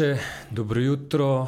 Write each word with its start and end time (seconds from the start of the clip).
veče, 0.00 0.18
dobro 0.50 0.80
jutro, 0.80 1.46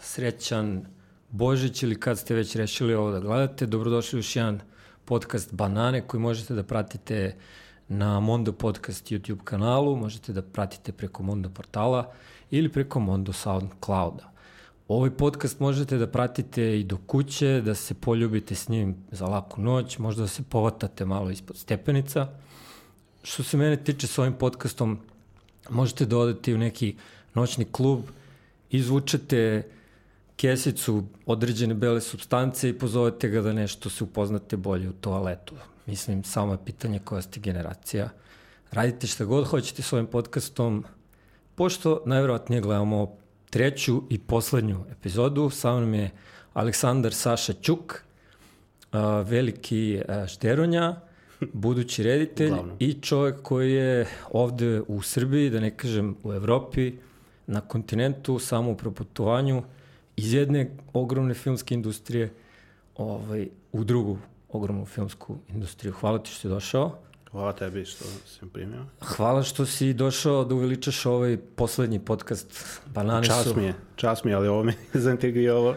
srećan 0.00 0.84
Božić 1.30 1.82
ili 1.82 2.00
kad 2.00 2.18
ste 2.18 2.34
već 2.34 2.56
rešili 2.56 2.94
ovo 2.94 3.10
da 3.10 3.20
gledate. 3.20 3.66
Dobrodošli 3.66 4.16
u 4.16 4.18
još 4.18 4.36
jedan 4.36 4.60
podcast 5.04 5.54
Banane 5.54 6.00
koji 6.00 6.20
možete 6.20 6.54
da 6.54 6.62
pratite 6.62 7.36
na 7.88 8.20
Mondo 8.20 8.52
Podcast 8.52 9.10
YouTube 9.10 9.44
kanalu, 9.44 9.96
možete 9.96 10.32
da 10.32 10.42
pratite 10.42 10.92
preko 10.92 11.22
Mondo 11.22 11.48
portala 11.48 12.12
ili 12.50 12.68
preko 12.68 13.00
Mondo 13.00 13.32
Soundclouda. 13.32 14.32
Ovaj 14.88 15.10
podcast 15.10 15.60
možete 15.60 15.98
da 15.98 16.06
pratite 16.06 16.80
i 16.80 16.84
do 16.84 16.98
kuće, 17.06 17.60
da 17.60 17.74
se 17.74 17.94
poljubite 17.94 18.54
s 18.54 18.68
njim 18.68 18.96
za 19.10 19.26
laku 19.26 19.60
noć, 19.60 19.98
možda 19.98 20.22
da 20.22 20.28
se 20.28 20.42
povatate 20.42 21.04
malo 21.04 21.30
ispod 21.30 21.56
stepenica. 21.56 22.28
Što 23.22 23.42
se 23.42 23.56
mene 23.56 23.76
tiče 23.76 24.06
s 24.06 24.18
ovim 24.18 24.32
podcastom, 24.32 24.98
možete 25.70 26.06
da 26.06 26.18
odete 26.18 26.54
u 26.54 26.58
neki 26.58 26.96
noćni 27.38 27.64
klub, 27.72 28.00
izvučete 28.70 29.62
kesicu 30.36 31.04
određene 31.26 31.74
bele 31.74 32.00
substance 32.00 32.68
i 32.68 32.78
pozovete 32.78 33.28
ga 33.28 33.42
da 33.42 33.52
nešto 33.52 33.90
se 33.90 34.04
upoznate 34.04 34.56
bolje 34.56 34.88
u 34.88 34.92
toaletu. 34.92 35.54
Mislim, 35.86 36.24
samo 36.24 36.52
je 36.52 36.64
pitanje 36.64 36.98
koja 36.98 37.22
ste 37.22 37.40
generacija. 37.40 38.08
Radite 38.70 39.06
šta 39.06 39.24
god 39.24 39.46
hoćete 39.46 39.82
s 39.82 39.92
ovim 39.92 40.06
podcastom, 40.06 40.84
pošto 41.54 42.02
najverovatnije 42.06 42.60
gledamo 42.60 43.16
treću 43.50 44.02
i 44.10 44.18
poslednju 44.18 44.84
epizodu. 44.92 45.50
Sa 45.50 45.76
mnom 45.76 45.94
je 45.94 46.10
Aleksandar 46.52 47.14
Saša 47.14 47.52
Ćuk, 47.52 48.02
veliki 49.24 50.00
šteronja, 50.28 51.00
budući 51.52 52.02
reditelj 52.02 52.52
Uglavnom. 52.52 52.76
i 52.78 52.92
čovjek 52.92 53.42
koji 53.42 53.72
je 53.72 54.06
ovde 54.30 54.80
u 54.80 55.02
Srbiji, 55.02 55.50
da 55.50 55.60
ne 55.60 55.70
kažem 55.76 56.16
u 56.22 56.32
Evropi, 56.32 56.92
na 57.48 57.60
kontinentu, 57.60 58.38
samo 58.38 58.70
u 58.70 58.76
proputovanju, 58.76 59.62
iz 60.16 60.32
jedne 60.32 60.70
ogromne 60.92 61.34
filmske 61.34 61.74
industrije 61.74 62.32
ovaj, 62.96 63.48
u 63.72 63.84
drugu 63.84 64.18
ogromnu 64.48 64.84
filmsku 64.84 65.36
industriju. 65.48 65.92
Hvala 65.92 66.18
ti 66.18 66.30
što 66.30 66.40
si 66.40 66.48
došao. 66.48 66.98
Hvala 67.30 67.52
tebi 67.52 67.84
što 67.84 68.04
si 68.04 68.46
primio. 68.52 68.84
Hvala 69.00 69.42
što 69.42 69.66
si 69.66 69.92
došao 69.92 70.44
da 70.44 70.54
uveličaš 70.54 71.06
ovaj 71.06 71.36
poslednji 71.36 71.98
podcast 71.98 72.80
Banane 72.86 73.26
čas 73.26 73.44
su... 73.44 73.56
mi 73.56 73.64
je, 73.64 73.74
čas 73.96 74.24
mi 74.24 74.30
je, 74.30 74.34
ali 74.34 74.48
ovo 74.48 74.64
mi 74.64 74.72
je 75.22 75.52
ovo 75.52 75.74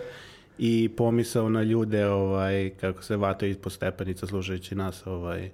i 0.58 0.90
pomisao 0.98 1.50
na 1.50 1.64
ljude 1.64 2.08
ovaj, 2.08 2.72
kako 2.82 3.04
se 3.04 3.18
vataju 3.18 3.52
ispod 3.52 3.72
stepenica 3.72 4.28
slušajući 4.28 4.76
nas 4.76 5.08
ovaj, 5.08 5.52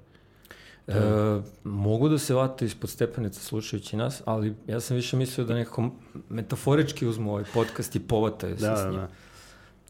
E, 0.88 1.42
mogu 1.64 2.10
da 2.10 2.18
se 2.18 2.34
vate 2.34 2.66
ispod 2.66 2.90
stepenica 2.90 3.40
slušajući 3.40 3.98
nas, 3.98 4.22
ali 4.26 4.56
ja 4.68 4.80
sam 4.80 4.96
više 4.96 5.18
mislio 5.18 5.48
da 5.48 5.54
nekako 5.54 5.90
metaforički 6.30 7.08
uzmu 7.08 7.32
ovaj 7.32 7.44
podcast 7.54 7.96
i 7.96 8.00
povataju 8.00 8.58
se 8.58 8.68
da, 8.68 8.78
s 8.78 8.86
njim. 8.86 9.02
Da. 9.02 9.08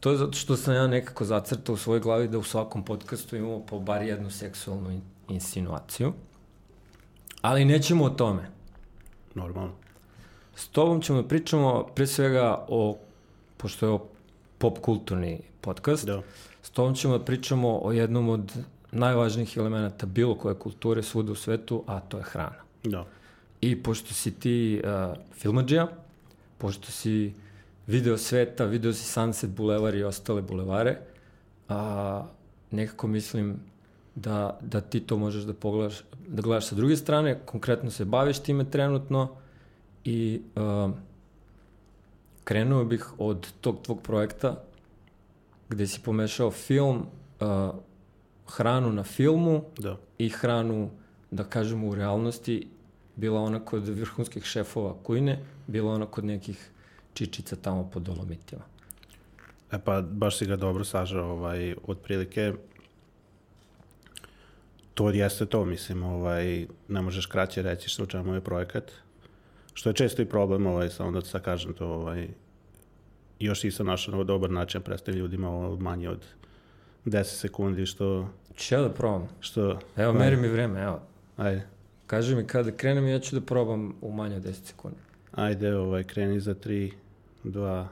To 0.00 0.10
je 0.10 0.16
zato 0.16 0.32
što 0.32 0.56
sam 0.56 0.74
ja 0.74 0.86
nekako 0.86 1.24
zacrtao 1.24 1.72
u 1.72 1.76
svojoj 1.78 2.00
glavi 2.00 2.28
da 2.28 2.38
u 2.38 2.42
svakom 2.42 2.84
podcastu 2.84 3.36
imamo 3.36 3.66
po 3.66 3.78
bar 3.78 4.02
jednu 4.02 4.30
seksualnu 4.30 4.90
in 4.90 5.02
insinuaciju. 5.28 6.12
Ali 7.40 7.64
nećemo 7.64 8.04
o 8.04 8.10
tome. 8.10 8.50
Normalno. 9.34 9.72
S 10.54 10.68
tobom 10.68 11.00
ćemo 11.00 11.22
da 11.22 11.28
pričamo 11.28 11.86
pre 11.94 12.06
svega 12.06 12.64
o, 12.68 12.98
pošto 13.56 13.92
je 13.92 13.98
pop 14.58 14.78
kulturni 14.78 15.40
podcast, 15.60 16.06
da. 16.06 16.22
s 16.62 16.70
tobom 16.70 16.94
ćemo 16.94 17.18
da 17.18 17.24
pričamo 17.24 17.80
o 17.82 17.92
jednom 17.92 18.28
od 18.28 18.52
najvažnijih 18.98 19.56
elemenata 19.56 20.06
bilo 20.06 20.34
koje 20.34 20.54
kulture 20.54 21.02
svuda 21.02 21.32
u 21.32 21.34
svetu, 21.34 21.84
a 21.86 22.00
to 22.00 22.18
je 22.18 22.22
hrana. 22.22 22.62
Da. 22.84 23.04
I 23.60 23.82
pošto 23.82 24.14
si 24.14 24.34
ti 24.34 24.82
uh, 24.84 25.16
filmađija, 25.32 25.88
pošto 26.58 26.92
si 26.92 27.32
video 27.86 28.18
sveta, 28.18 28.64
video 28.64 28.92
si 28.92 29.04
Sunset 29.04 29.50
Boulevard 29.50 29.96
i 29.96 30.04
ostale 30.04 30.42
bulevare, 30.42 30.98
a, 31.68 32.24
nekako 32.70 33.06
mislim 33.06 33.56
da, 34.14 34.58
da 34.60 34.80
ti 34.80 35.00
to 35.00 35.16
možeš 35.16 35.42
da 35.42 35.54
pogledaš, 35.54 36.02
da 36.28 36.42
gledaš 36.42 36.66
sa 36.66 36.74
druge 36.74 36.96
strane, 36.96 37.38
konkretno 37.44 37.90
se 37.90 38.04
baviš 38.04 38.38
time 38.38 38.70
trenutno 38.70 39.28
i 40.04 40.40
uh, 40.56 40.90
krenuo 42.44 42.84
bih 42.84 43.06
od 43.18 43.52
tog 43.60 43.82
tvog 43.82 44.02
projekta 44.02 44.56
gde 45.68 45.86
si 45.86 46.00
pomešao 46.00 46.50
film, 46.50 47.06
uh, 47.40 47.74
hranu 48.50 48.92
na 48.92 49.02
filmu 49.02 49.64
da. 49.78 49.96
i 50.18 50.28
hranu, 50.28 50.90
da 51.30 51.44
kažemo, 51.44 51.88
u 51.88 51.94
realnosti, 51.94 52.68
bila 53.16 53.40
ona 53.40 53.60
kod 53.64 53.88
vrhunskih 53.88 54.44
šefova 54.44 54.94
kujne, 55.02 55.44
bila 55.66 55.92
ona 55.92 56.06
kod 56.06 56.24
nekih 56.24 56.70
čičica 57.14 57.56
tamo 57.56 57.90
po 57.92 58.00
Dolomitima. 58.00 58.62
E 59.72 59.78
pa, 59.84 60.02
baš 60.02 60.38
si 60.38 60.46
ga 60.46 60.56
dobro 60.56 60.84
sažao, 60.84 61.30
ovaj, 61.30 61.74
otprilike, 61.86 62.52
to 64.94 65.10
jeste 65.10 65.46
to, 65.46 65.64
mislim, 65.64 66.02
ovaj, 66.02 66.66
ne 66.88 67.02
možeš 67.02 67.26
kraće 67.26 67.62
reći 67.62 67.88
što 67.88 68.02
u 68.02 68.06
čemu 68.06 68.34
je 68.34 68.40
projekat, 68.40 68.92
što 69.74 69.90
je 69.90 69.94
često 69.94 70.22
i 70.22 70.28
problem, 70.28 70.66
ovaj, 70.66 70.90
samo 70.90 71.10
da 71.10 71.20
sad 71.20 71.42
kažem 71.42 71.72
to, 71.72 71.86
ovaj, 71.86 72.28
još 73.38 73.62
nisam 73.62 73.86
našao 73.86 74.16
na 74.16 74.24
dobar 74.24 74.50
način 74.50 74.82
predstaviti 74.82 75.20
ljudima 75.20 75.50
ovo 75.50 75.76
manje 75.76 76.08
od 76.08 76.24
10 77.10 77.24
sekundi, 77.24 77.86
što... 77.86 78.28
Ja 78.70 78.80
da 78.80 78.90
probam? 78.90 79.28
Što... 79.40 79.78
Evo, 79.96 80.12
meri 80.12 80.36
mi 80.36 80.48
vreme, 80.48 80.82
evo. 80.82 81.00
Ajde. 81.36 81.66
Kaži 82.06 82.34
mi 82.34 82.46
kada 82.46 82.70
krenem 82.70 83.08
ja 83.08 83.18
ću 83.18 83.40
da 83.40 83.46
probam 83.46 83.94
u 84.00 84.12
manje 84.12 84.36
od 84.36 84.42
10 84.42 84.52
sekundi. 84.52 84.96
Ajde, 85.32 85.76
ovaj, 85.76 86.04
kreni 86.04 86.40
za 86.40 86.54
3, 86.54 86.92
2, 87.44 87.86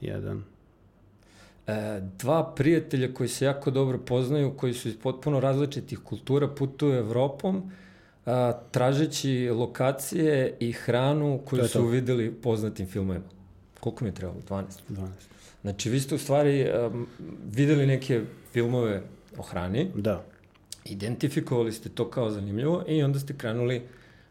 1. 0.00 0.40
E, 1.66 2.00
dva 2.18 2.54
prijatelja 2.54 3.14
koji 3.14 3.28
se 3.28 3.44
jako 3.44 3.70
dobro 3.70 3.98
poznaju, 3.98 4.56
koji 4.56 4.74
su 4.74 4.88
iz 4.88 4.96
potpuno 5.02 5.40
različitih 5.40 5.98
kultura, 5.98 6.48
putuju 6.48 6.94
Evropom, 6.94 7.70
a, 8.26 8.52
tražeći 8.70 9.50
lokacije 9.50 10.56
i 10.60 10.72
hranu 10.72 11.40
koju 11.44 11.68
su 11.68 11.78
to. 11.78 11.86
videli 11.86 12.32
poznatim 12.32 12.86
filmovima. 12.86 13.24
Koliko 13.80 14.04
mi 14.04 14.10
je 14.10 14.14
trebalo? 14.14 14.40
12? 14.48 14.64
12. 14.88 15.08
Znači, 15.62 15.90
vi 15.90 16.00
ste 16.00 16.14
u 16.14 16.18
stvari 16.18 16.66
um, 16.70 17.06
videli 17.52 17.86
neke 17.86 18.22
filmove 18.52 19.02
o 19.38 19.42
hrani. 19.42 19.90
Da. 19.94 20.24
Identifikovali 20.84 21.72
ste 21.72 21.88
to 21.88 22.10
kao 22.10 22.30
zanimljivo 22.30 22.84
i 22.88 23.02
onda 23.02 23.18
ste 23.18 23.36
krenuli 23.36 23.82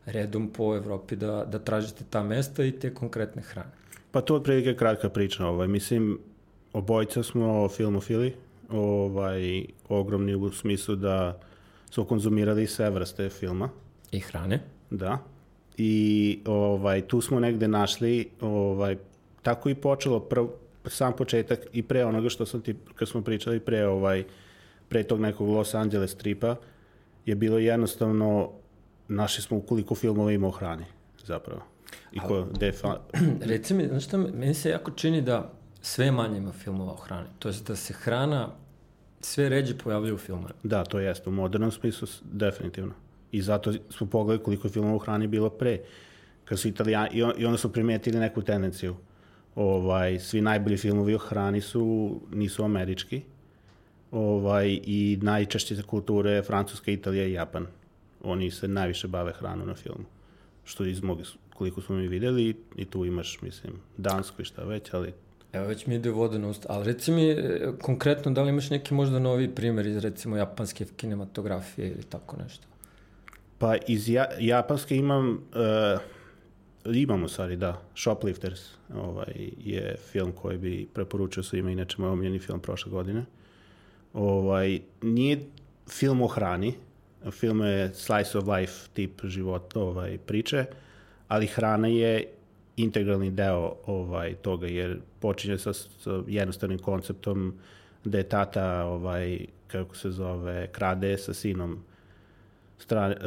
redom 0.06 0.50
po 0.50 0.76
Evropi 0.76 1.16
da, 1.16 1.46
da 1.52 1.60
tražite 1.60 2.04
ta 2.10 2.24
mesta 2.24 2.64
i 2.64 2.72
te 2.72 2.94
konkretne 2.94 3.42
hrane. 3.42 3.72
Pa 4.12 4.22
to 4.22 4.34
je 4.34 4.38
otprilike 4.38 4.76
kratka 4.76 5.10
priča. 5.10 5.46
Ovaj. 5.46 5.68
Mislim, 5.68 6.20
obojca 6.74 7.24
smo 7.24 7.70
filmofili, 7.70 8.34
ovaj, 8.70 9.66
ogromni 9.90 10.36
u 10.36 10.52
smislu 10.52 10.96
da 10.96 11.40
smo 11.92 12.06
konzumirali 12.06 12.68
sve 12.68 12.90
vrste 12.90 13.30
filma. 13.30 13.70
I 14.12 14.20
hrane. 14.20 14.60
Da. 14.90 15.18
I 15.78 16.40
ovaj, 16.46 17.02
tu 17.02 17.22
smo 17.22 17.40
negde 17.40 17.68
našli, 17.68 18.30
ovaj, 18.42 18.98
tako 19.42 19.70
i 19.70 19.76
počelo 19.76 20.20
prv, 20.20 20.48
sam 20.86 21.14
početak 21.16 21.60
i 21.74 21.84
pre 21.84 22.06
onoga 22.06 22.30
što 22.30 22.46
sam 22.46 22.62
ti, 22.62 22.76
kad 22.96 23.08
smo 23.08 23.22
pričali 23.22 23.60
pre, 23.60 23.88
ovaj, 23.88 24.24
pre 24.90 25.04
tog 25.04 25.20
nekog 25.20 25.50
Los 25.50 25.74
Angeles 25.74 26.16
tripa, 26.16 26.56
je 27.26 27.36
bilo 27.36 27.60
jednostavno, 27.60 28.52
našli 29.08 29.44
smo 29.44 29.58
ukoliko 29.58 29.96
filmova 29.96 30.32
ima 30.32 30.48
o 30.48 30.52
hrani, 30.52 30.86
zapravo. 31.26 31.62
I 32.12 32.20
ko, 32.20 32.48
defa... 32.60 32.98
Reci 33.52 33.74
mi, 33.74 33.88
znaš 33.88 34.04
šta, 34.04 34.18
meni 34.18 34.54
se 34.54 34.70
jako 34.70 34.92
čini 34.92 35.22
da 35.22 35.52
sve 35.82 36.12
manje 36.12 36.38
ima 36.38 36.52
filmova 36.52 36.92
o 36.92 36.96
hrani. 36.96 37.28
To 37.40 37.50
je 37.50 37.56
da 37.68 37.76
se 37.76 37.94
hrana 37.94 38.50
sve 39.22 39.50
ređe 39.50 39.78
pojavljuje 39.78 40.14
u 40.14 40.18
filmovima. 40.18 40.60
Da, 40.64 40.84
to 40.84 41.00
jeste. 41.00 41.30
U 41.30 41.34
modernom 41.34 41.72
smislu 41.72 42.08
definitivno. 42.24 42.94
I 43.32 43.42
zato 43.42 43.74
smo 43.90 44.08
pogledali 44.08 44.44
koliko 44.44 44.68
je 44.68 44.72
filmova 44.72 44.96
o 44.96 45.00
hrani 45.00 45.28
bilo 45.28 45.50
pre. 45.50 45.80
Kad 46.46 46.60
su 46.60 46.68
italijani, 46.68 47.10
i 47.38 47.46
onda 47.46 47.58
smo 47.58 47.70
primetili 47.70 48.20
neku 48.20 48.42
tendenciju 48.42 48.96
ovaj, 49.56 50.20
svi 50.20 50.42
najbolji 50.42 50.78
filmovi 50.78 51.16
o 51.16 51.18
hrani 51.18 51.62
su, 51.62 52.16
nisu 52.32 52.64
američki, 52.64 53.22
ovaj, 54.12 54.80
i 54.84 55.20
najčešće 55.22 55.76
za 55.76 55.84
kulture 55.84 56.42
Francuska, 56.42 56.92
Italija 56.92 57.26
i 57.26 57.34
Japan. 57.34 57.66
Oni 58.24 58.52
se 58.52 58.68
najviše 58.68 59.08
bave 59.08 59.34
hranu 59.34 59.66
na 59.66 59.74
filmu. 59.74 60.06
Što 60.64 60.86
iz 60.86 61.04
mogu, 61.04 61.22
koliko 61.54 61.82
smo 61.82 61.96
mi 61.96 62.08
videli, 62.08 62.56
i 62.76 62.86
tu 62.86 63.06
imaš, 63.06 63.42
mislim, 63.42 63.74
Dansku 63.98 64.42
i 64.42 64.46
šta 64.46 64.64
već, 64.64 64.94
ali 64.94 65.14
Evo 65.54 65.68
već 65.68 65.86
mi 65.86 65.96
ide 65.96 66.10
voda 66.10 66.38
na 66.38 66.48
usta, 66.48 66.68
ali 66.70 66.86
reci 66.86 67.12
mi 67.12 67.36
konkretno 67.82 68.32
da 68.32 68.44
li 68.44 68.50
imaš 68.50 68.70
neki 68.70 68.94
možda 68.94 69.20
novi 69.20 69.56
primer 69.56 69.86
iz 69.86 69.98
recimo 69.98 70.38
japanske 70.38 70.86
kinematografije 70.96 71.88
ili 71.88 72.04
tako 72.04 72.38
nešto? 72.44 72.68
Pa 73.58 73.76
iz 73.88 74.10
ja, 74.10 74.26
japanske 74.40 74.98
imam 74.98 75.30
uh, 75.30 76.02
Imamo 76.86 77.28
stvari, 77.28 77.56
da. 77.56 77.82
Shoplifters 77.96 78.70
ovaj, 78.96 79.50
je 79.58 79.96
film 80.12 80.32
koji 80.32 80.58
bi 80.58 80.88
preporučio 80.94 81.44
svima, 81.44 81.72
inače 81.72 81.96
moj 82.00 82.10
omiljeni 82.10 82.40
film 82.40 82.60
prošle 82.60 82.92
godine. 82.92 83.26
Ovaj, 84.14 84.80
nije 85.02 85.40
film 85.90 86.22
o 86.22 86.28
hrani, 86.28 86.74
film 87.32 87.62
je 87.62 87.94
slice 87.94 88.38
of 88.38 88.48
life 88.48 88.90
tip 88.94 89.22
života, 89.24 89.80
ovaj, 89.80 90.18
priče, 90.18 90.66
ali 91.28 91.48
hrana 91.48 91.88
je 91.88 92.28
integralni 92.78 93.32
deo 93.32 93.76
ovaj 93.86 94.36
toga 94.36 94.68
jer 94.68 95.00
počinje 95.20 95.58
sa, 95.58 95.74
sa 95.74 96.24
jednostavnim 96.28 96.80
konceptom 96.80 97.54
da 98.06 98.18
je 98.18 98.30
tata 98.30 98.84
ovaj 98.86 99.46
kako 99.68 99.96
se 99.96 100.12
zove 100.12 100.68
krade 100.72 101.18
sa 101.18 101.34
sinom 101.34 101.84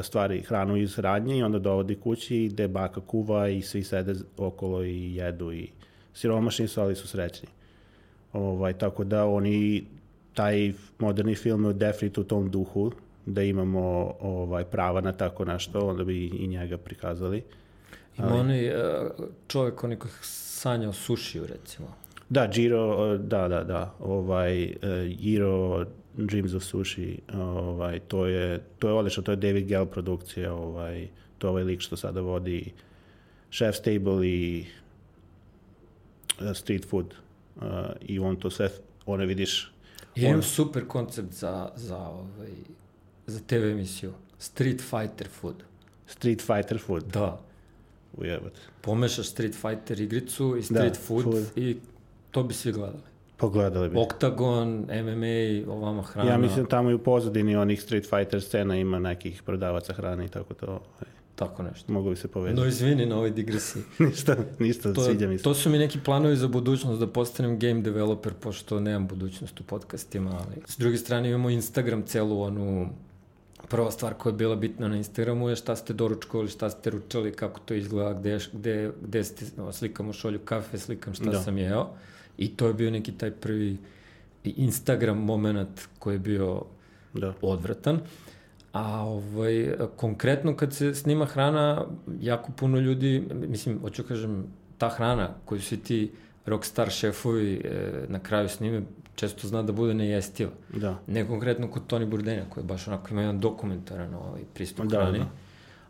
stvari 0.03 0.43
hranu 0.43 0.77
iz 0.77 0.99
radnje 0.99 1.39
i 1.39 1.43
onda 1.43 1.59
dovodi 1.59 1.95
kući 1.95 2.49
gde 2.53 2.69
baka 2.69 3.01
kuva 3.01 3.49
i 3.49 3.63
svi 3.63 3.83
sede 3.83 4.15
okolo 4.37 4.85
i 4.85 5.15
jedu 5.15 5.53
i 5.53 5.69
siromašni 6.15 6.69
su, 6.69 6.81
ali 6.81 6.95
su 6.95 7.09
srećni. 7.09 7.49
Ovaj, 8.33 8.73
tako 8.73 9.05
da 9.05 9.27
oni, 9.27 9.85
taj 10.35 10.73
moderni 10.99 11.35
film 11.35 11.65
je 11.65 11.73
definitivno 11.73 12.25
u 12.25 12.29
tom 12.29 12.51
duhu, 12.51 12.93
da 13.27 13.43
imamo 13.43 14.15
ovaj, 14.21 14.65
prava 14.65 15.01
na 15.01 15.13
tako 15.13 15.45
nešto, 15.45 15.89
onda 15.89 16.05
bi 16.05 16.27
i 16.27 16.47
njega 16.47 16.79
prikazali. 16.79 17.43
Ima 18.19 18.29
ali... 18.29 18.41
onaj 18.41 18.69
uh, 18.69 19.11
čovjek, 19.49 19.85
onaj 19.85 19.97
koji 19.97 20.13
sanja 20.23 20.89
o 20.89 20.93
sušiju, 20.93 21.47
recimo. 21.47 21.89
Da, 22.29 22.47
Giro, 22.47 23.17
da, 23.19 23.49
da, 23.49 23.65
da, 23.65 23.95
ovaj, 24.01 24.65
uh, 24.65 25.19
Giro 25.19 25.87
Dreams 26.17 26.55
of 26.55 26.63
Sushi, 26.63 27.19
ovaj, 27.35 28.01
to 28.01 28.27
je, 28.27 28.61
to 28.79 28.89
je 28.89 28.95
odlično, 28.95 29.23
to 29.23 29.33
je 29.33 29.37
David 29.37 29.67
Gell 29.67 29.87
produkcija, 29.87 30.55
ovaj, 30.55 31.09
to 31.39 31.47
je 31.47 31.51
ovaj 31.51 31.65
lik 31.65 31.81
što 31.81 31.97
sada 31.97 32.21
vodi 32.21 32.73
Chef's 33.51 33.83
Table 33.85 34.29
i 34.29 34.67
uh, 36.41 36.57
Street 36.57 36.85
Food 36.89 37.15
uh, 37.57 37.63
i 38.01 38.19
on 38.19 38.37
to 38.37 38.51
sve, 38.51 38.71
one 39.07 39.27
vidiš... 39.27 39.73
I 40.15 40.23
imam 40.23 40.43
super 40.43 40.87
koncept 40.87 41.33
za, 41.33 41.71
za, 41.77 41.99
ovaj, 41.99 42.51
za 43.27 43.41
TV 43.47 43.55
emisiju. 43.55 44.13
Street 44.39 44.81
Fighter 44.81 45.29
Food. 45.29 45.63
Street 46.07 46.43
Fighter 46.43 46.79
Food? 46.79 47.05
Da. 47.05 47.41
Ujebate. 48.17 48.61
Pomešaš 48.81 49.27
Street 49.27 49.55
Fighter 49.55 50.01
igricu 50.01 50.57
i 50.59 50.63
Street 50.63 50.93
da, 50.93 51.01
food, 51.01 51.25
food 51.25 51.45
i 51.57 51.77
to 52.31 52.43
bi 52.43 52.55
svi 52.55 52.73
gledali. 52.73 53.14
Pogledali 53.37 53.89
bi. 53.89 53.99
Oktagon, 53.99 54.69
MMA, 54.79 55.73
ovama 55.73 56.03
hrana. 56.03 56.31
Ja 56.31 56.39
mislim 56.39 56.67
tamo 56.67 56.91
i 56.91 56.95
u 56.95 56.99
pozadini 56.99 57.57
onih 57.57 57.83
Street 57.83 58.11
Fighter 58.11 58.43
scena 58.43 58.77
ima 58.77 58.99
nekih 58.99 59.43
prodavaca 59.43 59.93
hrane 59.93 60.25
i 60.25 60.29
tako 60.29 60.55
to. 60.55 60.81
Tako 61.35 61.63
nešto. 61.63 61.93
Mogu 61.93 62.11
bi 62.11 62.17
se 62.17 62.29
povezati. 62.29 62.61
No 62.61 62.67
izvini 62.67 63.07
na 63.07 63.17
ovoj 63.17 63.31
digresiji. 63.31 63.83
ništa, 64.09 64.37
ništa, 64.59 64.93
to, 64.93 65.05
sviđa 65.05 65.29
mi 65.29 65.39
se. 65.39 65.45
To 65.45 65.55
su 65.55 65.71
mi 65.71 65.79
neki 65.79 66.01
planovi 66.05 66.37
za 66.37 66.49
budućnost, 66.49 67.01
da 67.01 67.07
postanem 67.07 67.59
game 67.59 67.81
developer, 67.81 68.33
pošto 68.35 68.81
nemam 68.81 69.07
budućnost 69.07 69.61
u 69.61 69.63
podcastima, 69.63 70.31
ali 70.31 70.63
s 70.67 70.79
druge 70.79 70.97
strane 70.97 71.29
imamo 71.29 71.51
Instagram, 71.51 72.03
celu 72.03 72.41
onu 72.41 72.89
prva 73.69 73.91
stvar 73.91 74.15
koja 74.15 74.31
je 74.31 74.37
bila 74.37 74.57
bitna 74.57 74.89
na 74.89 74.97
Instagramu 74.97 75.49
je 75.49 75.57
šta 75.57 75.77
ste 75.77 75.93
doručkovali, 75.93 76.49
šta 76.49 76.71
ste 76.71 76.91
ručali, 76.91 77.33
kako 77.33 77.61
to 77.61 77.75
izgleda, 77.75 78.13
gde, 78.21 78.39
gde, 78.53 78.93
gde 79.03 79.25
ste, 79.25 79.45
no, 79.57 79.73
slikam 79.73 80.09
u 80.09 80.13
šolju 80.13 80.39
kafe, 80.45 80.79
slikam 80.79 81.15
šta 81.15 81.31
da. 81.31 81.43
sam 81.43 81.59
jeo. 81.59 81.87
I 82.39 82.57
to 82.57 82.67
je 82.67 82.75
bio 82.75 82.91
neki 82.91 83.13
taj 83.13 83.31
prvi 83.31 83.77
Instagram 84.45 85.19
moment 85.19 85.89
koji 85.99 86.15
je 86.15 86.19
bio 86.19 86.63
da. 87.15 87.35
odvratan. 87.43 88.01
A 88.73 89.03
ovaj, 89.03 89.75
konkretno 89.97 90.57
kad 90.57 90.75
se 90.75 90.95
snima 90.95 91.25
hrana, 91.25 91.87
jako 92.21 92.53
puno 92.53 92.79
ljudi, 92.79 93.29
mislim, 93.49 93.81
hoću 93.81 94.03
kažem, 94.03 94.47
ta 94.79 94.89
hrana 94.89 95.31
koju 95.45 95.61
svi 95.61 95.77
ti 95.77 96.11
rockstar 96.47 96.91
šefovi 96.91 97.61
e, 97.65 97.93
na 98.09 98.19
kraju 98.19 98.49
snime, 98.49 98.83
često 99.15 99.49
zna 99.49 99.63
da 99.63 99.73
bude 99.73 99.95
nejestiva. 99.95 100.51
Da. 100.77 100.99
Ne 101.07 101.27
konkretno 101.27 101.71
kod 101.71 101.87
Toni 101.87 102.07
Burdenja, 102.07 102.45
koji 102.51 102.67
baš 102.67 102.89
onako 102.89 103.09
ima 103.11 103.21
jedan 103.21 103.41
dokumentaran 103.41 104.15
ovaj, 104.15 104.41
pristup 104.55 104.87
da, 104.87 104.97
hrani. 104.97 105.19
Da. 105.19 105.29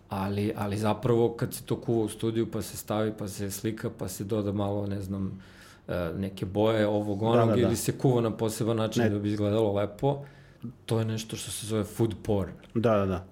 Ali, 0.09 0.53
ali 0.57 0.77
zapravo 0.77 1.33
kad 1.33 1.55
se 1.55 1.63
to 1.63 1.81
kuva 1.81 2.05
u 2.05 2.09
studiju 2.09 2.51
pa 2.51 2.63
se 2.63 2.77
stavi, 2.77 3.13
pa 3.19 3.29
se 3.29 3.51
slika, 3.51 3.91
pa 3.99 4.09
se 4.09 4.25
doda 4.25 4.53
malo, 4.53 4.87
ne 4.87 5.01
znam, 5.01 5.43
neke 6.17 6.47
boje 6.47 6.87
ovog 6.87 7.23
onog 7.23 7.49
da, 7.49 7.55
da, 7.55 7.61
da. 7.61 7.67
ili 7.67 7.77
se 7.77 7.99
kuva 7.99 8.21
na 8.21 8.31
poseban 8.31 8.77
način 8.77 9.03
ne. 9.03 9.11
da 9.11 9.19
bi 9.19 9.29
izgledalo 9.29 9.73
lepo, 9.73 10.25
to 10.87 10.99
je 10.99 11.05
nešto 11.05 11.37
što 11.37 11.51
se 11.51 11.67
zove 11.67 11.85
food 11.85 12.15
porn. 12.23 12.53
Da, 12.75 12.97
da, 12.97 13.07
da. 13.07 13.25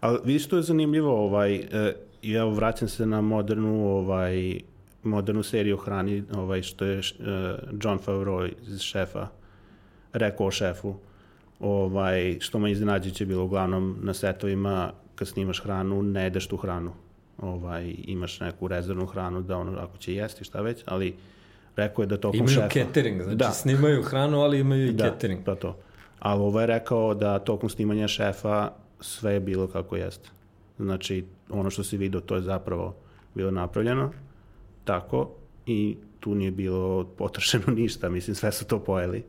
Ali 0.00 0.18
vidiš, 0.24 0.48
to 0.48 0.56
je 0.56 0.62
zanimljivo, 0.62 1.24
ovaj, 1.24 1.54
e, 1.54 1.94
ja 2.22 2.44
vraćam 2.44 2.88
se 2.88 3.06
na 3.06 3.20
modernu, 3.20 3.88
ovaj, 3.88 4.60
modernu 5.02 5.42
seriju 5.42 5.74
o 5.74 5.78
hrani, 5.78 6.24
ovaj, 6.34 6.62
što 6.62 6.84
je 6.84 6.98
uh, 6.98 7.04
John 7.82 7.98
Favreau 7.98 8.48
iz 8.66 8.80
šefa, 8.80 9.28
rekao 10.12 10.46
o 10.46 10.50
šefu, 10.50 10.94
ovaj, 11.60 12.36
što 12.40 12.58
me 12.58 12.70
iznenađujuće 12.70 13.26
bilo 13.26 13.44
uglavnom 13.44 13.98
na 14.02 14.14
setovima, 14.14 14.92
kad 15.14 15.28
snimaš 15.28 15.62
hranu, 15.62 16.02
ne 16.02 16.24
jedeš 16.24 16.46
tu 16.46 16.56
hranu. 16.56 16.92
Ovaj, 17.38 17.94
imaš 18.04 18.40
neku 18.40 18.68
rezervnu 18.68 19.06
hranu 19.06 19.42
da 19.42 19.58
ono, 19.58 19.78
ako 19.78 19.98
će 19.98 20.14
jesti 20.14 20.44
šta 20.44 20.60
već, 20.60 20.82
ali 20.86 21.16
rekao 21.76 22.02
je 22.02 22.06
da 22.06 22.16
tokom 22.16 22.36
imaju 22.36 22.48
šefa... 22.48 22.68
Imaju 22.74 22.86
catering, 22.86 23.22
znači 23.22 23.36
da. 23.36 23.50
snimaju 23.50 24.02
hranu, 24.02 24.40
ali 24.40 24.60
imaju 24.60 24.86
i 24.86 24.92
da, 24.92 25.10
catering. 25.10 25.44
Da, 25.44 25.54
to. 25.54 25.76
Ali 26.18 26.40
ovo 26.40 26.60
je 26.60 26.66
rekao 26.66 27.14
da 27.14 27.38
tokom 27.38 27.68
snimanja 27.68 28.08
šefa 28.08 28.70
sve 29.00 29.32
je 29.32 29.40
bilo 29.40 29.66
kako 29.66 29.96
jeste. 29.96 30.28
Znači, 30.78 31.24
ono 31.50 31.70
što 31.70 31.84
si 31.84 31.96
vidio, 31.96 32.20
to 32.20 32.34
je 32.34 32.42
zapravo 32.42 32.96
bilo 33.34 33.50
napravljeno 33.50 34.12
tako 34.86 35.30
i 35.66 35.96
tu 36.20 36.34
nije 36.34 36.50
bilo 36.50 37.04
potrošeno 37.04 37.72
ništa, 37.80 38.08
mislim, 38.08 38.34
sve 38.34 38.52
su 38.52 38.64
to 38.66 38.78
pojeli, 38.78 39.24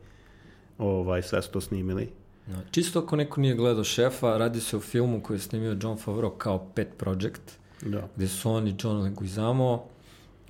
ovaj, 0.78 1.22
sve 1.22 1.42
su 1.42 1.52
to 1.52 1.62
snimili. 1.62 2.10
No, 2.48 2.56
čisto 2.72 3.00
ako 3.00 3.16
neko 3.16 3.42
nije 3.42 3.56
gledao 3.56 3.84
šefa, 3.84 4.38
radi 4.38 4.62
se 4.62 4.78
o 4.78 4.80
filmu 4.80 5.22
koji 5.22 5.36
je 5.36 5.42
snimio 5.42 5.78
John 5.82 5.98
Favreau 5.98 6.38
kao 6.38 6.68
pet 6.76 6.88
project, 6.98 7.42
da. 7.82 8.08
gde 8.16 8.28
su 8.28 8.52
on 8.52 8.68
i 8.68 8.76
John 8.80 9.02
Leguizamo, 9.02 9.86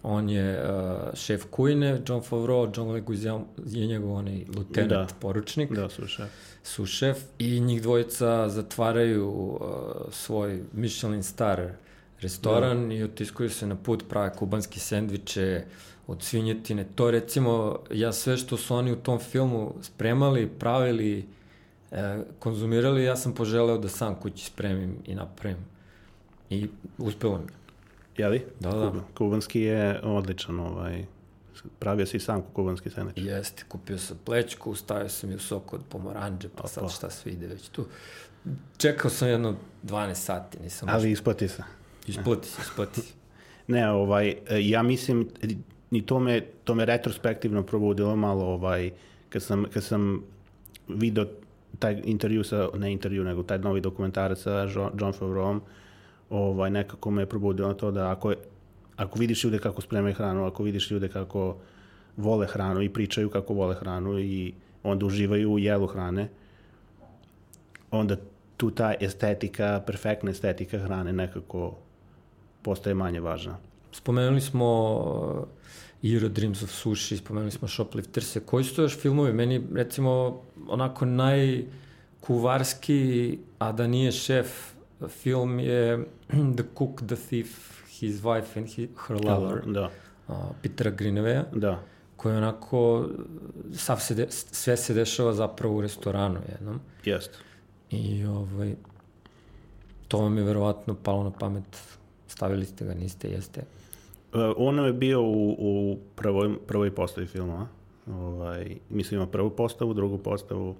on 0.03 0.29
je 0.29 0.59
uh, 0.59 1.13
šef 1.13 1.45
kujne, 1.51 2.01
John 2.07 2.21
Favreau, 2.21 2.71
John 2.75 2.91
Leguizamo 2.91 3.47
je 3.65 3.87
njegov 3.87 4.13
onaj 4.13 4.45
lieutenant, 4.55 5.09
da. 5.09 5.15
poručnik. 5.19 5.71
Da, 5.71 5.89
su 5.89 6.07
šef. 6.07 6.29
Su 6.63 6.85
šef 6.85 7.17
i 7.39 7.59
njih 7.59 7.81
dvojica 7.81 8.49
zatvaraju 8.49 9.29
uh, 9.29 9.61
svoj 10.11 10.61
Michelin 10.73 11.23
star 11.23 11.69
restoran 12.21 12.89
da. 12.89 12.95
i 12.95 13.03
otiskuju 13.03 13.49
se 13.49 13.67
na 13.67 13.75
put, 13.75 14.03
prave 14.09 14.33
kubanske 14.35 14.79
sendviče 14.79 15.63
od 16.07 16.23
svinjetine. 16.23 16.85
To 16.95 17.11
recimo, 17.11 17.79
ja 17.91 18.13
sve 18.13 18.37
što 18.37 18.57
su 18.57 18.75
oni 18.75 18.91
u 18.91 18.95
tom 18.95 19.19
filmu 19.19 19.73
spremali, 19.81 20.49
pravili, 20.59 21.25
e, 21.91 22.19
konzumirali, 22.39 23.03
ja 23.03 23.15
sam 23.15 23.33
poželeo 23.33 23.77
da 23.77 23.89
sam 23.89 24.15
kući 24.15 24.45
spremim 24.45 24.95
i 25.05 25.15
napravim. 25.15 25.57
I 26.49 26.67
uspelo 26.97 27.37
mi. 27.37 27.66
Jeli? 28.17 28.45
Da, 28.59 28.69
da. 28.71 28.93
Kubanski 29.17 29.61
je 29.61 29.99
odličan, 30.03 30.59
ovaj, 30.59 31.05
pravio 31.79 32.05
si 32.05 32.19
sam 32.19 32.41
kubanski 32.53 32.89
sendvič. 32.89 33.17
Jeste, 33.17 33.63
kupio 33.67 33.97
sam 33.97 34.17
plećku, 34.25 34.75
stavio 34.75 35.09
sam 35.09 35.31
i 35.31 35.35
u 35.35 35.39
sok 35.39 35.73
od 35.73 35.81
pomoranđe, 35.89 36.49
pa 36.49 36.59
Opa. 36.59 36.67
sad 36.67 36.91
šta 36.91 37.09
sve 37.09 37.31
ide 37.31 37.47
već 37.47 37.69
tu. 37.69 37.85
Čekao 38.77 39.11
sam 39.11 39.27
jedno 39.27 39.55
12 39.83 40.13
sati, 40.13 40.59
nisam... 40.59 40.89
Ali 40.91 41.11
isplati 41.11 41.47
se. 41.47 41.63
Isplati 42.07 42.47
se, 42.47 42.61
isplati 42.61 43.01
se. 43.01 43.13
ne, 43.67 43.91
ovaj, 43.91 44.35
ja 44.59 44.83
mislim, 44.83 45.29
i 45.91 46.05
to 46.05 46.19
me, 46.19 46.41
to 46.63 46.75
me 46.75 46.85
retrospektivno 46.85 47.63
probudilo 47.63 48.15
malo, 48.15 48.45
ovaj, 48.45 48.91
kad 49.29 49.43
sam, 49.43 49.65
kad 49.73 49.83
sam 49.83 50.23
video 50.87 51.25
taj 51.79 52.01
intervju 52.05 52.43
sa, 52.43 52.69
ne 52.75 52.91
intervju, 52.91 53.23
nego 53.23 53.43
taj 53.43 53.59
novi 53.59 53.81
dokumentarac 53.81 54.39
sa 54.39 54.67
John 54.99 55.13
Favreau, 55.13 55.59
ovaj, 56.29 56.69
nekako 56.69 57.11
me 57.11 57.25
probudilo 57.25 57.73
to 57.73 57.91
da 57.91 58.11
ako, 58.11 58.33
ako 58.95 59.19
vidiš 59.19 59.43
ljude 59.43 59.59
kako 59.59 59.81
spremaju 59.81 60.15
hranu, 60.15 60.45
ako 60.45 60.63
vidiš 60.63 60.91
ljude 60.91 61.09
kako 61.09 61.55
vole 62.17 62.47
hranu 62.47 62.81
i 62.81 62.89
pričaju 62.89 63.29
kako 63.29 63.53
vole 63.53 63.75
hranu 63.75 64.19
i 64.19 64.53
onda 64.83 65.05
uživaju 65.05 65.51
u 65.51 65.59
jelu 65.59 65.87
hrane, 65.87 66.29
onda 67.91 68.17
tu 68.57 68.71
ta 68.71 68.93
estetika, 68.99 69.83
perfektna 69.85 70.31
estetika 70.31 70.79
hrane 70.79 71.13
nekako 71.13 71.75
postaje 72.61 72.93
manje 72.93 73.19
važna. 73.19 73.57
Spomenuli 73.91 74.41
smo 74.41 74.95
uh, 74.95 75.43
Euro 76.03 76.29
Dreams 76.29 76.63
of 76.63 76.71
Sushi, 76.71 77.17
spomenuli 77.17 77.51
smo 77.51 77.67
Shoplifters. 77.67 78.37
Koji 78.45 78.63
su 78.63 78.75
to 78.75 78.81
još 78.81 78.99
filmovi? 78.99 79.33
Meni, 79.33 79.63
recimo, 79.73 80.41
onako 80.67 81.05
najkuvarski, 81.05 83.39
a 83.59 83.71
da 83.71 83.87
nije 83.87 84.11
šef, 84.11 84.47
film 85.07 85.59
je 85.59 86.05
The 86.57 86.63
Cook, 86.77 87.01
The 87.07 87.15
Thief, 87.15 87.81
His 87.99 88.21
Wife 88.21 88.59
and 88.59 88.67
he, 88.75 88.87
Her 89.07 89.25
Lover. 89.25 89.61
Da. 89.65 89.89
Uh, 90.27 90.35
Petera 90.61 90.91
Grineveja. 90.91 91.45
Da. 91.53 91.79
Koji 92.15 92.35
onako, 92.35 93.09
sav 93.73 93.99
se 93.99 94.15
de, 94.15 94.27
sve 94.29 94.77
se 94.77 94.93
dešava 94.93 95.33
zapravo 95.33 95.77
u 95.77 95.81
restoranu 95.81 96.39
jednom. 96.51 96.79
Jest. 97.05 97.37
I 97.89 98.25
ovaj, 98.25 98.75
to 100.07 100.17
vam 100.17 100.37
je 100.37 100.43
verovatno 100.43 100.95
palo 101.03 101.23
na 101.23 101.31
pamet 101.31 101.97
Stavili 102.27 102.65
ste 102.65 102.85
ga, 102.85 102.93
niste, 102.93 103.29
jeste? 103.29 103.61
Uh, 104.33 104.39
on 104.57 104.85
je 104.85 104.93
bio 104.93 105.21
u, 105.21 105.55
u 105.59 105.97
prvoj, 106.15 106.57
prvoj 106.67 106.95
postavi 106.95 107.27
filma. 107.27 107.67
Ovaj, 108.07 108.77
mislim, 108.89 109.19
ima 109.19 109.29
prvu 109.29 109.49
postavu, 109.49 109.93
drugu 109.93 110.17
postavu, 110.17 110.75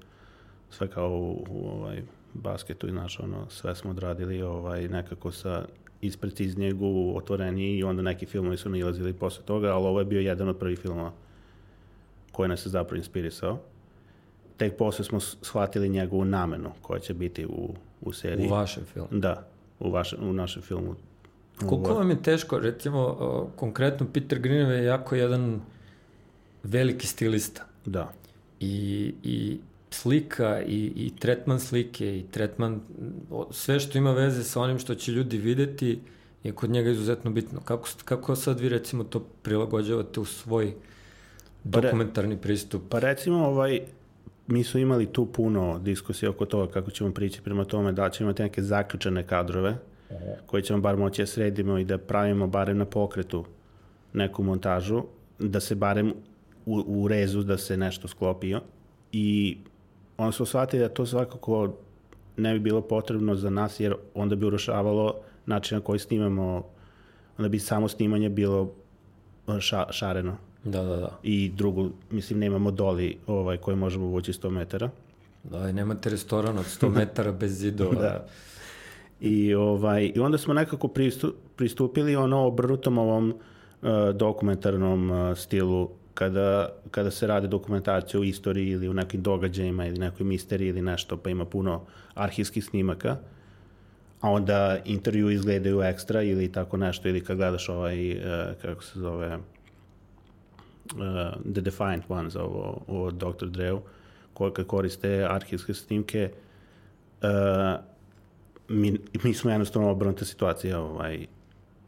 sve 0.70 0.88
kao 0.88 1.10
u, 1.10 1.46
u 1.50 1.70
ovaj, 1.70 2.02
basketu 2.44 2.88
i 2.88 2.92
znaš, 2.92 3.20
ono, 3.20 3.50
sve 3.50 3.76
smo 3.76 3.92
odradili 3.92 4.42
ovaj, 4.42 4.88
nekako 4.88 5.32
sa 5.32 5.66
ispreciznijeg 6.02 6.82
u 6.82 7.18
otvoreniji 7.18 7.78
i 7.78 7.84
onda 7.84 8.02
neki 8.02 8.26
filmovi 8.26 8.58
su 8.58 8.70
nalazili 8.70 9.14
posle 9.14 9.46
toga, 9.46 9.76
ali 9.76 9.86
ovo 9.86 10.00
je 10.00 10.06
bio 10.06 10.20
jedan 10.20 10.50
od 10.50 10.58
prvih 10.58 10.80
filmova 10.80 11.12
koji 12.32 12.50
nas 12.50 12.66
je 12.66 12.70
zapravo 12.70 12.98
inspirisao. 12.98 13.60
Tek 14.58 14.78
posle 14.78 15.06
smo 15.06 15.20
shvatili 15.20 15.90
njegovu 15.90 16.26
namenu 16.26 16.72
koja 16.82 17.00
će 17.00 17.14
biti 17.14 17.46
u, 17.46 17.74
u 18.02 18.14
seriji. 18.14 18.48
U 18.48 18.52
vašem 18.52 18.84
filmu. 18.94 19.08
Da, 19.12 19.48
u, 19.80 19.92
vaše, 19.92 20.18
u 20.18 20.34
našem 20.34 20.62
filmu. 20.62 20.96
Koliko 21.66 21.94
vam 21.94 22.10
je 22.10 22.24
teško, 22.24 22.60
recimo, 22.60 23.00
o, 23.00 23.50
konkretno 23.56 24.08
Peter 24.14 24.40
Greenaway 24.40 24.72
je 24.72 24.84
jako 24.84 25.16
jedan 25.16 25.62
veliki 26.64 27.08
stilista. 27.08 27.66
Da. 27.86 28.12
I, 28.60 29.14
i 29.24 29.60
slika 29.90 30.62
i, 30.62 30.92
i 30.96 31.12
tretman 31.20 31.60
slike 31.60 32.18
i 32.20 32.24
tretman, 32.32 32.82
sve 33.52 33.80
što 33.80 33.98
ima 33.98 34.12
veze 34.12 34.44
sa 34.44 34.62
onim 34.62 34.80
što 34.80 34.96
će 34.96 35.12
ljudi 35.12 35.38
videti 35.38 36.00
je 36.44 36.52
kod 36.52 36.70
njega 36.70 36.90
izuzetno 36.90 37.32
bitno. 37.32 37.60
Kako, 37.60 37.90
kako 38.06 38.36
sad 38.36 38.60
vi 38.60 38.70
recimo 38.70 39.04
to 39.04 39.20
prilagođavate 39.20 40.20
u 40.20 40.26
svoj 40.26 40.74
Pa 41.72 41.80
re- 41.80 41.88
dokumentarni 41.88 42.38
pristup? 42.38 42.84
Pa 42.90 43.00
recimo, 43.00 43.46
ovaj, 43.46 43.82
mi 44.48 44.64
su 44.64 44.80
imali 44.80 45.06
tu 45.06 45.26
puno 45.26 45.80
diskusije 45.80 46.30
oko 46.30 46.46
toga 46.46 46.72
kako 46.72 46.92
ćemo 46.92 47.14
prići 47.14 47.42
prema 47.42 47.66
tome, 47.66 47.92
da 47.92 48.10
ćemo 48.10 48.30
imati 48.30 48.44
neke 48.44 48.64
zaključene 48.64 49.28
kadrove, 49.28 49.78
koje 50.46 50.64
ćemo 50.64 50.82
bar 50.82 50.98
moći 50.98 51.22
da 51.22 51.26
sredimo 51.26 51.78
i 51.78 51.86
da 51.86 51.98
pravimo 51.98 52.48
barem 52.48 52.78
na 52.78 52.86
pokretu 52.86 53.46
neku 54.14 54.44
montažu, 54.44 55.04
da 55.40 55.60
se 55.60 55.76
barem 55.76 56.14
u, 56.66 56.84
u 56.88 57.08
rezu 57.08 57.44
da 57.44 57.58
se 57.58 57.78
nešto 57.78 58.08
sklopio. 58.08 58.62
I 59.12 59.58
onda 60.18 60.32
smo 60.32 60.46
shvatili 60.46 60.82
da 60.82 60.90
to 60.90 61.06
svakako 61.06 61.74
ne 62.38 62.54
bi 62.54 62.60
bilo 62.60 62.82
potrebno 62.82 63.36
za 63.36 63.50
nas, 63.50 63.80
jer 63.80 63.96
onda 64.14 64.36
bi 64.36 64.46
urušavalo 64.46 65.14
način 65.46 65.78
na 65.78 65.84
koji 65.84 66.00
snimamo, 66.00 66.64
onda 67.38 67.50
bi 67.50 67.60
samo 67.60 67.88
snimanje 67.88 68.30
bilo 68.30 68.72
ša, 69.60 69.86
šareno 69.92 70.38
Da, 70.64 70.84
da, 70.84 70.96
da. 70.96 71.20
i 71.24 71.52
drugu, 71.56 71.90
mislim, 72.12 72.40
nemamo 72.40 72.72
doli 72.72 73.18
ovaj, 73.28 73.58
koji 73.58 73.78
možemo 73.78 74.06
vući 74.06 74.34
100 74.34 74.50
metara. 74.50 74.90
Da, 75.44 75.70
i 75.70 75.74
nemate 75.74 76.10
restoran 76.10 76.58
od 76.58 76.66
100 76.66 76.90
metara 76.90 77.32
bez 77.32 77.60
zidova. 77.60 78.02
Da. 78.02 78.28
I, 79.22 79.54
ovaj, 79.56 80.12
I 80.16 80.20
onda 80.20 80.38
smo 80.38 80.54
nekako 80.54 80.88
pristu, 80.88 81.34
pristupili 81.56 82.16
ono 82.16 82.46
obrnutom 82.46 82.98
ovom 82.98 83.30
uh, 83.30 83.90
dokumentarnom 84.16 85.12
uh, 85.12 85.38
stilu 85.38 85.90
kada, 86.18 86.70
kada 86.92 87.12
se 87.12 87.28
rade 87.28 87.48
dokumentacije 87.48 88.20
o 88.20 88.24
istoriji 88.24 88.70
ili 88.70 88.90
u 88.90 88.94
nekim 88.94 89.22
događajima 89.22 89.86
ili 89.86 90.00
nekoj 90.00 90.26
misteriji 90.26 90.70
ili 90.70 90.82
nešto, 90.82 91.18
pa 91.18 91.30
ima 91.30 91.46
puno 91.46 91.86
arhivskih 92.14 92.66
snimaka, 92.66 93.18
a 94.22 94.32
onda 94.32 94.78
intervju 94.86 95.30
izgledaju 95.30 95.82
ekstra 95.82 96.22
ili 96.22 96.52
tako 96.52 96.78
nešto, 96.78 97.10
ili 97.10 97.24
kad 97.24 97.38
gledaš 97.38 97.70
ovaj, 97.70 98.12
uh, 98.12 98.22
kako 98.62 98.84
se 98.84 99.00
zove, 99.00 99.36
uh, 99.38 99.42
The 101.54 101.62
Defiant 101.62 102.04
Ones, 102.10 102.36
ovo, 102.36 103.12
Dr. 103.12 103.48
Dreu, 103.48 103.82
koje 104.34 104.54
kad 104.54 104.68
koriste 104.68 105.28
arhivske 105.30 105.74
snimke, 105.74 106.32
uh, 107.22 107.30
mi, 108.68 108.98
mi 109.24 109.34
smo 109.34 109.52
jednostavno 109.52 109.92
obrnuta 109.92 110.26
situacija, 110.26 110.80
ovaj, 110.80 111.28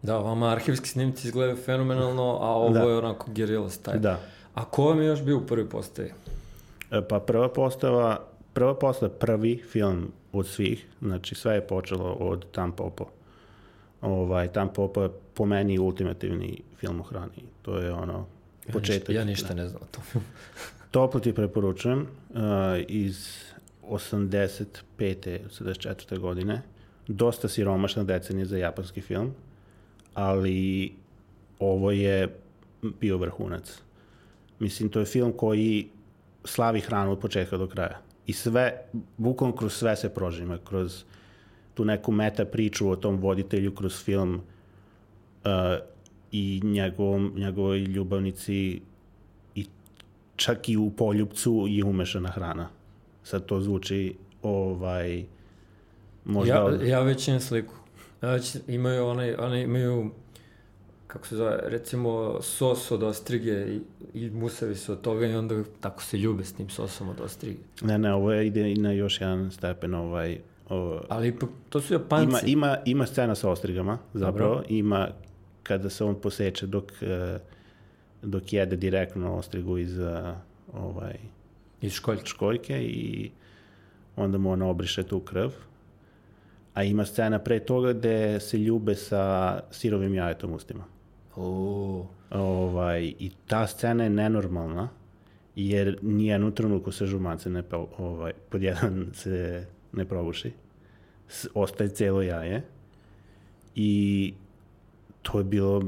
Da, 0.02 0.18
vama 0.18 0.50
arhivski 0.50 0.90
snimci 0.90 1.28
izgledaju 1.28 1.58
fenomenalno, 1.58 2.38
a 2.42 2.48
ovo 2.48 2.74
Da. 2.74 2.80
je 2.80 2.98
onako 2.98 3.32
guerrilla 3.32 3.70
style. 3.70 3.98
da. 4.00 4.20
A 4.54 4.66
ko 4.66 4.84
vam 4.86 5.00
je 5.02 5.06
još 5.06 5.24
bio 5.24 5.38
u 5.38 5.46
prvoj 5.46 5.70
postavi? 5.70 6.14
E, 6.92 7.02
Pa 7.02 7.20
prva 7.20 7.50
postava, 7.50 8.20
prva 8.54 8.76
postava 8.76 9.12
prvi 9.12 9.64
film 9.72 10.12
od 10.34 10.48
svih, 10.48 10.88
znači 11.02 11.36
sve 11.36 11.54
je 11.54 11.68
počelo 11.68 12.12
od 12.12 12.46
Tam 12.52 12.72
Popo. 12.72 13.06
Ovaj, 14.02 14.48
Tam 14.48 14.74
Popo 14.74 15.04
je 15.04 15.10
po 15.34 15.46
meni 15.46 15.80
ultimativni 15.80 16.62
film 16.78 17.00
o 17.00 17.04
hrani. 17.04 17.44
To 17.62 17.78
je 17.78 17.92
ono, 17.94 18.26
početak. 18.74 19.16
Ja 19.16 19.24
ništa 19.24 19.54
ne 19.54 19.68
znam 19.68 19.82
o 19.82 19.88
tom 19.92 20.04
filmu. 20.04 20.28
Toplo 20.92 21.20
ti 21.20 21.34
preporučujem 21.34 22.02
uh, 22.30 22.38
iz 22.88 23.28
85. 23.84 24.76
84. 25.00 26.20
godine. 26.20 26.62
Dosta 27.08 27.48
siromašna 27.48 28.04
decenija 28.04 28.46
za 28.46 28.58
japanski 28.58 29.02
film, 29.02 29.34
ali 30.14 30.92
ovo 31.60 31.92
je 31.92 32.36
bio 33.00 33.18
vrhunac. 33.18 33.82
Mislim, 34.60 34.90
to 34.90 35.00
je 35.00 35.06
film 35.06 35.34
koji 35.34 35.88
slavi 36.44 36.80
hranu 36.80 37.12
od 37.12 37.20
početka 37.20 37.58
do 37.58 37.68
kraja. 37.68 38.00
I 38.28 38.34
sve, 38.34 38.74
bukvalno 39.18 39.56
kroz 39.56 39.74
sve 39.74 39.96
se 39.96 40.10
prožima, 40.10 40.58
kroz 40.60 41.04
tu 41.74 41.86
neku 41.86 42.12
meta 42.12 42.46
priču 42.46 42.90
o 42.90 42.96
tom 42.96 43.18
voditelju 43.18 43.76
kroz 43.76 44.04
film 44.04 44.36
uh, 44.36 44.42
i 46.32 46.62
njegovom, 46.64 47.34
njegovoj 47.36 47.80
ljubavnici 47.80 48.82
i 49.56 49.66
čak 50.36 50.70
i 50.70 50.78
u 50.78 50.90
poljubcu 50.90 51.66
je 51.70 51.84
umešana 51.84 52.30
hrana. 52.30 52.70
Sad 53.24 53.46
to 53.46 53.62
zvuči 53.62 54.14
ovaj 54.44 55.26
možda 56.26 56.54
Ja, 56.54 56.64
od- 56.64 56.82
ja 56.82 57.02
već 57.02 57.28
imam 57.28 57.40
sliku. 57.40 57.74
Već 58.22 58.58
imaju 58.68 59.06
onaj, 59.06 59.36
onaj 59.40 59.62
imaju 59.62 60.12
kako 61.08 61.28
se 61.28 61.36
zove, 61.36 61.60
recimo 61.64 62.42
sos 62.42 62.92
od 62.92 63.04
ostrige 63.04 63.52
i, 63.52 63.82
i 64.14 64.30
musavi 64.30 64.76
su 64.76 64.92
od 64.92 65.02
toga 65.02 65.26
i 65.28 65.36
onda 65.36 65.64
tako 65.80 66.04
se 66.04 66.18
ljube 66.18 66.44
s 66.44 66.54
tim 66.54 66.70
sosom 66.70 67.10
od 67.10 67.22
ostrige. 67.22 67.58
Ne, 67.82 67.98
ne, 67.98 68.14
ovo 68.14 68.32
je, 68.34 68.48
ide 68.48 68.72
i 68.72 68.76
na 68.76 68.92
još 68.92 69.22
jedan 69.22 69.52
stepen 69.52 69.94
ovaj 69.94 70.40
o, 70.70 71.02
Ali 71.10 71.28
ipak, 71.28 71.50
to 71.70 71.82
su 71.82 71.94
Japanci. 71.94 72.26
ima, 72.30 72.40
ima, 72.46 72.78
ima 72.86 73.06
scena 73.06 73.36
sa 73.36 73.50
ostrigama, 73.50 73.98
zapravo. 74.14 74.64
Ima 74.70 75.08
kada 75.64 75.90
se 75.90 76.04
on 76.04 76.16
poseče 76.16 76.68
dok, 76.68 76.92
eh, 77.02 77.40
dok 78.22 78.54
jede 78.54 78.76
direktno 78.76 79.34
ostrigu 79.36 79.78
iz 79.78 80.00
eh, 80.00 80.34
ovaj, 80.74 81.16
Iz 81.82 81.92
školjka. 81.94 82.26
školjke 82.26 82.84
i 82.84 83.32
onda 84.16 84.38
mu 84.38 84.52
on 84.52 84.62
obriše 84.62 85.04
tu 85.04 85.20
krv. 85.20 85.50
A 86.74 86.84
ima 86.84 87.06
scena 87.06 87.40
pre 87.40 87.60
toga 87.60 87.94
gde 87.94 88.40
se 88.40 88.58
ljube 88.58 88.96
sa 88.96 89.24
sirovim 89.72 90.16
jajetom 90.16 90.54
ustima. 90.54 90.84
O, 91.36 92.06
Ovaj, 92.32 93.14
I 93.20 93.32
ta 93.48 93.68
scena 93.68 94.04
je 94.04 94.10
nenormalna, 94.10 94.90
jer 95.56 95.98
nijednu 96.02 96.52
trenutku 96.52 96.92
se 96.92 97.06
žumace 97.06 97.50
ne, 97.50 97.64
po- 97.64 97.88
ovaj, 97.98 98.32
pod 98.50 98.64
jedan 98.64 99.08
se 99.14 99.66
ne 99.92 100.06
probuši. 100.06 100.52
S, 101.28 101.48
ostaje 101.54 101.90
celo 101.90 102.22
jaje. 102.22 102.62
I 103.76 104.34
to 105.22 105.38
je 105.38 105.44
bilo, 105.44 105.84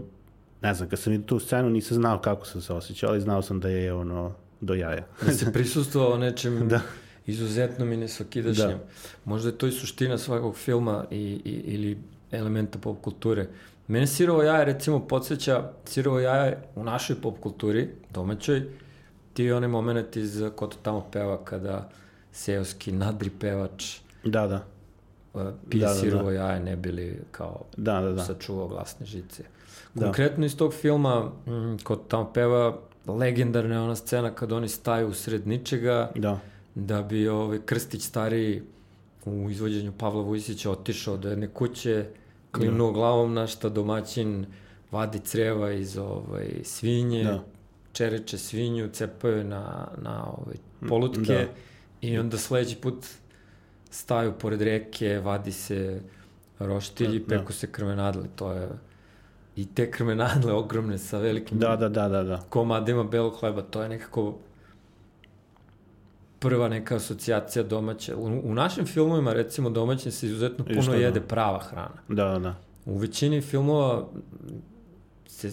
ne 0.61 0.73
znam, 0.73 0.89
kad 0.89 0.99
sam 0.99 1.11
vidio 1.11 1.27
tu 1.27 1.39
scenu 1.39 1.69
nisam 1.69 1.95
znao 1.97 2.19
kako 2.19 2.45
sam 2.45 2.61
se 2.61 2.73
osjećao, 2.73 3.09
ali 3.09 3.21
znao 3.21 3.41
sam 3.41 3.59
da 3.59 3.69
je 3.69 3.93
ono 3.93 4.33
do 4.61 4.73
jaja. 4.73 5.05
da 5.25 5.31
se 5.31 5.51
prisustvovao 5.53 6.17
nečem 6.17 6.67
da. 6.67 6.81
Izuzetnom 7.25 7.93
i 7.93 7.97
nesakidašnjem. 7.97 8.69
Da. 8.77 8.85
Možda 9.25 9.49
je 9.49 9.57
to 9.57 9.67
i 9.67 9.71
suština 9.71 10.17
svakog 10.17 10.55
filma 10.57 11.05
i, 11.11 11.17
i, 11.45 11.51
ili 11.65 11.97
elementa 12.31 12.79
pop 12.79 13.01
kulture. 13.01 13.47
Mene 13.87 14.07
sirovo 14.07 14.43
jaje, 14.43 14.65
recimo, 14.65 15.07
podsjeća 15.07 15.71
sirovo 15.85 16.19
jaje 16.19 16.63
u 16.75 16.83
našoj 16.83 17.15
pop 17.21 17.39
kulturi, 17.39 17.89
domaćoj, 18.09 18.63
ti 19.33 19.51
onaj 19.51 19.69
moment 19.69 20.15
iz 20.15 20.43
Ko 20.55 20.67
to 20.67 20.77
tamo 20.83 21.05
peva 21.11 21.45
kada 21.45 21.89
seoski 22.31 22.91
nadri 22.91 23.29
pevač 23.29 23.97
Da, 24.23 24.47
da. 24.47 24.63
uh, 25.33 25.41
pije 25.69 25.81
Da, 25.81 25.87
da, 25.87 25.93
sirovo 25.95 26.29
da. 26.29 26.35
jaje 26.35 26.59
ne 26.59 26.75
bili 26.75 27.19
kao 27.31 27.61
Da, 27.77 28.01
da, 28.01 28.11
da. 28.11 28.23
sačuvao 28.23 28.67
glasne 28.67 29.05
žice. 29.05 29.43
Da. 29.93 30.05
Konkretno 30.05 30.45
iz 30.45 30.57
tog 30.57 30.73
filma, 30.73 31.31
mm, 31.47 31.77
ko 31.83 31.95
tamo 31.95 32.33
peva, 32.33 32.77
legendarna 33.07 33.75
je 33.75 33.81
ona 33.81 33.95
scena 33.95 34.31
kad 34.35 34.51
oni 34.51 34.67
staju 34.67 35.07
usred 35.07 35.47
ničega, 35.47 36.11
Da. 36.15 36.39
Da 36.75 37.01
bi 37.01 37.27
ovaj 37.27 37.59
Krstić 37.65 38.03
stariji 38.03 38.63
u 39.25 39.49
izvođenju 39.49 39.91
Pavla 39.97 40.21
Vujsića 40.21 40.71
otišao 40.71 41.17
do 41.17 41.29
jedne 41.29 41.47
kuće, 41.47 42.05
klimnuo 42.51 42.91
glavom 42.91 43.33
na 43.33 43.47
šta 43.47 43.69
domaćin 43.69 44.45
vadi 44.91 45.19
creva 45.19 45.71
iz 45.71 45.97
ovaj, 45.97 46.47
svinje, 46.63 47.23
Da. 47.23 47.43
čereče 47.93 48.37
svinju, 48.37 48.89
cepaju 48.93 49.43
na, 49.43 49.87
na 50.01 50.25
ovaj, 50.37 50.55
polutke 50.89 51.33
Da. 51.33 51.45
i 52.01 52.17
onda 52.17 52.37
sledeći 52.37 52.75
put 52.75 53.05
staju 53.89 54.33
pored 54.39 54.61
reke, 54.61 55.19
vadi 55.19 55.51
se 55.51 56.01
roštilj 56.59 57.15
i 57.15 57.19
Da, 57.19 57.25
da. 57.25 57.39
peku 57.39 57.53
se 57.53 57.67
krmenadle. 57.71 58.23
To 58.35 58.51
je 58.51 58.69
i 59.55 59.65
te 59.65 59.91
krmenadle 59.91 60.53
ogromne 60.63 60.97
sa 60.97 61.17
velikim 61.17 61.59
Da, 61.59 61.75
da, 61.75 61.89
da, 61.89 62.09
da, 62.09 62.23
da. 62.23 62.37
komadima 62.49 63.03
belog 63.03 63.35
hleba, 63.39 63.61
to 63.61 63.83
je 63.83 63.89
nekako 63.89 64.37
prva 66.41 66.69
neka 66.69 66.95
asocijacija 66.95 67.63
domaća. 67.63 68.15
U, 68.15 68.41
u 68.43 68.53
našim 68.53 68.85
filmovima, 68.85 69.33
recimo, 69.33 69.69
domaćin 69.69 70.11
se 70.11 70.27
izuzetno 70.27 70.65
puno 70.65 70.81
šta 70.81 70.91
da? 70.91 70.97
jede 70.97 71.21
prava 71.21 71.59
hrana. 71.59 72.01
Da, 72.07 72.25
da, 72.25 72.39
da. 72.39 72.55
U 72.85 72.97
većini 72.97 73.41
filmova 73.41 74.07
se 75.27 75.51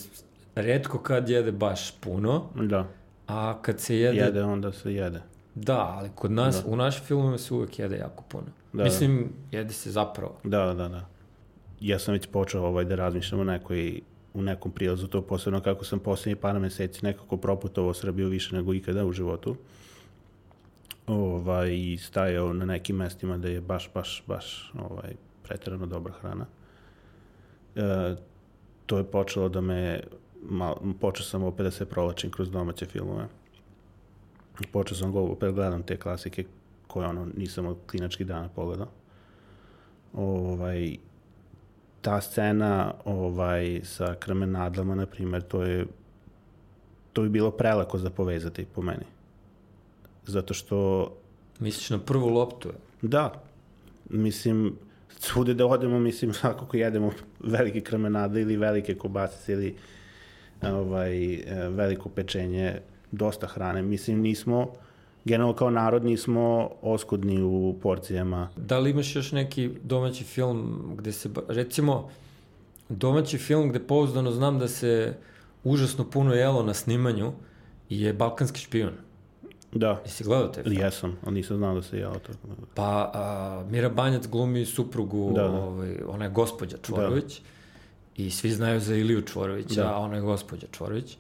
redko 0.54 0.98
kad 0.98 1.28
jede 1.28 1.52
baš 1.52 1.90
puno, 2.00 2.44
Da. 2.54 2.88
a 3.26 3.62
kad 3.62 3.80
se 3.80 3.98
jede... 3.98 4.18
Jede, 4.18 4.42
onda 4.42 4.72
se 4.72 4.94
jede. 4.94 5.20
Da, 5.54 5.94
ali 5.98 6.10
kod 6.14 6.30
nas, 6.30 6.62
u 6.66 6.76
našim 6.76 7.04
filmovima 7.04 7.38
se 7.38 7.54
uvek 7.54 7.78
jede 7.78 7.96
jako 7.96 8.24
puno. 8.28 8.46
Da. 8.72 8.84
Mislim, 8.84 9.32
jede 9.52 9.72
se 9.72 9.90
zapravo. 9.90 10.38
Da, 10.44 10.74
da, 10.74 10.88
da. 10.88 11.06
ja 11.80 11.98
sam 11.98 12.14
već 12.14 12.26
počeo 12.26 12.62
ovaj, 12.62 12.84
da 12.84 12.94
razmišljam 12.94 13.40
o 13.40 13.44
nekoj 13.44 14.00
u 14.34 14.42
nekom 14.42 14.72
prilazu 14.72 15.06
to 15.06 15.22
posebno 15.22 15.60
kako 15.60 15.84
sam 15.84 15.98
poslednji 15.98 16.36
par 16.36 16.58
meseci 16.58 17.04
nekako 17.04 17.36
proputovao 17.36 17.94
Srbiju 17.94 18.28
više 18.28 18.56
nego 18.56 18.74
ikada 18.74 19.04
u 19.04 19.12
životu 19.12 19.56
ovaj, 21.08 21.68
i 21.72 21.98
stajao 22.00 22.52
na 22.52 22.64
nekim 22.64 22.96
mestima 22.96 23.38
da 23.38 23.48
je 23.48 23.60
baš, 23.60 23.90
baš, 23.94 24.24
baš 24.26 24.72
ovaj, 24.78 25.14
pretarano 25.42 25.86
dobra 25.86 26.12
hrana. 26.12 26.46
E, 27.76 28.16
to 28.86 28.98
je 28.98 29.04
počelo 29.04 29.48
da 29.48 29.60
me, 29.60 30.00
mal, 30.42 30.76
počeo 31.00 31.24
sam 31.24 31.42
opet 31.42 31.64
da 31.64 31.70
se 31.70 31.86
provlačim 31.86 32.30
kroz 32.30 32.50
domaće 32.50 32.86
filmove. 32.86 33.28
Počeo 34.72 34.96
sam 34.96 35.12
go, 35.12 35.20
opet 35.20 35.54
gledam 35.54 35.82
te 35.82 35.96
klasike 35.96 36.44
koje 36.86 37.06
ono 37.06 37.26
nisam 37.36 37.66
od 37.66 37.76
klinačkih 37.90 38.26
dana 38.26 38.48
pogledao. 38.48 38.88
Ovaj, 40.14 40.96
ta 42.00 42.20
scena 42.20 42.94
ovaj, 43.04 43.80
sa 43.84 44.14
krmenadlama, 44.14 44.94
na 44.94 45.06
primjer, 45.06 45.42
to 45.42 45.62
je 45.62 45.86
to 47.12 47.22
bi 47.22 47.28
bilo 47.28 47.50
prelako 47.50 47.98
za 47.98 48.10
povezati 48.10 48.66
po 48.74 48.82
meni. 48.82 49.04
Zato 50.28 50.54
što... 50.54 51.08
Misliš 51.60 51.90
na 51.90 51.98
prvu 51.98 52.28
loptu? 52.28 52.68
Da. 53.02 53.42
Mislim, 54.10 54.76
svude 55.18 55.54
da 55.54 55.66
odemo, 55.66 55.98
mislim, 55.98 56.32
svakako 56.40 56.76
jedemo 56.76 57.12
velike 57.40 57.80
krmenade 57.80 58.40
ili 58.40 58.56
velike 58.56 58.94
kobasice 58.94 59.52
ili 59.52 59.76
ovaj, 60.62 61.42
veliko 61.70 62.08
pečenje, 62.08 62.80
dosta 63.12 63.46
hrane. 63.46 63.82
Mislim, 63.82 64.20
nismo, 64.20 64.72
generalno 65.24 65.54
kao 65.54 65.70
narod 65.70 66.04
nismo 66.04 66.70
oskudni 66.82 67.42
u 67.42 67.76
porcijama. 67.82 68.48
Da 68.56 68.78
li 68.78 68.90
imaš 68.90 69.16
još 69.16 69.32
neki 69.32 69.70
domaći 69.82 70.24
film 70.24 70.92
gde 70.98 71.12
se, 71.12 71.28
recimo, 71.48 72.10
domaći 72.88 73.38
film 73.38 73.68
gde 73.68 73.80
pouzdano 73.80 74.30
znam 74.30 74.58
da 74.58 74.68
se 74.68 75.14
užasno 75.64 76.10
puno 76.10 76.34
jelo 76.34 76.62
na 76.62 76.74
snimanju 76.74 77.32
je 77.88 78.12
Balkanski 78.12 78.60
špion. 78.60 78.92
Da. 79.72 80.00
Jesi 80.04 80.24
gledao 80.24 80.48
te 80.48 80.62
film? 80.62 80.76
Jesam, 80.76 81.16
ali 81.24 81.34
nisam 81.34 81.56
znao 81.56 81.74
da 81.74 81.82
se 81.82 81.98
jelo 81.98 82.14
to. 82.14 82.32
Pa, 82.74 83.10
a, 83.14 83.64
Mira 83.70 83.88
Banjac 83.88 84.26
glumi 84.26 84.64
suprugu, 84.64 85.32
Da, 85.34 85.42
da. 85.42 85.50
Ovaj, 85.50 85.96
ona 86.08 86.24
je 86.24 86.30
gospođa 86.30 86.76
Čvorović 86.82 87.40
i 88.16 88.30
svi 88.30 88.50
znaju 88.50 88.80
za 88.80 88.94
Iliju 88.94 89.22
Čvorovića, 89.22 89.82
Da. 89.82 89.94
a 89.94 89.98
ona 89.98 90.14
je 90.14 90.20
gospođa 90.22 90.66
Čvorović. 90.72 91.16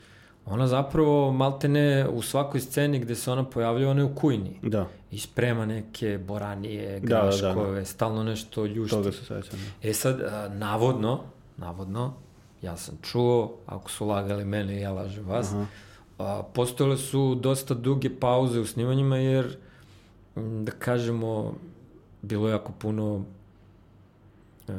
Ona 0.46 0.66
zapravo, 0.66 1.32
maltene, 1.32 2.08
u 2.08 2.22
svakoj 2.22 2.60
sceni 2.60 2.98
gde 2.98 3.14
se 3.14 3.30
ona 3.30 3.44
pojavlja, 3.44 3.90
ona 3.90 4.00
je 4.00 4.04
u 4.04 4.14
kujni. 4.14 4.58
Da, 4.62 4.86
I 5.10 5.18
sprema 5.18 5.66
neke 5.66 6.18
boranije, 6.18 7.00
Da, 7.00 7.06
da, 7.08 7.22
da, 7.22 7.30
graškove, 7.30 7.84
stalno 7.84 8.24
nešto 8.24 8.66
ljušti. 8.66 8.96
toga 8.96 9.12
se 9.12 9.18
sećam. 9.20 9.58
Da. 9.82 9.88
E 9.88 9.92
sad, 9.94 10.20
a, 10.20 10.48
navodno, 10.48 11.20
navodno, 11.56 12.14
ja 12.62 12.76
sam 12.76 12.98
čuo, 13.02 13.56
ako 13.66 13.90
su 13.90 14.06
lagali 14.06 14.44
mene, 14.44 14.80
ja 14.80 14.92
lažem 14.92 15.26
vas, 15.26 15.52
Aha. 15.52 15.66
A, 16.18 16.42
postojale 16.54 16.96
su 16.96 17.34
dosta 17.34 17.74
duge 17.74 18.10
pauze 18.20 18.60
u 18.60 18.66
snimanjima, 18.66 19.16
jer, 19.16 19.56
da 20.36 20.72
kažemo, 20.72 21.54
bilo 22.22 22.48
je 22.48 22.52
jako 22.52 22.72
puno 22.78 23.24
e, 24.68 24.72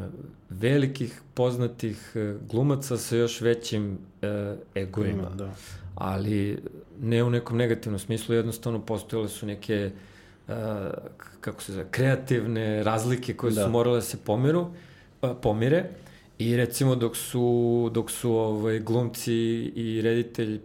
velikih, 0.50 1.22
poznatih 1.34 2.12
e, 2.16 2.36
glumaca 2.52 2.98
sa 2.98 3.16
još 3.16 3.42
većim 3.42 3.98
e, 4.22 4.56
egoima 4.76 5.24
Ima, 5.24 5.30
da. 5.30 5.54
ali 5.96 6.64
ne 7.02 7.24
u 7.24 7.30
nekom 7.30 7.58
negativnom 7.58 8.00
smislu, 8.00 8.36
jednostavno 8.36 8.82
postojale 8.82 9.30
su 9.30 9.46
neke 9.46 9.92
uh, 10.48 10.54
kako 11.42 11.62
se 11.62 11.74
zove, 11.74 11.88
kreativne 11.92 12.84
razlike 12.84 13.34
koje 13.34 13.52
da. 13.52 13.64
Su 13.64 13.70
morale 13.70 13.96
da 13.96 14.02
se 14.02 14.18
pomeru, 14.18 14.68
uh, 15.22 15.30
pomire 15.42 15.90
i 16.38 16.56
recimo 16.58 16.96
dok 16.96 17.18
su, 17.18 17.90
dok 17.94 18.12
su 18.12 18.32
ovaj, 18.32 18.80
glumci 18.80 19.34
i 19.76 20.02
reditelj 20.02 20.60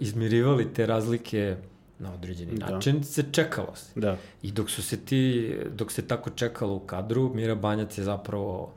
izmirivali 0.00 0.74
te 0.74 0.86
razlike 0.86 1.56
na 1.98 2.14
određeni 2.14 2.52
Da. 2.54 2.66
način, 2.66 3.04
se 3.04 3.24
čekalo 3.32 3.74
se. 3.76 4.00
Da, 4.00 4.16
I 4.42 4.52
dok 4.52 4.70
su 4.70 4.82
se 4.82 4.96
ti, 4.96 5.22
dok 5.70 5.92
se 5.92 6.02
tako 6.02 6.30
čekalo 6.30 6.74
u 6.74 6.80
kadru, 6.80 7.30
Mira 7.34 7.54
Banjac 7.54 7.98
je 7.98 8.04
zapravo 8.04 8.72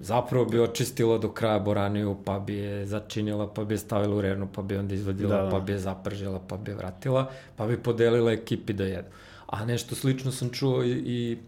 zapravo 0.00 0.44
bi 0.44 0.58
očistila 0.60 1.18
do 1.18 1.28
kraja 1.30 1.58
boraniju, 1.58 2.16
pa 2.24 2.38
bi 2.38 2.54
je 2.54 2.86
začinila, 2.86 3.46
pa 3.48 3.64
bi 3.64 3.74
je 3.74 3.78
stavila 3.78 4.16
u 4.16 4.20
rernu, 4.20 4.48
pa 4.54 4.62
bi 4.62 4.74
je 4.74 4.80
onda 4.80 4.94
izvadila, 4.94 5.36
Da, 5.36 5.42
da. 5.42 5.50
pa 5.50 5.60
bi 5.60 5.72
je 5.72 5.78
zapržila, 5.78 6.40
pa 6.48 6.56
bi 6.56 6.70
je 6.70 6.74
vratila, 6.74 7.26
pa 7.56 7.66
bi 7.66 7.76
podelila 7.78 8.32
ekipi 8.32 8.72
da 8.72 8.84
jedu. 8.84 9.08
A 9.46 9.64
nešto 9.64 9.94
slično 9.94 10.32
sam 10.32 10.50
čuo 10.50 10.82
i, 10.84 10.90
i 10.90 11.38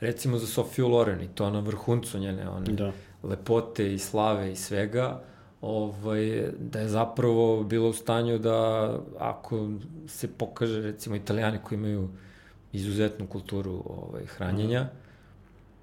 recimo 0.00 0.38
za 0.38 0.46
Sofiju 0.46 0.88
Loren 0.88 1.20
i 1.22 1.28
to 1.28 1.50
na 1.50 1.60
vrhuncu 1.60 2.18
njene 2.18 2.48
one 2.48 2.72
da. 2.72 2.92
lepote 3.22 3.94
i 3.94 3.98
slave 3.98 4.52
i 4.52 4.56
svega, 4.56 5.20
ovaj, 5.62 6.50
da 6.58 6.80
je 6.80 6.88
zapravo 6.88 7.64
bilo 7.64 7.88
u 7.88 7.92
stanju 7.92 8.38
da 8.38 8.90
ako 9.18 9.70
se 10.06 10.28
pokaže 10.28 10.80
recimo 10.80 11.16
italijani 11.16 11.58
koji 11.64 11.78
imaju 11.78 12.08
izuzetnu 12.72 13.26
kulturu 13.26 13.82
ovaj, 13.86 14.24
hranjenja, 14.26 14.88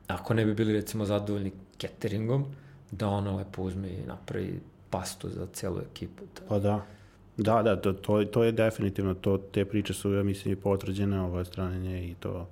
ako 0.08 0.34
ne 0.34 0.46
bi 0.46 0.54
bili 0.54 0.74
recimo 0.74 1.06
zadovoljni 1.06 1.52
cateringom, 1.82 2.46
da 2.92 3.08
ona 3.08 3.36
lepo 3.36 3.62
uzme 3.62 3.90
i 3.90 4.08
napravi 4.08 4.60
pastu 4.90 5.30
za 5.30 5.48
celu 5.54 5.80
ekipu. 5.92 6.24
Da. 6.36 6.48
Pa 6.48 6.60
da. 6.60 6.86
Da, 7.38 7.64
da, 7.64 7.82
to, 7.82 7.94
to, 7.94 8.26
to 8.26 8.44
je 8.44 8.52
definitivno, 8.52 9.14
to, 9.14 9.38
te 9.38 9.66
priče 9.66 9.94
su, 9.94 10.14
ja 10.14 10.24
mislim, 10.24 10.54
i 10.54 10.56
potvrđene 10.56 11.22
ovaj, 11.22 11.46
strane 11.46 11.80
nje 11.80 12.12
i 12.12 12.16
to, 12.20 12.48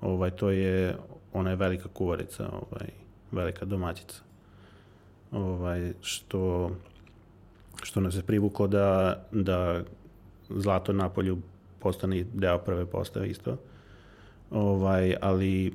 ovaj, 0.00 0.30
to 0.30 0.50
je, 0.50 0.96
ona 1.32 1.50
je 1.50 1.56
velika 1.56 1.88
kuvarica, 1.88 2.48
ovaj, 2.52 2.88
velika 3.32 3.64
domaćica. 3.64 4.25
Ovaj, 5.32 5.92
što, 6.00 6.70
što 7.82 8.00
nas 8.00 8.16
je 8.16 8.22
privuklo 8.22 8.66
da, 8.66 9.20
da 9.32 9.82
Zlato 10.48 10.92
na 10.92 11.08
polju 11.08 11.38
postane 11.78 12.24
deo 12.34 12.58
prve 12.58 12.86
postave 12.86 13.28
isto. 13.28 13.56
Ovaj, 14.50 15.14
ali 15.20 15.72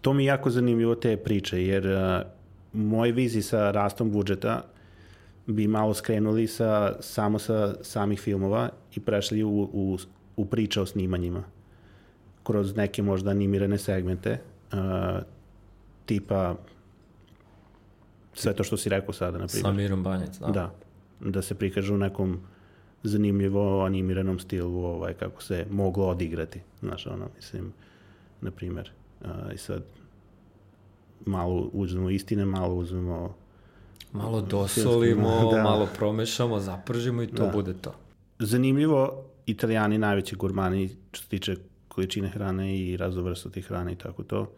to 0.00 0.12
mi 0.12 0.24
je 0.24 0.26
jako 0.26 0.50
zanimljivo 0.50 0.94
te 0.94 1.16
priče, 1.16 1.66
jer 1.66 1.86
uh, 1.86 2.22
moj 2.72 3.12
viziji 3.12 3.42
sa 3.42 3.70
rastom 3.70 4.10
budžeta 4.10 4.62
bi 5.46 5.68
malo 5.68 5.94
skrenuli 5.94 6.46
sa, 6.46 6.96
samo 7.00 7.38
sa 7.38 7.74
samih 7.82 8.20
filmova 8.20 8.68
i 8.96 9.00
prešli 9.00 9.44
u, 9.44 9.68
u, 9.72 9.98
u 10.36 10.44
priče 10.44 10.80
o 10.80 10.86
snimanjima. 10.86 11.44
Kroz 12.42 12.76
neke 12.76 13.02
možda 13.02 13.30
animirane 13.30 13.78
segmente, 13.78 14.38
uh, 14.72 14.78
tipa 16.06 16.54
sve 18.34 18.54
to 18.54 18.64
što 18.64 18.76
si 18.76 18.88
rekao 18.88 19.12
sada, 19.12 19.38
na 19.38 19.48
Sa 19.48 19.58
primjer. 19.58 19.76
Mirom 19.76 20.02
Banjac, 20.02 20.38
da. 20.38 20.46
Da. 20.46 20.74
Da 21.20 21.42
se 21.42 21.54
prikažu 21.54 21.94
u 21.94 21.98
nekom 21.98 22.40
zanimljivo 23.02 23.84
animiranom 23.84 24.38
stilu 24.38 24.84
ovaj, 24.84 25.14
kako 25.14 25.42
se 25.42 25.66
moglo 25.70 26.06
odigrati. 26.06 26.60
Znaš, 26.80 27.06
ono, 27.06 27.28
mislim, 27.36 27.72
na 28.40 28.50
primjer. 28.50 28.90
Uh, 29.20 29.28
I 29.54 29.58
sad 29.58 29.82
malo 31.26 31.70
uzmemo 31.72 32.10
istine, 32.10 32.44
malo 32.44 32.74
uzmemo 32.74 33.34
Malo 34.12 34.40
dosolimo, 34.40 35.50
Da. 35.54 35.62
malo 35.62 35.88
promešamo, 35.96 36.60
zapržimo 36.60 37.22
i 37.22 37.26
to 37.26 37.44
Da. 37.46 37.50
bude 37.52 37.74
to. 37.74 37.94
zanimljivo, 38.38 39.24
italijani 39.46 39.98
najveći 39.98 40.36
gurmani 40.36 40.88
što 41.12 41.22
se 41.22 41.28
tiče 41.28 41.56
količine 41.88 42.28
hrane 42.28 42.78
i 42.78 42.96
raznovrstosti 42.96 43.62
hrane 43.62 43.92
i 43.92 43.96
tako 43.96 44.22
to. 44.22 44.52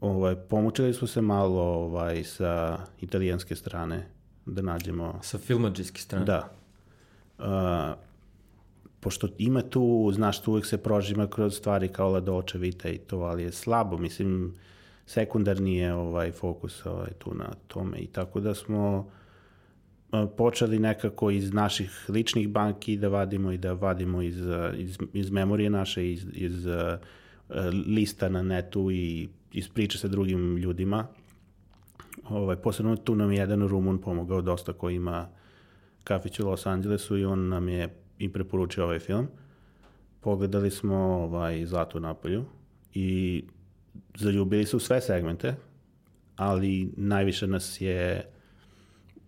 Ovaj, 0.00 0.36
pomučili 0.36 0.94
smo 0.94 1.06
se 1.06 1.20
malo 1.20 1.62
ovaj, 1.62 2.24
sa 2.24 2.78
italijanske 3.00 3.56
strane 3.56 4.06
da 4.46 4.62
nađemo 4.62 5.18
Sa 5.22 5.38
filmađijske 5.38 6.00
strane. 6.00 6.24
Da. 6.24 6.50
Uh, 7.38 7.44
pošto 9.00 9.28
ima 9.38 9.62
tu, 9.62 10.10
znaš, 10.14 10.42
tu 10.42 10.50
uvijek 10.50 10.66
se 10.66 10.78
prožima 10.78 11.26
kroz 11.26 11.56
stvari 11.56 11.88
kao 11.88 12.10
Ladoče, 12.10 12.58
Vita 12.58 12.88
i 12.88 12.98
to, 12.98 13.18
ali 13.18 13.42
je 13.42 13.52
slabo, 13.52 13.98
mislim, 13.98 14.54
sekundarni 15.06 15.76
je 15.76 15.94
ovaj 15.94 16.32
fokus 16.32 16.86
ovaj, 16.86 17.10
tu 17.18 17.34
na 17.34 17.50
tome 17.66 17.98
i 17.98 18.06
tako 18.06 18.40
da 18.40 18.54
smo 18.54 19.10
počeli 20.36 20.78
nekako 20.78 21.30
iz 21.30 21.52
naših 21.52 22.04
ličnih 22.08 22.48
banki 22.48 22.96
da 22.96 23.08
vadimo 23.08 23.52
i 23.52 23.58
da 23.58 23.72
vadimo 23.72 24.22
iz, 24.22 24.38
iz, 24.76 24.98
iz 25.12 25.30
memorije 25.30 25.70
naše, 25.70 26.12
iz, 26.12 26.26
iz 26.32 26.66
uh, 26.66 26.74
lista 27.86 28.28
na 28.28 28.42
netu 28.42 28.90
i 28.90 29.28
iz 29.52 29.68
priče 29.68 29.98
sa 29.98 30.08
drugim 30.08 30.56
ljudima. 30.56 31.06
Ovaj, 32.28 32.56
posebno 32.56 32.96
tu 32.96 33.14
nam 33.14 33.32
je 33.32 33.38
jedan 33.38 33.68
Rumun 33.68 33.98
pomogao 33.98 34.40
dosta 34.40 34.72
koji 34.72 34.96
ima 34.96 35.28
kafić 36.04 36.40
u 36.40 36.48
Los 36.48 36.66
Angelesu 36.66 37.18
i 37.18 37.24
on 37.24 37.48
nam 37.48 37.68
je 37.68 37.94
i 38.18 38.32
preporučio 38.32 38.84
ovaj 38.84 38.98
film. 38.98 39.28
Pogledali 40.20 40.70
smo 40.70 40.96
ovaj, 40.96 41.66
Zlato 41.66 41.98
u 41.98 42.00
napolju 42.00 42.44
i 42.94 43.44
zaljubili 44.14 44.66
se 44.66 44.76
u 44.76 44.80
sve 44.80 45.00
segmente, 45.00 45.54
ali 46.36 46.92
najviše 46.96 47.46
nas 47.46 47.80
je 47.80 48.30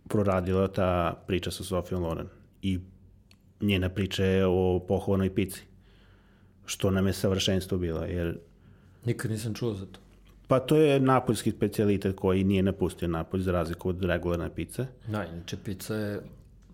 proradila 0.09 0.69
ta 0.69 1.23
priča 1.27 1.51
sa 1.51 1.65
Sofijom 1.65 2.03
Loren 2.03 2.27
i 2.63 2.79
njena 3.61 3.89
priča 3.89 4.25
je 4.25 4.47
o 4.47 4.85
pohovanoj 4.89 5.35
pici, 5.35 5.63
što 6.67 6.91
nam 6.91 7.07
je 7.07 7.13
savršenstvo 7.13 7.79
bila, 7.79 8.07
jer 8.07 8.39
Nikad 9.05 9.31
nisam 9.31 9.55
čuo 9.55 9.75
za 9.75 9.87
to. 9.87 10.01
Pa 10.49 10.61
to 10.61 10.77
je 10.77 11.01
napoljski 11.01 11.51
specialitet 11.51 12.17
koji 12.17 12.45
nije 12.45 12.63
napustio 12.63 13.09
Napolj 13.09 13.41
za 13.41 13.53
razliku 13.53 13.89
od 13.89 14.05
regularne 14.05 14.55
pice. 14.55 14.87
Da, 15.09 15.25
inače 15.27 15.57
pizza 15.65 15.95
je 15.97 16.21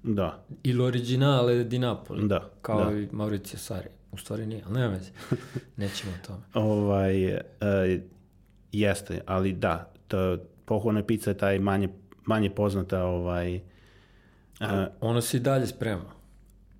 Da, 0.03 0.45
il 0.63 0.83
originale 0.83 1.65
di 1.65 1.79
Napoli. 1.79 2.29
Da, 2.29 2.51
Kao 2.63 2.85
da. 2.85 2.99
i 2.99 3.09
Mauricio 3.13 3.59
Sari. 3.59 3.89
U 4.13 4.17
stvari 4.17 4.47
nije, 4.47 4.63
ali 4.67 4.75
nema 4.75 4.93
veze. 4.93 5.11
Nećemo 5.77 6.13
o 6.13 6.27
tome. 6.27 6.39
ovaj, 6.55 7.25
e, 7.29 7.41
jeste, 8.73 9.21
ali 9.27 9.53
da, 9.53 9.93
to, 10.09 10.39
pohvalna 10.65 11.03
pizza 11.03 11.31
je 11.31 11.39
taj 11.39 11.59
manje, 11.59 11.89
manje 12.27 12.51
poznata, 12.51 13.05
ovaj, 13.05 13.55
e, 13.55 13.61
Ona 15.01 15.21
se 15.21 15.37
i 15.37 15.41
dalje 15.41 15.67
sprema. 15.67 16.05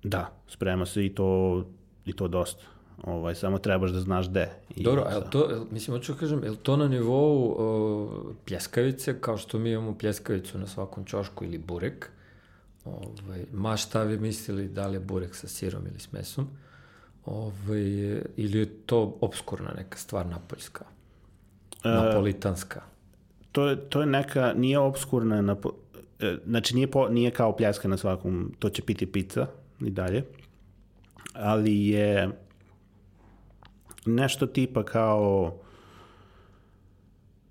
da, 0.03 0.41
sprema 0.47 0.85
se 0.85 1.05
i 1.05 1.15
to, 1.15 1.65
i 2.05 2.13
to 2.13 2.27
dosta. 2.27 2.63
Ovaj, 3.03 3.35
samo 3.35 3.57
trebaš 3.57 3.91
da 3.91 3.99
znaš 3.99 4.29
gde. 4.29 4.49
I 4.75 4.83
Dobro, 4.83 5.07
jel 5.11 5.21
to, 5.31 5.49
jel, 5.49 5.65
mislim, 5.71 5.97
hoću 5.97 6.13
da 6.13 6.19
kažem, 6.19 6.43
je 6.43 6.55
to 6.55 6.77
na 6.77 6.87
nivou 6.87 7.55
o, 7.57 8.33
pljeskavice, 8.45 9.21
kao 9.21 9.37
što 9.37 9.59
mi 9.59 9.71
imamo 9.71 9.97
pljeskavicu 9.97 10.57
na 10.57 10.67
svakom 10.67 11.05
čošku 11.05 11.45
ili 11.45 11.57
burek? 11.57 12.09
Ovaj, 12.85 13.45
ma 13.53 13.77
šta 13.77 14.03
vi 14.03 14.17
mislili 14.17 14.67
da 14.67 14.87
li 14.87 14.95
je 14.95 14.99
burek 14.99 15.35
sa 15.35 15.47
sirom 15.47 15.87
ili 15.87 15.99
s 15.99 16.11
mesom? 16.11 16.47
Ovaj, 17.25 17.81
ili 18.37 18.59
je 18.59 18.65
to 18.85 19.17
obskurna 19.21 19.73
neka 19.77 19.97
stvar 19.97 20.25
napoljska? 20.25 20.85
Napolitanska? 21.83 22.81
to 23.51 23.67
je, 23.67 23.75
to 23.89 24.01
je 24.01 24.05
neka, 24.05 24.53
nije 24.53 24.79
obskurna, 24.79 25.41
na, 25.41 25.55
po- 25.55 25.73
e, 26.19 26.37
znači 26.45 26.75
nije, 26.75 26.91
po, 26.91 27.09
nije 27.09 27.31
kao 27.31 27.55
pljeska 27.55 27.87
na 27.87 27.97
svakom, 27.97 28.53
to 28.59 28.69
će 28.69 28.81
biti 28.87 29.05
pizza 29.05 29.47
i 29.81 29.89
dalje, 29.89 30.23
ali 31.33 31.87
je 31.87 32.29
nešto 34.05 34.47
tipa 34.47 34.83
kao 34.83 35.53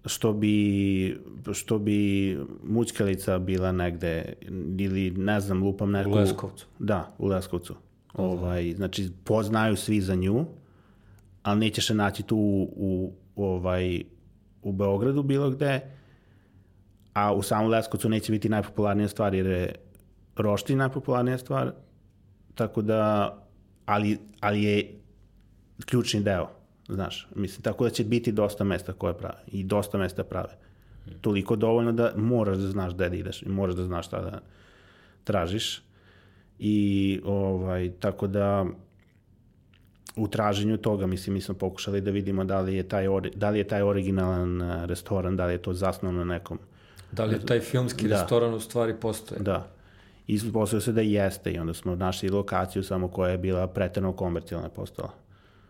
što 0.07 0.33
bi, 0.33 1.21
što 1.53 1.79
bi 1.79 2.39
mućkalica 2.63 3.39
bila 3.39 3.73
negde, 3.73 4.33
ili 4.79 5.11
ne 5.11 5.41
znam, 5.41 5.63
lupam 5.63 5.91
neku... 5.91 6.11
U 6.11 6.15
Leskovcu. 6.15 6.67
Da, 6.79 7.15
u 7.19 7.27
Leskovcu. 7.27 7.75
Ovaj, 8.15 8.73
znači, 8.77 9.11
poznaju 9.25 9.77
svi 9.77 10.01
za 10.01 10.15
nju, 10.15 10.47
ali 11.43 11.61
nećeš 11.61 11.91
je 11.91 11.97
naći 11.97 12.23
tu 12.23 12.37
u, 12.37 13.13
u, 13.37 13.45
ovaj, 13.45 14.05
u 14.63 14.73
Beogradu 14.73 15.23
bilo 15.23 15.51
gde, 15.51 15.81
a 17.13 17.35
u 17.35 17.43
samom 17.43 17.71
Leskovcu 17.71 18.09
neće 18.09 18.33
biti 18.33 18.49
najpopularnija 18.49 19.09
stvar, 19.09 19.35
jer 19.35 19.47
je 19.47 19.75
roštilj 20.37 20.77
najpopularnija 20.77 21.39
stvar, 21.39 21.73
tako 22.55 22.83
da, 22.83 23.35
ali, 23.87 24.19
ali 24.41 24.63
je 24.63 24.95
ključni 25.87 26.21
deo, 26.21 26.49
znaš, 26.89 27.29
mislim, 27.35 27.63
tako 27.63 27.85
da 27.85 27.91
će 27.91 28.05
biti 28.05 28.33
dosta 28.33 28.65
mesta 28.65 28.93
koje 28.93 29.19
prave 29.19 29.39
i 29.47 29.65
dosta 29.65 29.99
mesta 29.99 30.25
prave. 30.25 30.57
Toliko 31.21 31.57
dovoljno 31.57 31.93
da 31.93 32.13
moraš 32.17 32.57
da 32.57 32.69
znaš 32.69 32.95
gde 32.95 33.09
da 33.09 33.17
ideš 33.17 33.43
i 33.43 33.49
moraš 33.49 33.75
da 33.75 33.85
znaš 33.85 34.07
šta 34.07 34.21
da 34.21 34.41
tražiš 35.25 35.83
i 36.59 37.21
ovaj, 37.25 37.91
tako 38.01 38.27
da 38.27 38.67
u 40.17 40.29
traženju 40.29 40.77
toga, 40.77 41.07
mislim, 41.07 41.35
mi 41.35 41.41
smo 41.41 41.55
pokušali 41.55 42.01
da 42.01 42.11
vidimo 42.11 42.45
da 42.45 42.61
li 42.61 42.75
je 42.75 42.83
taj, 42.83 43.09
ori, 43.09 43.31
da 43.35 43.51
li 43.51 43.59
je 43.59 43.65
taj 43.65 43.83
originalan 43.83 44.63
eh, 44.63 44.87
restoran, 44.87 45.37
da 45.37 45.47
li 45.47 45.53
je 45.53 45.63
to 45.63 45.75
zasnovano 45.75 46.25
na 46.25 46.35
nekom 46.35 46.59
Da 47.13 47.25
li 47.25 47.35
je 47.35 47.47
taj 47.47 47.61
filmski 47.61 48.09
Da. 48.09 48.21
restoran 48.21 48.55
u 48.55 48.61
stvari 48.61 48.95
postoje? 49.01 49.41
Da. 49.41 49.67
I 50.27 50.35
ispostavio 50.35 50.81
se 50.81 50.93
da 50.93 51.01
jeste 51.01 51.53
i 51.53 51.59
onda 51.59 51.75
smo 51.75 51.95
našli 51.97 52.29
lokaciju 52.29 52.83
samo 52.83 53.09
koja 53.09 53.31
je 53.31 53.39
bila 53.39 53.67
pretredno 53.67 54.13
komercijalna 54.13 54.69
postala. 54.69 55.11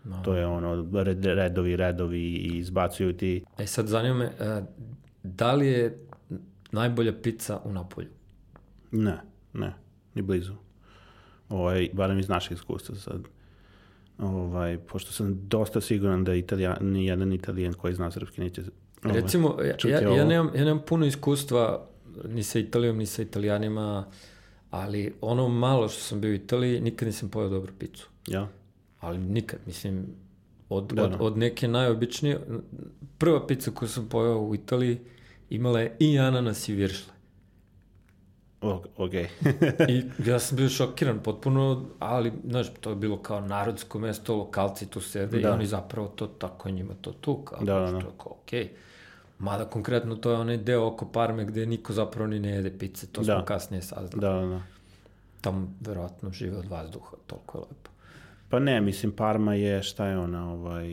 No. 0.03 0.21
To 0.23 0.35
je 0.35 0.45
ono, 0.45 1.03
red, 1.03 1.25
redovi, 1.25 1.75
redovi 1.75 2.21
i 2.21 2.57
izbacuju 2.57 3.17
ti... 3.17 3.43
E 3.57 3.67
sad 3.67 3.87
zanima 3.87 4.15
me, 4.15 4.25
e, 4.25 4.61
da 5.23 5.53
li 5.53 5.67
je 5.67 6.05
najbolja 6.71 7.13
pizza 7.21 7.59
u 7.63 7.73
Napolju? 7.73 8.09
Ne, 8.91 9.21
ne, 9.53 9.73
ni 10.15 10.21
blizu. 10.21 10.53
Ovaj, 11.49 11.89
barem 11.93 12.19
iz 12.19 12.29
našeg 12.29 12.57
iskustva 12.57 12.95
sad. 12.95 13.21
Ovaj, 14.17 14.77
pošto 14.77 15.11
sam 15.11 15.47
dosta 15.47 15.81
siguran 15.81 16.23
da 16.23 16.33
italija, 16.33 16.77
ni 16.81 17.05
jedan 17.05 17.33
italijan 17.33 17.73
koji 17.73 17.93
zna 17.93 18.11
srpski 18.11 18.41
neće... 18.41 18.61
ovaj, 19.03 19.21
Recimo, 19.21 19.57
ja, 19.61 19.89
ja, 19.89 19.99
ja, 19.99 20.25
nemam, 20.25 20.51
ja 20.55 20.65
nemam 20.65 20.83
puno 20.87 21.05
iskustva 21.05 21.89
ni 22.27 22.43
sa 22.43 22.59
Italijom, 22.59 22.97
ni 22.97 23.05
sa 23.05 23.21
Italijanima, 23.21 24.05
ali 24.69 25.13
ono 25.21 25.47
malo 25.47 25.89
što 25.89 26.01
sam 26.01 26.21
bio 26.21 26.31
u 26.31 26.33
Italiji, 26.33 26.81
nikad 26.81 27.05
nisam 27.05 27.29
pojao 27.29 27.49
dobru 27.49 27.73
picu. 27.79 28.09
Ja? 28.27 28.47
Ali 28.99 29.17
nikad, 29.17 29.59
mislim, 29.65 30.05
od, 30.69 30.93
Da, 30.93 31.03
od, 31.03 31.11
da. 31.11 31.17
od 31.19 31.37
neke 31.37 31.67
najobičnije, 31.67 32.39
prva 33.17 33.47
pizza 33.47 33.71
koju 33.71 33.89
sam 33.89 34.09
pojao 34.09 34.39
u 34.41 34.55
Italiji 34.55 34.99
imala 35.49 35.79
je 35.79 35.95
i 35.99 36.19
ananas 36.19 36.69
i 36.69 36.73
viršle. 36.73 37.13
O, 38.61 38.83
ok. 38.97 39.13
I 39.89 40.03
ja 40.29 40.39
sam 40.39 40.57
bio 40.57 40.69
šokiran 40.69 41.19
potpuno, 41.23 41.85
ali, 41.99 42.31
znaš, 42.47 42.67
to 42.79 42.89
je 42.89 42.95
bilo 42.95 43.17
kao 43.17 43.41
narodsko 43.41 43.99
mesto, 43.99 44.35
lokalci 44.35 44.85
tu 44.87 45.01
sede 45.01 45.39
Da. 45.39 45.49
i 45.49 45.51
oni 45.51 45.65
zapravo 45.65 46.07
to, 46.07 46.27
tako 46.27 46.69
njima 46.69 46.93
to 47.01 47.11
tu, 47.11 47.35
kao, 47.43 47.59
Da, 47.63 47.79
da, 47.79 47.87
znaš, 47.87 48.03
da. 48.03 48.09
je 48.09 48.13
kao, 48.17 48.31
okej. 48.43 48.69
Mada 49.39 49.65
konkretno 49.65 50.15
to 50.15 50.31
je 50.31 50.37
onaj 50.37 50.57
deo 50.57 50.85
oko 50.87 51.05
Parme 51.05 51.45
gde 51.45 51.65
niko 51.65 51.93
zapravo 51.93 52.27
ni 52.27 52.39
ne 52.39 52.49
jede 52.49 52.77
pice, 52.77 53.07
to 53.07 53.23
smo 53.23 53.33
Da. 53.35 53.45
kasnije 53.45 53.81
saznali. 53.81 54.21
da, 54.21 54.33
da, 54.33 54.45
da. 54.45 54.61
Tamo 55.41 55.73
verovatno 55.81 56.31
žive 56.31 56.57
od 56.57 56.65
vazduha, 56.65 57.11
toliko 57.27 57.57
je 57.57 57.61
lepo. 57.61 57.89
Pa 58.49 58.59
ne, 58.59 58.81
mislim, 58.81 59.11
Parma 59.11 59.53
je, 59.53 59.83
šta 59.83 60.05
je 60.05 60.17
ona, 60.17 60.51
ovaj... 60.51 60.87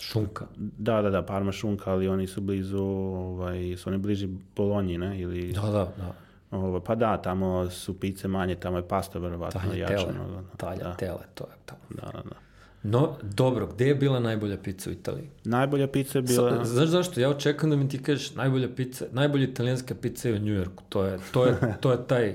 Šunka. 0.00 0.46
Da, 0.56 1.02
da, 1.02 1.10
da, 1.10 1.22
Parma 1.22 1.52
šunka, 1.52 1.92
ali 1.92 2.08
oni 2.08 2.26
su 2.26 2.40
blizu, 2.40 2.82
ovaj, 2.82 3.76
su 3.76 3.88
oni 3.88 3.98
bliži 3.98 4.28
Bolonji, 4.56 4.98
ne? 4.98 5.20
Ili, 5.20 5.52
Da, 5.52 5.60
da, 5.62 5.70
da. 5.96 6.14
ovaj, 6.52 6.80
pa 6.80 6.94
da, 6.94 7.16
tamo 7.16 7.70
su 7.70 8.00
pice 8.00 8.28
manje, 8.28 8.54
tamo 8.54 8.76
je 8.76 8.88
pasta 8.88 9.18
verovatno 9.18 9.60
Talja 9.60 9.76
jača. 9.76 9.96
tele, 9.96 10.12
nego- 10.14 10.42
talja 10.56 10.82
da, 10.82 10.94
tele, 10.94 11.20
to 11.34 11.44
je 11.44 11.56
tamo. 11.66 11.80
da, 11.90 12.02
da, 12.08 12.22
da. 12.22 12.36
No, 12.84 13.16
dobro, 13.24 13.66
gde 13.66 13.86
je 13.86 13.94
bila 13.94 14.20
najbolja 14.20 14.56
pizza 14.56 14.90
u 14.90 14.92
Italiji? 14.92 15.28
Najbolja 15.44 15.86
pizza 15.86 16.18
je 16.18 16.22
bila... 16.22 16.50
Sa, 16.56 16.64
znaš 16.64 16.88
zašto? 16.88 17.20
Ja 17.20 17.30
očekam 17.30 17.70
da 17.70 17.76
mi 17.76 17.88
ti 17.88 18.02
kažeš 18.02 18.34
najbolja 18.34 18.68
pizza, 18.68 19.04
najbolja 19.12 19.44
italijanska 19.44 19.94
pizza 19.94 20.28
je 20.28 20.34
u 20.34 20.38
Njujorku. 20.38 20.82
To 20.88 21.04
je, 21.04 21.18
to 21.32 21.46
je, 21.46 21.56
to 21.80 21.92
je 21.92 22.06
taj 22.06 22.34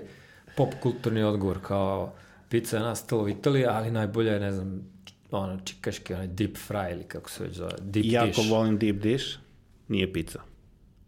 pop 0.58 0.70
kulturni 0.82 1.24
odgovor, 1.24 1.58
kao 1.62 2.14
pizza 2.50 2.78
je 2.78 2.84
nastala 2.84 3.24
u 3.24 3.30
Italiji, 3.30 3.66
ali 3.66 3.92
najbolja 3.92 4.34
je, 4.34 4.40
ne 4.40 4.52
znam, 4.52 4.82
ono, 5.32 5.60
čikaški, 5.64 6.14
onaj 6.14 6.28
deep 6.28 6.56
fry 6.70 6.92
ili 6.92 7.04
kako 7.04 7.30
se 7.30 7.44
već 7.44 7.54
zove, 7.56 7.72
deep 7.82 8.06
jako 8.06 8.28
dish. 8.28 8.50
volim 8.50 8.78
deep 8.78 8.96
dish, 8.96 9.26
nije 9.88 10.14
pizza. 10.14 10.40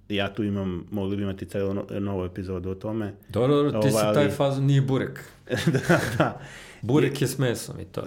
Ja 0.10 0.34
tu 0.34 0.44
imam, 0.44 0.88
mogli 0.92 1.18
bi 1.18 1.24
imati 1.24 1.46
celu 1.46 1.74
no, 1.74 1.86
novu 1.90 2.26
epizodu 2.26 2.70
o 2.70 2.76
tome. 2.76 3.14
Dobro, 3.30 3.56
dobro, 3.56 3.82
ti 3.82 3.90
si 3.90 3.96
Ovaj, 3.96 4.14
taj 4.14 4.24
ali- 4.24 4.32
fazon, 4.34 4.66
nije 4.66 4.82
burek. 4.82 5.24
da, 5.74 6.00
da. 6.18 6.42
Burek 6.82 7.22
je 7.22 7.28
s 7.28 7.38
mesom 7.38 7.80
i 7.80 7.86
to. 7.86 8.04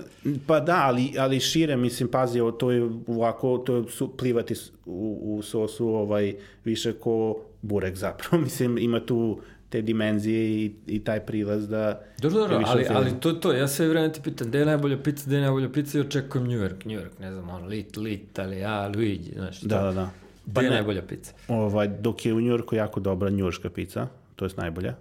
Pa 0.47 0.61
da, 0.61 0.81
ali, 0.85 1.13
ali 1.19 1.41
šire, 1.41 1.77
mislim, 1.77 2.09
pazi, 2.09 2.41
ovo, 2.41 2.53
to 2.53 2.71
je 2.71 2.91
ovako, 3.07 3.59
to 3.59 3.77
je 3.77 3.85
su, 3.89 4.17
plivati 4.17 4.55
u, 4.87 5.19
u 5.39 5.43
sosu 5.43 5.89
ovaj, 5.89 6.35
više 6.65 6.93
ko 6.93 7.37
burek 7.63 7.97
zapravo. 7.97 8.43
Mislim, 8.45 8.79
ima 8.79 9.07
tu 9.07 9.41
te 9.73 9.83
dimenzije 9.83 10.65
i, 10.65 10.73
i 10.87 11.05
taj 11.05 11.21
prilaz 11.21 11.69
da... 11.69 12.01
Dobro, 12.19 12.41
dobro, 12.41 12.63
ali, 12.67 12.87
ali 12.91 13.11
to 13.21 13.29
je 13.29 13.41
to, 13.41 13.53
ja 13.53 13.69
sve 13.69 13.89
vreme 13.89 14.13
ti 14.13 14.21
pitam, 14.23 14.49
gde 14.49 14.59
je 14.59 14.67
najbolja 14.67 15.03
pizza, 15.03 15.27
gde 15.27 15.37
je 15.37 15.43
najbolja 15.43 15.73
pizza 15.73 15.99
i 15.99 16.01
očekujem 16.01 16.47
New 16.47 16.59
York, 16.59 16.85
New 16.85 17.01
York, 17.01 17.21
ne 17.21 17.33
znam, 17.33 17.49
ono, 17.49 17.67
lit, 17.67 17.97
lit, 17.97 18.39
ali 18.39 18.59
ja, 18.59 18.89
Luigi, 18.97 19.33
znaš, 19.37 19.61
to. 19.61 19.69
Da, 19.69 19.83
da, 19.83 19.93
da. 19.93 20.11
Gde 20.45 20.55
Pa 20.55 20.61
je 20.63 20.71
ne. 20.71 20.77
najbolja 20.77 21.03
pizza? 21.03 21.33
Ovaj, 21.49 21.89
dok 21.89 22.27
je 22.27 22.35
u 22.35 22.41
Njurku 22.41 22.75
jako 22.75 23.01
dobra 23.01 23.31
njurška 23.31 23.71
pizza, 23.71 24.07
to 24.37 24.45
je 24.45 24.51
najbolja, 24.57 24.95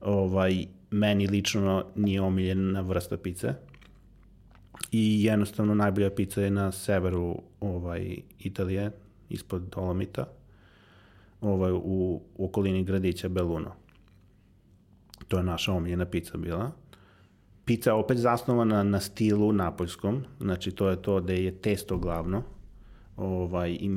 ovaj, 0.00 0.66
meni 0.90 1.26
lično 1.26 1.84
nije 1.94 2.20
omiljena 2.20 2.80
vrsta 2.80 3.16
pice. 3.16 3.54
I 4.92 5.24
jednostavno 5.24 5.74
najbolja 5.74 6.10
pizza 6.10 6.42
je 6.42 6.50
na 6.50 6.72
severu 6.72 7.42
ovaj, 7.60 8.16
Italije, 8.38 8.90
ispod 9.30 9.62
Dolomita, 9.62 10.24
ovaj, 11.40 11.72
u, 11.72 12.20
u 12.36 12.44
okolini 12.44 12.84
gradića 12.84 13.28
Belluno. 13.28 13.83
To 15.28 15.36
je 15.36 15.42
naša 15.42 15.72
omiljena 15.72 16.04
pizza 16.04 16.36
bila. 16.38 16.70
Pizza 17.64 17.94
opet 17.94 18.18
zasnovana 18.18 18.82
na 18.82 19.00
stilu 19.00 19.52
napoljskom, 19.52 20.24
znači 20.40 20.70
to 20.70 20.88
je 20.88 21.02
to 21.02 21.20
da 21.20 21.32
je 21.32 21.60
testo 21.60 21.98
glavno 21.98 22.42
ovaj, 23.16 23.70
i 23.70 23.90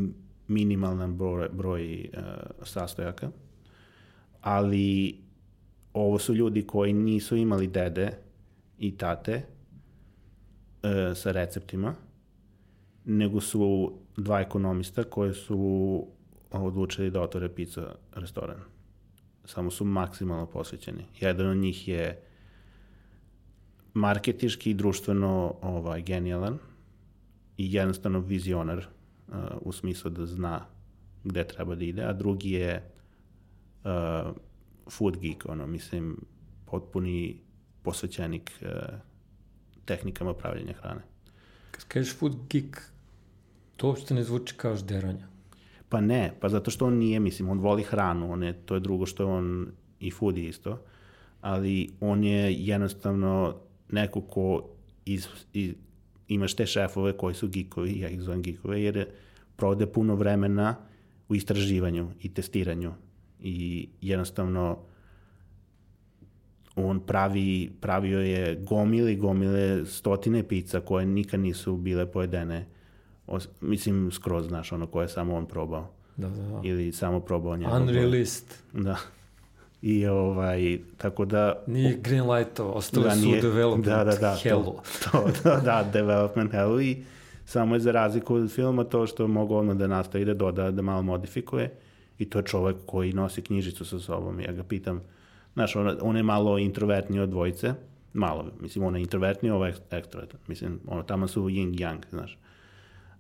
minimalan 0.48 1.18
broj, 1.18 1.50
broj 1.52 2.10
uh, 2.14 2.24
sastojaka, 2.64 3.30
ali 4.42 5.18
ovo 5.94 6.20
su 6.20 6.36
ljudi 6.36 6.68
koji 6.68 6.94
nisu 6.94 7.36
imali 7.36 7.68
dede 7.68 8.12
i 8.80 8.98
tate 8.98 9.36
uh, 9.36 11.18
sa 11.18 11.32
receptima, 11.32 11.96
nego 13.06 13.42
su 13.42 13.94
dva 14.18 14.42
ekonomista 14.42 15.04
koji 15.04 15.34
su 15.34 16.06
odlučili 16.52 17.12
da 17.12 17.22
otvore 17.22 17.50
pizza 17.50 17.96
restoran. 18.14 18.77
Samo 19.48 19.72
su 19.72 19.86
maksimalno 19.86 20.46
posvećeni. 20.46 21.06
Jedan 21.20 21.48
od 21.48 21.58
njih 21.58 21.88
je 21.88 22.22
marketiški 23.94 24.72
i 24.72 24.74
društveno 24.74 25.56
ovaj, 25.62 26.02
genijalan 26.02 26.58
i 27.58 27.74
jednostavno 27.74 28.20
vizionar 28.20 28.78
uh, 28.78 29.36
u 29.62 29.72
smislu 29.72 30.12
da 30.12 30.26
zna 30.26 30.66
gde 31.24 31.48
treba 31.48 31.76
da 31.76 31.84
ide, 31.84 32.04
a 32.04 32.14
drugi 32.14 32.52
je 32.52 32.92
uh, 33.84 34.36
food 34.92 35.18
geek, 35.18 35.46
ono, 35.50 35.68
mislim, 35.68 36.18
potpuni 36.66 37.38
posvećenik 37.84 38.52
uh, 38.62 38.68
tehnikama 39.86 40.34
pravljenja 40.34 40.74
hrane. 40.74 41.02
Kad 41.72 41.84
kažeš 41.88 42.16
food 42.16 42.36
geek, 42.50 42.82
to 43.76 43.88
uopšte 43.88 44.14
ne 44.14 44.24
zvuči 44.24 44.56
kao 44.58 44.76
žderanja. 44.76 45.28
Pa 45.90 46.02
ne, 46.02 46.34
pa 46.40 46.50
zato 46.50 46.72
što 46.72 46.86
on 46.86 46.94
nije, 46.94 47.20
mislim, 47.20 47.50
on 47.50 47.60
voli 47.60 47.84
hranu, 47.84 48.32
on 48.32 48.44
je, 48.44 48.54
to 48.54 48.74
je 48.74 48.80
drugo 48.80 49.06
što 49.06 49.24
je 49.24 49.28
on 49.28 49.68
i 50.00 50.12
food 50.12 50.38
isto, 50.38 50.80
ali 51.42 51.90
on 52.00 52.24
je 52.24 52.54
jednostavno 52.54 53.56
neko 53.90 54.22
ko 54.22 54.70
iz, 55.06 55.28
iz, 55.54 55.74
imaš 56.28 56.54
te 56.54 56.66
šefove 56.66 57.18
koji 57.18 57.36
su 57.36 57.48
geekovi, 57.48 58.00
ja 58.00 58.10
ih 58.10 58.22
zovem 58.22 58.42
geekove, 58.42 58.82
jer 58.82 59.06
provode 59.56 59.88
puno 59.88 60.16
vremena 60.16 60.76
u 61.30 61.36
istraživanju 61.36 62.12
i 62.22 62.34
testiranju 62.34 62.94
i 63.40 63.90
jednostavno 64.02 64.78
on 66.76 67.00
pravi, 67.00 67.72
pravio 67.82 68.20
je 68.20 68.56
gomile 68.56 69.16
gomile 69.16 69.86
stotine 69.86 70.48
pizza 70.48 70.80
koje 70.80 71.06
nikad 71.06 71.40
nisu 71.40 71.78
bile 71.78 72.12
pojedene 72.12 72.66
Os, 73.28 73.50
mislim 73.62 74.12
skroz, 74.12 74.48
znaš, 74.48 74.72
ono 74.72 74.88
koje 74.88 75.04
je 75.04 75.10
samo 75.10 75.36
on 75.36 75.46
probao. 75.46 75.90
Da, 76.18 76.30
da, 76.30 76.42
da. 76.42 76.62
Ili 76.64 76.92
samo 76.92 77.20
probao 77.20 77.58
njegov. 77.58 77.82
Unrealist. 77.82 78.64
Da. 78.74 78.98
I 79.82 80.08
ovaj, 80.08 80.80
tako 80.98 81.26
da... 81.26 81.64
Nije 81.68 81.98
green 82.04 82.32
light-o, 82.32 82.66
ostali 82.66 83.06
da, 83.06 83.16
nije, 83.16 83.42
su 83.42 83.48
development 83.48 83.86
da, 83.86 84.04
da, 84.04 84.16
da, 84.16 84.38
hellu. 84.44 84.76
To, 85.04 85.12
to, 85.12 85.32
da, 85.44 85.62
da, 85.62 85.90
development 85.94 86.52
hellu 86.52 86.82
i 86.82 86.98
samo 87.46 87.76
je 87.76 87.80
za 87.80 87.92
razliku 87.92 88.36
od 88.36 88.52
filma 88.52 88.84
to 88.84 89.08
što 89.08 89.28
mogu 89.28 89.56
ono 89.56 89.76
da 89.76 89.88
nastavi 89.88 90.26
da 90.26 90.34
doda, 90.34 90.72
da 90.72 90.82
malo 90.82 91.02
modifikuje 91.02 91.72
i 92.20 92.30
to 92.30 92.40
je 92.40 92.46
čovek 92.46 92.76
koji 92.86 93.14
nosi 93.14 93.42
knjižicu 93.42 93.86
sa 93.86 94.00
sobom. 94.00 94.40
Ja 94.40 94.52
ga 94.52 94.64
pitam, 94.64 95.02
znaš, 95.54 95.76
on, 95.76 95.98
on 96.02 96.18
je 96.18 96.24
malo 96.24 96.58
introvertniji 96.58 97.20
od 97.20 97.30
dvojice, 97.30 97.74
malo, 98.14 98.46
mislim, 98.60 98.86
on 98.86 98.96
je 98.96 99.02
introvertniji, 99.02 99.52
ovo 99.52 99.66
je 99.66 99.76
ekstrovertan. 99.92 100.40
Mislim, 100.48 100.80
ono, 100.88 101.04
tamo 101.04 101.28
su 101.28 101.44
yin 101.44 101.76
yang, 101.76 102.00
znaš 102.10 102.38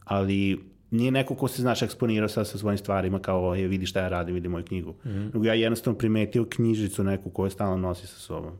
ali 0.07 0.59
nije 0.91 1.11
neko 1.11 1.35
ko 1.35 1.47
se, 1.47 1.61
znaš, 1.61 1.81
eksponirao 1.81 2.29
sad 2.29 2.47
sa 2.47 2.57
svojim 2.57 2.77
stvarima 2.77 3.19
kao, 3.19 3.55
je, 3.55 3.67
vidi 3.67 3.85
šta 3.85 4.01
ja 4.01 4.09
radim, 4.09 4.35
vidi 4.35 4.47
moju 4.47 4.65
knjigu. 4.65 4.91
Mm 4.91 5.09
-hmm. 5.09 5.33
Nego 5.33 5.45
ja 5.45 5.53
jednostavno 5.53 5.97
primetio 5.97 6.45
knjižicu 6.45 7.03
neku 7.03 7.29
koju 7.29 7.49
stalno 7.49 7.77
nosi 7.77 8.07
sa 8.07 8.19
sobom. 8.19 8.51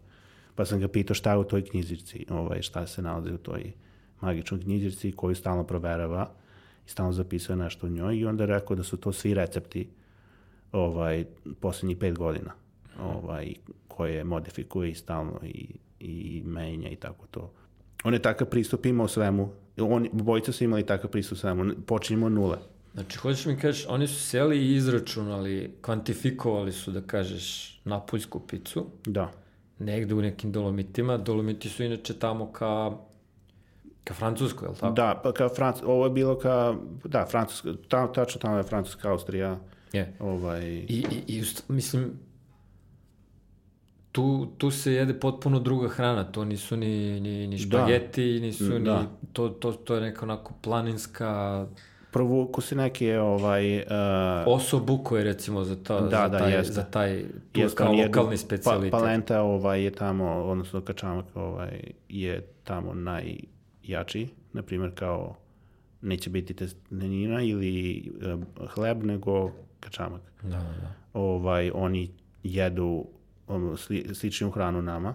Pa 0.56 0.66
sam 0.66 0.80
ga 0.80 0.88
pitao 0.88 1.16
šta 1.16 1.32
je 1.32 1.38
u 1.38 1.44
toj 1.44 1.66
knjižici, 1.66 2.26
ovaj, 2.30 2.62
šta 2.62 2.88
se 2.88 3.02
nalazi 3.02 3.34
u 3.34 3.38
toj 3.38 3.72
magičnoj 4.22 4.62
knjižici 4.62 5.12
koju 5.12 5.36
stalno 5.36 5.64
proverava 5.64 6.30
i 6.88 6.90
stalno 6.90 7.12
zapisuje 7.12 7.56
nešto 7.56 7.88
u 7.88 7.90
njoj 7.90 8.18
i 8.18 8.26
onda 8.26 8.46
rekao 8.46 8.76
da 8.76 8.84
su 8.84 8.98
to 8.98 9.14
svi 9.14 9.34
recepti 9.34 9.90
ovaj, 10.72 11.26
poslednjih 11.60 11.98
pet 11.98 12.18
godina 12.18 12.52
ovaj, 13.00 13.54
koje 13.88 14.24
modifikuje 14.24 14.92
i 14.92 14.96
stalno 14.96 15.40
i, 15.44 15.68
i 16.00 16.44
menja 16.46 16.90
i 16.90 16.96
tako 16.96 17.28
to. 17.32 17.52
On 18.04 18.14
je 18.14 18.22
takav 18.22 18.48
pristup 18.48 18.86
imao 18.86 19.08
svemu 19.08 19.52
on, 19.78 20.08
bojica 20.12 20.52
su 20.52 20.64
imali 20.64 20.86
takav 20.86 21.12
pristup 21.12 21.38
samo, 21.38 21.72
počinjemo 21.86 22.30
nule. 22.30 22.58
Znači, 22.94 23.18
hoćeš 23.18 23.46
mi 23.46 23.60
kažeš, 23.60 23.86
oni 23.90 24.08
su 24.08 24.22
seli 24.22 24.58
i 24.58 24.76
izračunali, 24.76 25.74
kvantifikovali 25.82 26.72
su, 26.72 26.92
da 26.92 27.02
kažeš, 27.02 27.80
napoljsku 27.86 28.40
picu. 28.40 28.86
Da. 29.06 29.32
Negde 29.80 30.14
u 30.14 30.22
nekim 30.22 30.52
dolomitima. 30.52 31.18
Dolomiti 31.18 31.70
su 31.70 31.84
inače 31.84 32.14
tamo 32.20 32.52
ka 32.52 32.92
Ka 34.08 34.14
Francuskoj, 34.14 34.66
je 34.66 34.70
li 34.70 34.76
tako? 34.76 34.94
Da, 34.94 35.22
pa 35.24 35.34
ka 35.34 35.50
Franc... 35.50 35.82
ovo 35.86 36.06
je 36.06 36.10
bilo 36.10 36.38
ka, 36.40 36.76
da, 37.04 37.26
Francuska, 37.26 37.74
ta, 37.88 38.12
tačno 38.12 38.42
tamo 38.42 38.58
je 38.58 38.64
Francuska, 38.64 39.12
Austrija. 39.12 39.58
Je. 39.94 40.14
Ovaj... 40.20 40.66
I, 40.66 41.06
i, 41.12 41.38
i 41.38 41.44
mislim, 41.68 42.12
tu, 44.12 44.48
tu 44.58 44.72
se 44.72 44.94
jede 44.94 45.20
potpuno 45.20 45.60
druga 45.60 45.88
hrana, 45.88 46.24
to 46.24 46.46
nisu 46.46 46.78
ni, 46.78 47.20
ni, 47.20 47.48
ni 47.48 47.58
da. 47.58 47.64
špageti, 47.64 48.34
da. 48.40 48.46
nisu 48.46 48.80
da. 48.80 49.02
ni, 49.02 49.08
to, 49.34 49.50
to, 49.50 49.72
to 49.72 49.96
je 49.96 50.02
neka 50.02 50.26
onako 50.26 50.54
planinska... 50.62 51.66
Provuku 52.12 52.62
se 52.62 52.76
neke 52.76 53.20
ovaj... 53.20 53.78
Uh, 53.78 53.84
Osobu 54.46 55.04
koje 55.04 55.24
recimo 55.24 55.64
za, 55.64 55.84
ta, 55.84 56.02
da, 56.02 56.10
za, 56.10 56.28
da, 56.28 56.38
taj, 56.38 56.54
jeste. 56.54 56.74
za 56.74 56.84
taj, 56.84 57.24
tu 57.52 57.60
jeste, 57.60 57.76
kao 57.76 57.94
lokalni 57.94 58.32
pa, 58.32 58.38
specialitet. 58.38 58.92
Pa, 58.92 58.98
palenta 58.98 59.42
ovaj, 59.42 59.84
je 59.84 59.92
tamo, 59.92 60.26
odnosno 60.26 60.82
kačamak 60.82 61.26
ovaj, 61.36 61.82
je 62.10 62.48
tamo 62.64 62.94
najjači, 62.94 64.28
na 64.54 64.62
primjer 64.62 64.92
kao 64.96 65.36
neće 66.02 66.30
biti 66.30 66.54
testenina 66.54 67.42
ili 67.42 68.12
uh, 68.60 68.68
hleb, 68.70 69.04
nego 69.04 69.52
kačamak. 69.80 70.22
Da, 70.44 70.50
da, 70.50 70.58
da. 70.58 70.94
Ovaj, 71.14 71.72
oni 71.74 72.12
jedu 72.44 73.06
sli, 73.78 74.10
sličnu 74.14 74.52
hranu 74.52 74.82
nama 74.82 75.14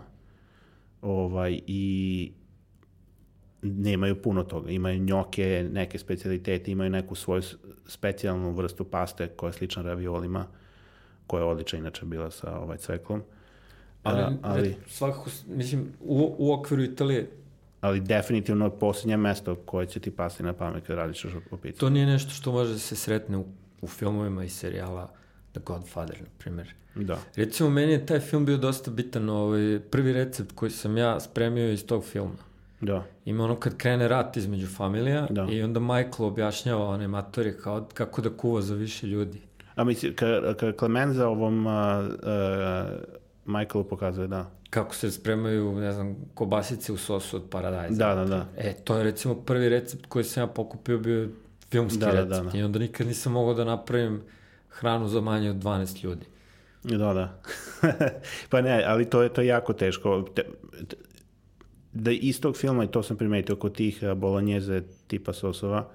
ovaj, 1.03 1.61
i 1.67 2.33
nemaju 3.63 4.23
puno 4.23 4.45
toga. 4.45 4.71
Imaju 4.71 4.99
njoke, 4.99 5.69
neke 5.73 5.99
specialitete, 5.99 6.71
imaju 6.71 6.91
neku 6.91 7.15
svoju 7.15 7.43
specijalnu 7.87 8.53
vrstu 8.53 8.85
paste 8.85 9.29
koja 9.29 9.49
je 9.49 9.53
slična 9.53 9.83
raviolima, 9.83 10.47
koja 11.27 11.41
je 11.41 11.47
odlična 11.47 11.79
inače 11.79 12.07
bila 12.07 12.31
sa 12.31 12.59
ovaj 12.59 12.77
cveklom. 12.77 13.23
Ali, 14.03 14.21
A, 14.23 14.33
ali 14.43 14.77
svakako, 14.89 15.31
mislim, 15.47 15.93
u, 16.01 16.35
u 16.39 16.53
okviru 16.53 16.83
Italije 16.83 17.31
ali 17.83 18.01
definitivno 18.01 18.71
posljednje 18.71 19.17
mesto 19.17 19.55
koje 19.55 19.87
će 19.87 20.01
ti 20.01 20.11
pasti 20.11 20.43
na 20.43 20.53
pamet 20.53 20.87
kad 20.87 20.97
radiš 20.97 21.25
o 21.51 21.57
picu. 21.57 21.79
To 21.79 21.91
nije 21.91 22.07
nešto 22.07 22.31
što 22.31 22.53
može 22.53 22.73
da 22.73 22.79
se 22.79 22.97
sretne 22.97 23.37
u, 23.37 23.45
u 23.81 23.87
filmovima 23.87 24.45
i 24.45 24.49
serijala 24.49 25.11
The 25.53 25.61
Godfather, 25.65 26.21
na 26.21 26.29
primjer. 26.39 26.75
Da. 26.95 27.19
Recimo, 27.37 27.71
meni 27.71 27.93
je 27.93 28.07
taj 28.07 28.21
film 28.21 28.45
bio 28.45 28.57
dosta 28.57 28.91
bitan, 28.91 29.29
ovaj, 29.29 29.81
prvi 29.91 30.13
recept 30.13 30.53
koji 30.55 30.71
sam 30.71 30.97
ja 30.97 31.21
spremio 31.21 31.73
iz 31.73 31.87
tog 31.87 32.05
filma. 32.05 32.53
Da. 32.81 33.05
Ima 33.25 33.45
ono 33.45 33.57
kad 33.57 33.77
krene 33.77 34.09
rat 34.09 34.37
između 34.37 34.67
familija 34.67 35.27
da. 35.31 35.47
i 35.51 35.63
onda 35.63 35.81
Michael 35.81 36.29
objašnjava 36.29 36.89
one 36.89 37.09
matori 37.09 37.57
kao 37.63 37.89
kako 37.95 38.23
da 38.23 38.31
kuva 38.31 38.63
za 38.63 38.75
više 38.75 39.07
ljudi. 39.07 39.41
A 39.75 39.85
misli, 39.85 40.17
ka, 40.17 40.55
ka 40.59 40.73
Clemenza 40.79 41.29
ovom 41.29 41.67
uh, 41.67 41.73
uh, 41.73 42.91
Michaelu 43.47 43.85
pokazuje, 43.85 44.29
da. 44.29 44.51
Kako 44.71 44.95
se 44.95 45.11
spremaju, 45.11 45.73
ne 45.73 45.93
znam, 45.93 46.17
kobasice 46.35 46.93
u 46.93 46.97
sosu 46.97 47.37
od 47.37 47.43
paradajza. 47.51 47.97
Da, 47.97 48.15
da, 48.15 48.25
da. 48.25 48.47
E, 48.57 48.75
to 48.85 48.97
je 48.97 49.05
recimo 49.05 49.35
prvi 49.35 49.69
recept 49.69 50.07
koji 50.07 50.25
sam 50.25 50.43
ja 50.43 50.47
pokupio 50.47 50.99
bio 50.99 51.29
filmski 51.71 51.99
da, 51.99 52.11
recept. 52.11 52.29
Da, 52.29 52.43
da, 52.43 52.51
da. 52.51 52.59
I 52.59 52.63
onda 52.63 52.79
nikad 52.79 53.07
nisam 53.07 53.33
mogao 53.33 53.55
da 53.55 53.65
napravim 53.65 54.23
hranu 54.73 55.09
za 55.09 55.21
manje 55.21 55.51
od 55.51 55.57
12 55.57 56.05
ljudi. 56.05 56.27
Da, 56.85 57.15
da. 57.15 57.41
pa 58.51 58.61
ne, 58.61 58.85
ali 58.87 59.11
to 59.11 59.23
je 59.23 59.29
to 59.29 59.41
je 59.41 59.47
jako 59.47 59.73
teško. 59.73 60.25
Te, 60.35 60.43
te, 60.89 60.97
da 61.93 62.11
iz 62.11 62.41
tog 62.41 62.57
filma, 62.57 62.85
i 62.85 62.91
to 62.91 63.03
sam 63.03 63.17
primetio 63.17 63.57
kod 63.57 63.75
tih 63.75 64.03
eh, 64.03 64.15
bolonjeze 64.15 64.83
tipa 65.07 65.33
sosova, 65.33 65.89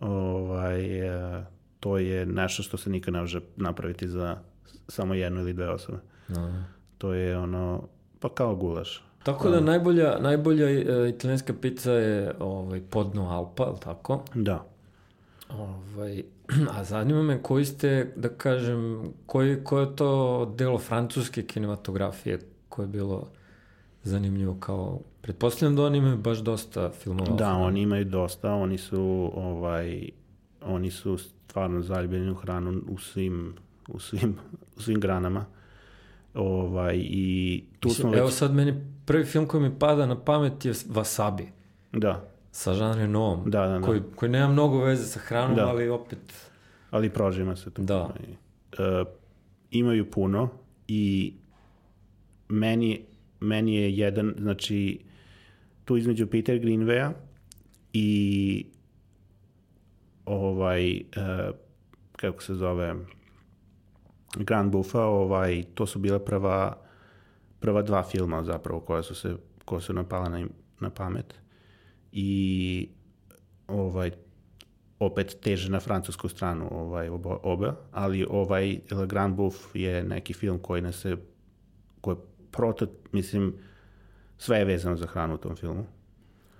ovaj, 0.00 1.08
eh, 1.08 1.44
to 1.80 1.98
je 1.98 2.26
nešto 2.26 2.62
što 2.62 2.76
se 2.76 2.90
nikad 2.90 3.14
ne 3.14 3.20
može 3.20 3.40
napraviti 3.56 4.08
za 4.08 4.38
samo 4.88 5.14
jednu 5.14 5.40
ili 5.40 5.52
dve 5.52 5.68
osobe. 5.68 5.98
No. 6.28 6.64
To 6.98 7.12
je 7.14 7.38
ono, 7.38 7.88
pa 8.20 8.28
kao 8.28 8.56
gulaš. 8.56 9.04
Tako 9.22 9.50
da 9.50 9.60
najbolja, 9.60 10.18
najbolja 10.20 10.66
uh, 10.66 11.08
italijanska 11.08 11.54
pizza 11.60 11.92
je 11.92 12.34
ovaj, 12.38 12.80
podno 12.90 13.28
Alpa, 13.28 13.74
tako? 13.84 14.24
Da. 14.34 14.69
Ovaj, 15.58 16.22
a 16.76 16.84
zanima 16.84 17.22
me 17.22 17.42
koji 17.42 17.64
ste, 17.64 18.12
da 18.16 18.28
kažem, 18.28 19.12
koji, 19.26 19.64
koje 19.64 19.84
je 19.84 19.96
to 19.96 20.44
delo 20.56 20.78
francuske 20.78 21.42
kinematografije 21.42 22.38
koje 22.68 22.84
je 22.84 22.88
bilo 22.88 23.28
zanimljivo 24.02 24.56
kao 24.60 25.00
Pretpostavljam 25.22 25.76
da 25.76 25.82
oni 25.82 25.98
imaju 25.98 26.16
baš 26.16 26.38
dosta 26.38 26.90
filmova. 26.90 27.36
Da, 27.36 27.52
oni 27.52 27.82
imaju 27.82 28.04
dosta, 28.04 28.52
oni 28.52 28.78
su 28.78 29.30
ovaj 29.34 30.08
oni 30.62 30.90
su 30.90 31.18
stvarno 31.18 31.82
zaljubljeni 31.82 32.30
u 32.30 32.34
hranu 32.34 32.82
u 32.88 32.98
svim 32.98 33.54
u 33.88 33.98
svim 33.98 34.36
u 34.76 34.82
svim 34.82 35.00
granama. 35.00 35.44
Ovaj 36.34 36.96
i 36.96 37.64
tu 37.80 37.88
Mislim, 37.88 38.02
smo 38.02 38.10
već... 38.10 38.20
Evo 38.20 38.30
sad 38.30 38.54
meni 38.54 38.84
prvi 39.06 39.24
film 39.24 39.46
koji 39.46 39.62
mi 39.62 39.78
pada 39.78 40.06
na 40.06 40.20
pamet 40.20 40.64
je 40.64 40.72
Wasabi. 40.72 41.46
Da. 41.92 42.28
Sa 42.52 42.72
Jean 42.72 42.98
Renoom. 42.98 43.50
Da, 43.50 43.66
da, 43.66 43.78
da. 43.78 43.86
Koji, 43.86 44.00
koji 44.16 44.30
nema 44.30 44.48
mnogo 44.48 44.84
veze 44.84 45.04
sa 45.04 45.20
hranom, 45.20 45.56
da. 45.56 45.68
ali 45.68 45.88
opet... 45.88 46.50
Ali 46.90 47.10
prožima 47.10 47.56
se 47.56 47.70
to. 47.70 47.82
Da. 47.82 48.02
Uh, 48.04 49.08
imaju 49.70 50.10
puno 50.10 50.48
i 50.88 51.34
meni, 52.48 53.04
meni 53.40 53.74
je 53.74 53.96
jedan, 53.96 54.34
znači, 54.38 55.00
tu 55.84 55.96
između 55.96 56.26
Peter 56.26 56.60
Greenwaya 56.60 57.12
i 57.92 58.66
ovaj, 60.24 60.94
uh, 60.96 61.54
kako 62.16 62.42
se 62.42 62.54
zove, 62.54 62.94
Grand 64.36 64.72
Buffa, 64.72 65.02
ovaj, 65.02 65.64
to 65.74 65.86
su 65.86 65.98
bila 65.98 66.18
prva, 66.18 66.76
prva 67.60 67.82
dva 67.82 68.02
filma 68.02 68.44
zapravo 68.44 68.80
koja 68.80 69.02
su 69.02 69.14
se, 69.14 69.36
koja 69.64 69.80
su 69.80 69.92
napala 69.92 70.28
na, 70.28 70.46
na 70.80 70.90
pamet. 70.90 71.34
I 72.12 72.88
ovaj, 73.68 74.10
opet 74.98 75.36
teže 75.40 75.70
na 75.70 75.80
francusku 75.80 76.28
stranu 76.28 76.68
ovaj, 76.70 77.08
oba, 77.08 77.38
oba, 77.42 77.74
ali 77.92 78.26
ovaj 78.30 78.78
Le 78.90 79.06
Grand 79.06 79.36
Buff 79.36 79.74
je 79.74 80.04
neki 80.04 80.32
film 80.32 80.58
koji 80.58 80.82
nas 80.82 80.96
se, 80.96 81.16
koji 82.00 82.16
proto, 82.50 82.86
mislim, 83.12 83.54
sve 84.38 84.58
je 84.58 84.64
vezano 84.64 84.96
za 84.96 85.06
hranu 85.06 85.34
u 85.34 85.38
tom 85.38 85.56
filmu. 85.56 85.84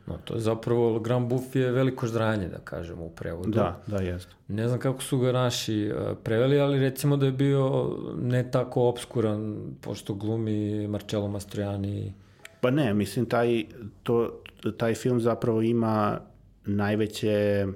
No, 0.07 0.19
to 0.25 0.35
je 0.35 0.41
zapravo, 0.41 0.93
Le 0.93 1.01
Grand 1.01 1.29
Buff 1.29 1.57
je 1.57 1.71
veliko 1.73 2.07
ždranje, 2.07 2.49
da 2.49 2.59
kažemo, 2.59 3.05
u 3.05 3.11
prevodu. 3.11 3.51
Da, 3.51 3.83
da, 3.87 3.97
jeste. 3.97 4.35
Ne 4.49 4.69
znam 4.69 4.81
kako 4.81 5.03
su 5.03 5.19
ga 5.19 5.33
naši 5.33 5.93
uh, 5.93 6.17
preveli, 6.25 6.61
ali 6.61 6.79
recimo 6.81 7.17
da 7.17 7.27
je 7.27 7.33
bio 7.33 7.97
ne 8.17 8.51
tako 8.51 8.89
obskuran, 8.89 9.61
pošto 9.81 10.15
glumi 10.15 10.89
Marcello 10.89 11.29
Mastroianni. 11.29 12.13
Pa 12.61 12.71
ne, 12.71 12.95
mislim, 12.95 13.27
taj, 13.27 13.65
to, 14.03 14.43
taj 14.77 14.95
film 14.95 15.21
zapravo 15.21 15.63
ima 15.63 16.21
najveće 16.67 17.67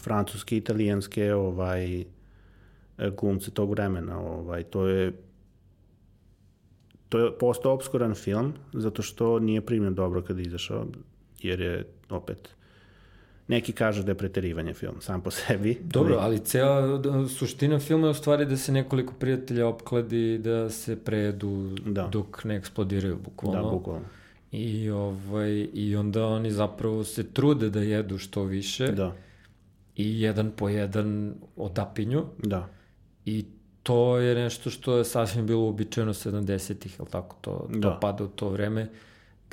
francuske, 0.00 0.56
italijanske 0.56 1.34
ovaj, 1.34 2.04
glumce 3.20 3.50
tog 3.50 3.70
vremena. 3.70 4.20
Ovaj, 4.20 4.62
to 4.62 4.86
je 4.88 5.12
to 7.14 7.18
je 7.18 7.38
postao 7.38 7.72
obskuran 7.72 8.14
film 8.14 8.52
zato 8.72 9.02
što 9.02 9.38
nije 9.38 9.66
primjen 9.66 9.94
dobro 9.94 10.22
kad 10.22 10.38
je 10.38 10.44
izašao, 10.44 10.86
jer 11.42 11.60
je 11.60 11.86
opet 12.10 12.54
neki 13.48 13.72
kažu 13.72 14.02
da 14.02 14.10
je 14.10 14.18
preterivanje 14.18 14.74
film 14.74 15.00
sam 15.00 15.20
po 15.20 15.30
sebi. 15.30 15.78
Dobro, 15.84 16.16
ali 16.20 16.38
cela 16.38 17.02
suština 17.28 17.78
filma 17.78 18.06
je 18.06 18.10
u 18.10 18.14
stvari 18.14 18.46
da 18.46 18.56
se 18.56 18.72
nekoliko 18.72 19.14
prijatelja 19.18 19.66
opkladi 19.66 20.38
da 20.38 20.70
se 20.70 20.96
prejedu 20.96 21.76
da. 21.86 22.06
dok 22.06 22.44
ne 22.44 22.56
eksplodiraju 22.56 23.18
bukvalno. 23.24 23.62
Da, 23.62 23.70
bukvalno. 23.70 24.06
I, 24.52 24.90
ovaj, 24.90 25.68
I 25.72 25.96
onda 25.96 26.26
oni 26.26 26.50
zapravo 26.50 27.04
se 27.04 27.32
trude 27.32 27.70
da 27.70 27.80
jedu 27.80 28.18
što 28.18 28.44
više. 28.44 28.92
Da. 28.92 29.16
I 29.96 30.20
jedan 30.20 30.52
po 30.56 30.68
jedan 30.68 31.34
odapinju. 31.56 32.24
Da. 32.38 32.68
I 33.24 33.44
to 33.82 34.18
je 34.18 34.34
nešto 34.34 34.70
što 34.70 34.96
je 34.96 35.04
sasvim 35.04 35.46
bilo 35.46 35.60
uobičajeno 35.60 36.12
70-ih, 36.14 36.98
jel 36.98 37.06
tako, 37.06 37.36
to, 37.40 37.68
to 37.72 37.78
da. 37.78 37.98
pada 38.00 38.24
u 38.24 38.28
to 38.28 38.48
vreme, 38.48 38.88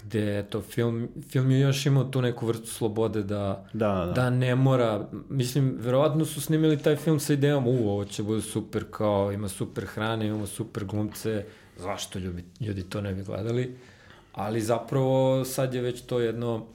gde 0.03 0.43
to 0.49 0.61
film, 0.61 1.09
film 1.29 1.51
je 1.51 1.59
još 1.59 1.85
imao 1.85 2.03
tu 2.03 2.21
neku 2.21 2.45
vrstu 2.47 2.67
slobode 2.67 3.23
da, 3.23 3.65
da, 3.73 3.87
da. 3.87 4.11
da 4.15 4.29
ne 4.29 4.55
mora, 4.55 5.07
mislim, 5.29 5.77
verovatno 5.79 6.25
su 6.25 6.41
snimili 6.41 6.77
taj 6.77 6.95
film 6.95 7.19
sa 7.19 7.33
idejom, 7.33 7.67
u, 7.67 7.89
ovo 7.89 8.05
će 8.05 8.23
bude 8.23 8.41
super, 8.41 8.85
kao, 8.91 9.31
ima 9.31 9.47
super 9.47 9.85
hrane, 9.85 10.27
imamo 10.27 10.47
super 10.47 10.85
glumce, 10.85 11.45
zašto 11.77 12.19
ljudi, 12.19 12.43
ljudi 12.59 12.83
to 12.83 13.01
ne 13.01 13.13
bi 13.13 13.23
gledali, 13.23 13.75
ali 14.33 14.61
zapravo 14.61 15.45
sad 15.45 15.73
je 15.73 15.81
već 15.81 16.01
to 16.01 16.19
jedno 16.19 16.65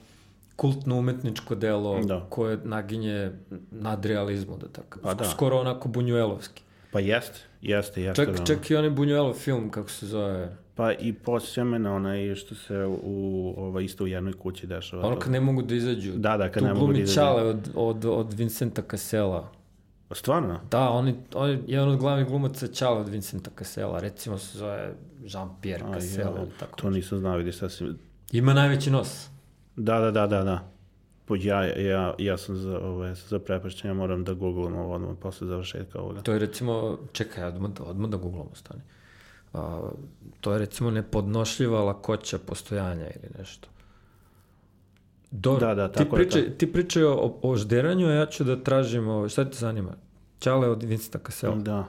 kultno 0.55 0.97
umetničko 0.97 1.55
delo 1.55 1.99
da. 2.03 2.25
koje 2.29 2.57
naginje 2.63 3.31
nad 3.71 4.05
realizmu, 4.05 4.57
da 4.57 4.67
tako, 4.67 4.99
pa 5.03 5.13
da. 5.13 5.25
skoro 5.25 5.57
onako 5.59 5.89
bunjuelovski. 5.89 6.61
Pa 6.91 6.99
jeste, 6.99 7.39
jeste, 7.61 8.01
jeste. 8.01 8.25
Čak, 8.25 8.37
da. 8.37 8.45
čak 8.45 8.69
i 8.69 8.75
onaj 8.75 8.89
Buñuelov 8.89 9.33
film, 9.33 9.69
kako 9.69 9.89
se 9.89 10.07
zove. 10.07 10.57
Pa 10.77 10.93
i 10.93 11.13
na 11.79 11.95
onaj 11.95 12.35
što 12.35 12.55
se 12.55 12.85
u, 13.03 13.53
ovaj, 13.57 13.83
isto 13.83 14.03
u 14.03 14.07
jednoj 14.07 14.33
kući 14.33 14.67
dešava. 14.67 15.07
Ono 15.07 15.19
kad 15.19 15.31
ne 15.31 15.41
mogu 15.41 15.61
da 15.61 15.75
izađu. 15.75 16.11
Da, 16.15 16.37
da, 16.37 16.51
kad 16.51 16.63
ne 16.63 16.73
mogu 16.73 16.93
da 16.93 16.99
izađu. 16.99 17.15
Čale 17.15 17.43
od, 17.43 17.69
od, 17.75 18.05
od 18.05 18.33
Vincenta 18.33 18.81
Casella. 18.91 19.51
Stvarno? 20.11 20.59
Da, 20.71 20.89
on 20.89 21.07
je, 21.07 21.15
on 21.35 21.49
je 21.49 21.63
jedan 21.67 21.89
od 21.89 21.97
glavnih 21.99 22.27
glumaca 22.27 22.67
Čale 22.67 22.99
od 22.99 23.09
Vincenta 23.09 23.51
Casella. 23.57 23.99
Recimo 23.99 24.37
se 24.37 24.57
zove 24.57 24.93
Jean-Pierre 25.23 25.93
Cassella. 25.93 26.39
Ja, 26.39 26.45
tako 26.59 26.81
to 26.81 26.89
nisam 26.89 27.19
znao, 27.19 27.37
vidiš 27.37 27.57
sasvim. 27.57 27.97
Ima 28.31 28.53
najveći 28.53 28.91
nos. 28.91 29.27
Da, 29.75 29.99
da, 29.99 30.11
da, 30.11 30.27
da, 30.27 30.43
da. 30.43 30.71
Ja, 31.39 31.63
ja, 31.63 32.13
ja 32.17 32.37
sam 32.37 32.55
za, 32.55 32.79
ovaj, 32.79 33.13
za 33.15 33.39
prepašćenja, 33.39 33.93
moram 33.93 34.23
da 34.23 34.33
googlam 34.33 34.75
ovo 34.75 34.93
odmah 34.93 35.15
posle 35.21 35.47
završetka 35.47 35.99
ovoga. 35.99 36.21
To 36.21 36.33
je 36.33 36.39
recimo, 36.39 36.97
čekaj, 37.11 37.43
odmah, 37.43 37.71
da, 37.71 37.83
odmah 37.83 38.09
da 38.09 38.17
googlamo 38.17 38.51
stani. 38.53 38.81
A, 39.53 39.89
to 40.41 40.53
je 40.53 40.59
recimo 40.59 40.91
nepodnošljiva 40.91 41.83
lakoća 41.83 42.37
postojanja 42.39 43.05
ili 43.05 43.29
nešto. 43.39 43.67
Dobro, 45.31 45.67
da, 45.67 45.75
da, 45.75 45.91
ti, 45.91 46.09
pričaj, 46.11 46.41
je 46.41 46.57
ti 46.57 46.73
pričaj 46.73 47.03
o, 47.03 47.39
o 47.41 47.55
žderanju, 47.55 48.07
a 48.07 48.11
ja 48.11 48.25
ću 48.25 48.43
da 48.43 48.63
tražim, 48.63 49.07
ovaj, 49.07 49.29
šta 49.29 49.49
te 49.49 49.57
zanima? 49.57 49.91
Čale 50.39 50.69
od 50.69 50.83
Vincenta 50.83 51.19
Kasela. 51.19 51.55
Da, 51.55 51.85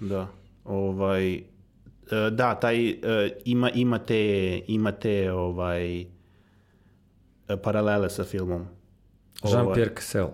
da. 0.00 0.28
Ovaj, 0.64 1.34
e, 1.34 1.42
da, 2.30 2.54
taj, 2.54 2.88
e, 2.88 2.96
ima, 3.44 3.70
ima 3.70 3.98
te, 3.98 4.60
ima 4.66 4.92
te 4.92 5.32
ovaj, 5.32 6.00
e, 6.00 6.06
paralele 7.62 8.10
sa 8.10 8.24
filmom. 8.24 8.66
Jean-Pierre 9.42 9.94
Cassel. 9.96 10.28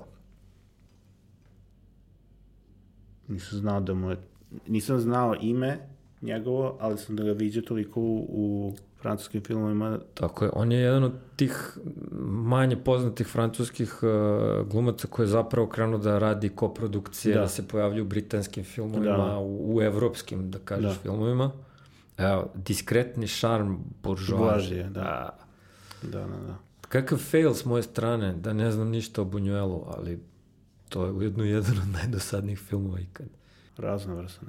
Nisam 3.29 3.59
znao 3.59 3.81
da 3.81 3.95
mu 3.95 4.11
je... 4.11 4.17
Nisam 4.67 4.99
znao 4.99 5.37
ime 5.41 5.79
njegovo, 6.23 6.77
ali 6.81 6.99
sam 6.99 7.17
da 7.17 7.25
ga 7.25 7.33
vidio 7.33 7.63
toliko 7.63 8.01
u, 8.01 8.27
u 8.29 8.73
francuskim 9.01 9.43
filmovima. 9.43 9.99
Tako 10.15 10.45
je, 10.45 10.51
on 10.55 10.73
je 10.73 10.79
jedan 10.79 11.05
od 11.05 11.13
tih 11.37 11.79
manje 12.23 12.77
poznatih 12.77 13.27
francuskih 13.27 13.99
uh, 14.03 14.69
glumaca 14.69 15.07
koji 15.07 15.25
je 15.25 15.29
zapravo 15.29 15.67
krenuo 15.67 15.99
da 15.99 16.19
radi 16.19 16.49
koprodukcije, 16.49 17.35
da, 17.35 17.41
da 17.41 17.49
se 17.49 17.69
pojavlju 17.69 18.05
u 18.05 18.07
britanskim 18.07 18.65
filmovima, 18.65 19.17
da. 19.17 19.39
u, 19.39 19.77
u 19.77 19.83
evropskim, 19.83 20.51
da 20.51 20.59
kažeš, 20.59 20.93
da. 20.93 21.03
filmovima. 21.03 21.51
Evo, 22.19 22.51
diskretni 22.55 23.27
šarm 23.27 23.77
buržoazije. 24.03 24.85
Da. 24.85 25.39
da, 26.03 26.19
da, 26.19 26.27
da. 26.27 26.57
Kakav 26.89 27.19
fail 27.19 27.55
s 27.55 27.65
moje 27.65 27.83
strane, 27.83 28.33
da 28.33 28.53
ne 28.53 28.71
znam 28.71 28.89
ništa 28.89 29.23
o 29.23 29.25
Buñuelu, 29.25 29.83
ali 29.97 30.19
to 30.89 31.05
je 31.05 31.11
ujedno 31.13 31.45
jedan 31.45 31.79
od 31.79 31.89
najdosadnijih 31.93 32.59
filmova 32.59 33.01
ikad. 33.01 33.27
Raznovrsno. 33.77 34.49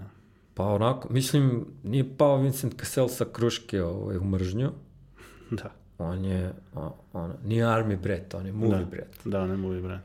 Pa 0.60 0.66
onako, 0.66 1.14
mislim, 1.14 1.66
nije 1.84 2.18
pao 2.18 2.38
Vincent 2.38 2.80
Cassel 2.80 3.08
sa 3.08 3.26
kruške 3.34 3.84
ovaj, 3.84 4.18
u 4.18 4.24
mržnju. 4.24 4.72
Da. 5.52 5.72
On 5.98 6.26
je, 6.26 6.54
on, 6.76 6.92
on, 7.14 7.34
nije 7.46 7.66
Army 7.66 8.02
Brett, 8.02 8.34
on 8.34 8.46
je 8.46 8.52
Movie 8.52 8.80
da. 8.80 8.86
Brett. 8.86 9.20
Da, 9.26 9.42
on 9.42 9.50
je 9.50 9.58
Movie 9.58 9.82
Brett. 9.82 10.04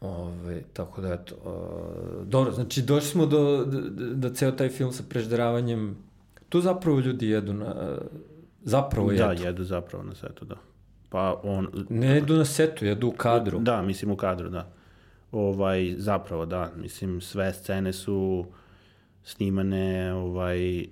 Ove, 0.00 0.62
tako 0.72 1.00
da, 1.00 1.12
eto, 1.12 1.34
uh, 1.34 2.26
dobro, 2.26 2.52
znači 2.52 2.82
došli 2.82 3.10
smo 3.10 3.26
do, 3.26 3.64
da, 3.64 3.80
da 4.28 4.34
ceo 4.34 4.52
taj 4.52 4.68
film 4.68 4.92
sa 4.92 5.02
prežderavanjem, 5.08 5.96
tu 6.48 6.60
zapravo 6.60 7.00
ljudi 7.00 7.28
jedu 7.28 7.52
na, 7.52 7.98
zapravo 8.62 9.08
da, 9.08 9.14
jedu. 9.14 9.42
Da, 9.42 9.48
jedu 9.48 9.64
zapravo 9.64 10.04
na 10.04 10.14
setu, 10.14 10.44
da 10.44 10.56
pa 11.08 11.40
on... 11.42 11.68
Ne 11.88 12.06
jedu 12.06 12.36
na 12.36 12.44
setu, 12.44 12.84
jedu 12.84 13.08
u 13.08 13.12
kadru. 13.12 13.58
Da, 13.58 13.82
mislim 13.82 14.10
u 14.10 14.16
kadru, 14.16 14.50
da. 14.50 14.68
Ovaj, 15.32 15.94
zapravo, 15.98 16.46
da, 16.46 16.70
mislim, 16.76 17.20
sve 17.20 17.52
scene 17.52 17.92
su 17.92 18.46
snimane, 19.24 20.14
ovaj, 20.14 20.86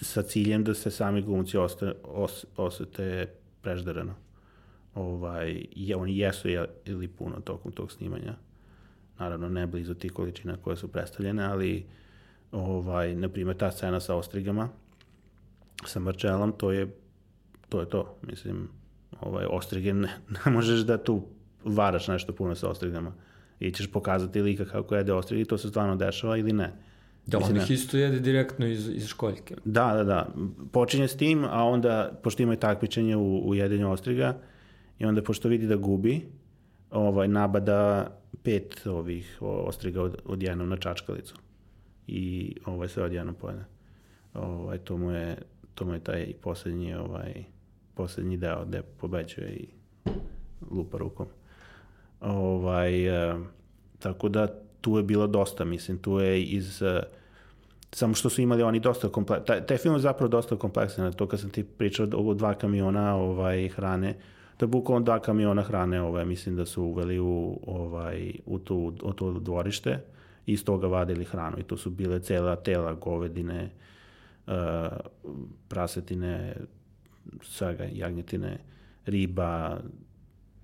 sa 0.00 0.22
ciljem 0.22 0.64
da 0.64 0.74
se 0.74 0.90
sami 0.90 1.22
glumci 1.22 1.56
osta, 1.56 1.92
os, 2.04 2.46
osete 2.56 3.26
prežderano. 3.62 4.14
Ovaj, 4.94 5.66
je, 5.76 5.96
oni 5.96 6.18
jesu 6.18 6.48
je, 6.48 6.66
ili 6.84 7.08
puno 7.08 7.40
tokom 7.40 7.72
tog 7.72 7.92
snimanja. 7.92 8.34
Naravno, 9.18 9.48
ne 9.48 9.66
blizu 9.66 9.94
tih 9.94 10.12
količina 10.12 10.56
koje 10.56 10.76
su 10.76 10.88
predstavljene, 10.88 11.44
ali 11.44 11.86
ovaj, 12.52 13.14
na 13.14 13.28
primjer, 13.28 13.56
ta 13.56 13.70
scena 13.70 14.00
sa 14.00 14.14
ostrigama, 14.14 14.68
sa 15.86 16.00
Marčelom, 16.00 16.52
to 16.58 16.72
je 16.72 17.04
to 17.74 17.80
je 17.80 17.88
to. 17.88 18.16
Mislim, 18.22 18.68
ovaj, 19.20 19.46
ostrige 19.50 19.94
ne, 19.94 20.08
ne 20.44 20.52
možeš 20.52 20.80
da 20.80 20.98
tu 20.98 21.22
varaš 21.64 22.08
nešto 22.08 22.32
puno 22.32 22.54
sa 22.54 22.68
ostrigama. 22.68 23.12
I 23.66 23.72
ćeš 23.72 23.92
pokazati 23.92 24.42
lika 24.42 24.64
kako 24.64 24.94
jede 24.94 25.12
ostrige 25.12 25.42
i 25.42 25.44
to 25.44 25.58
se 25.58 25.68
stvarno 25.68 25.96
dešava 25.96 26.36
ili 26.36 26.52
ne. 26.52 26.72
Da, 27.26 27.38
Mislim, 27.38 27.56
on 27.56 27.62
ih 27.62 27.70
isto 27.70 27.96
jede 27.96 28.20
direktno 28.20 28.66
iz, 28.66 28.88
iz 28.88 29.06
školjke. 29.06 29.56
Da, 29.64 29.92
da, 29.94 30.04
da. 30.04 30.28
Počinje 30.72 31.08
s 31.08 31.16
tim, 31.16 31.44
a 31.44 31.64
onda, 31.64 32.20
pošto 32.22 32.42
ima 32.42 32.54
i 32.54 32.56
takmičenje 32.56 33.16
u, 33.16 33.48
u 33.48 33.54
jedenju 33.54 33.90
ostriga, 33.92 34.38
i 34.98 35.04
onda, 35.04 35.22
pošto 35.22 35.48
vidi 35.48 35.66
da 35.66 35.76
gubi, 35.76 36.20
ovaj, 36.90 37.28
nabada 37.28 38.10
pet 38.42 38.86
ovih 38.86 39.38
ostriga 39.40 40.02
od, 40.02 40.16
odjednom 40.24 40.68
na 40.68 40.76
čačkalicu. 40.76 41.34
I 42.06 42.54
ovaj, 42.64 42.88
sve 42.88 43.02
odjednom 43.02 43.34
pojede. 43.34 43.64
Ovaj, 44.34 44.78
to 44.78 44.96
mu 44.96 45.10
je, 45.10 45.36
to 45.74 45.84
mu 45.84 45.94
je 45.94 46.00
taj 46.00 46.32
poslednji 46.40 46.94
ovaj, 46.94 47.44
poslednji 47.94 48.36
deo 48.36 48.64
gde 48.64 48.82
pobeđuje 48.82 49.50
i 49.50 49.66
lupa 50.70 50.98
rukom. 50.98 51.26
Ovaj, 52.24 53.06
e, 53.06 53.36
tako 53.98 54.28
da 54.28 54.46
tu 54.80 54.96
je 54.96 55.02
bilo 55.02 55.26
dosta, 55.26 55.64
mislim, 55.64 55.98
tu 55.98 56.18
je 56.18 56.42
iz... 56.42 56.82
E, 56.82 57.02
samo 57.92 58.14
što 58.14 58.30
su 58.30 58.42
imali 58.42 58.62
oni 58.62 58.80
dosta 58.80 59.08
kompleksan, 59.08 59.46
taj, 59.46 59.66
taj 59.66 59.76
film 59.76 59.94
je 59.94 60.00
zapravo 60.00 60.28
dosta 60.28 60.56
kompleksan, 60.56 61.12
to 61.12 61.26
kad 61.28 61.40
sam 61.40 61.50
ti 61.50 61.64
pričao 61.64 62.06
o 62.12 62.34
dva 62.34 62.54
kamiona 62.54 63.16
ovaj, 63.16 63.68
hrane, 63.68 64.16
to 64.56 64.64
je 64.64 64.68
bukvalno 64.68 65.04
dva 65.04 65.18
kamiona 65.18 65.62
hrane, 65.62 66.02
ovaj, 66.02 66.24
mislim 66.24 66.56
da 66.56 66.66
su 66.66 66.82
uveli 66.82 67.18
u, 67.18 67.60
ovaj, 67.66 68.32
u, 68.46 68.58
tu, 68.58 68.92
u 69.02 69.12
to 69.12 69.32
dvorište 69.32 70.00
i 70.46 70.52
iz 70.52 70.64
toga 70.64 70.86
vadili 70.86 71.24
hranu 71.24 71.58
i 71.58 71.62
to 71.62 71.76
su 71.76 71.90
bile 71.90 72.20
cela 72.20 72.56
tela 72.56 72.92
govedine, 72.92 73.70
uh, 74.46 74.52
prasetine, 75.68 76.56
svega, 77.42 77.84
jagnjetine, 77.92 78.58
riba, 79.06 79.78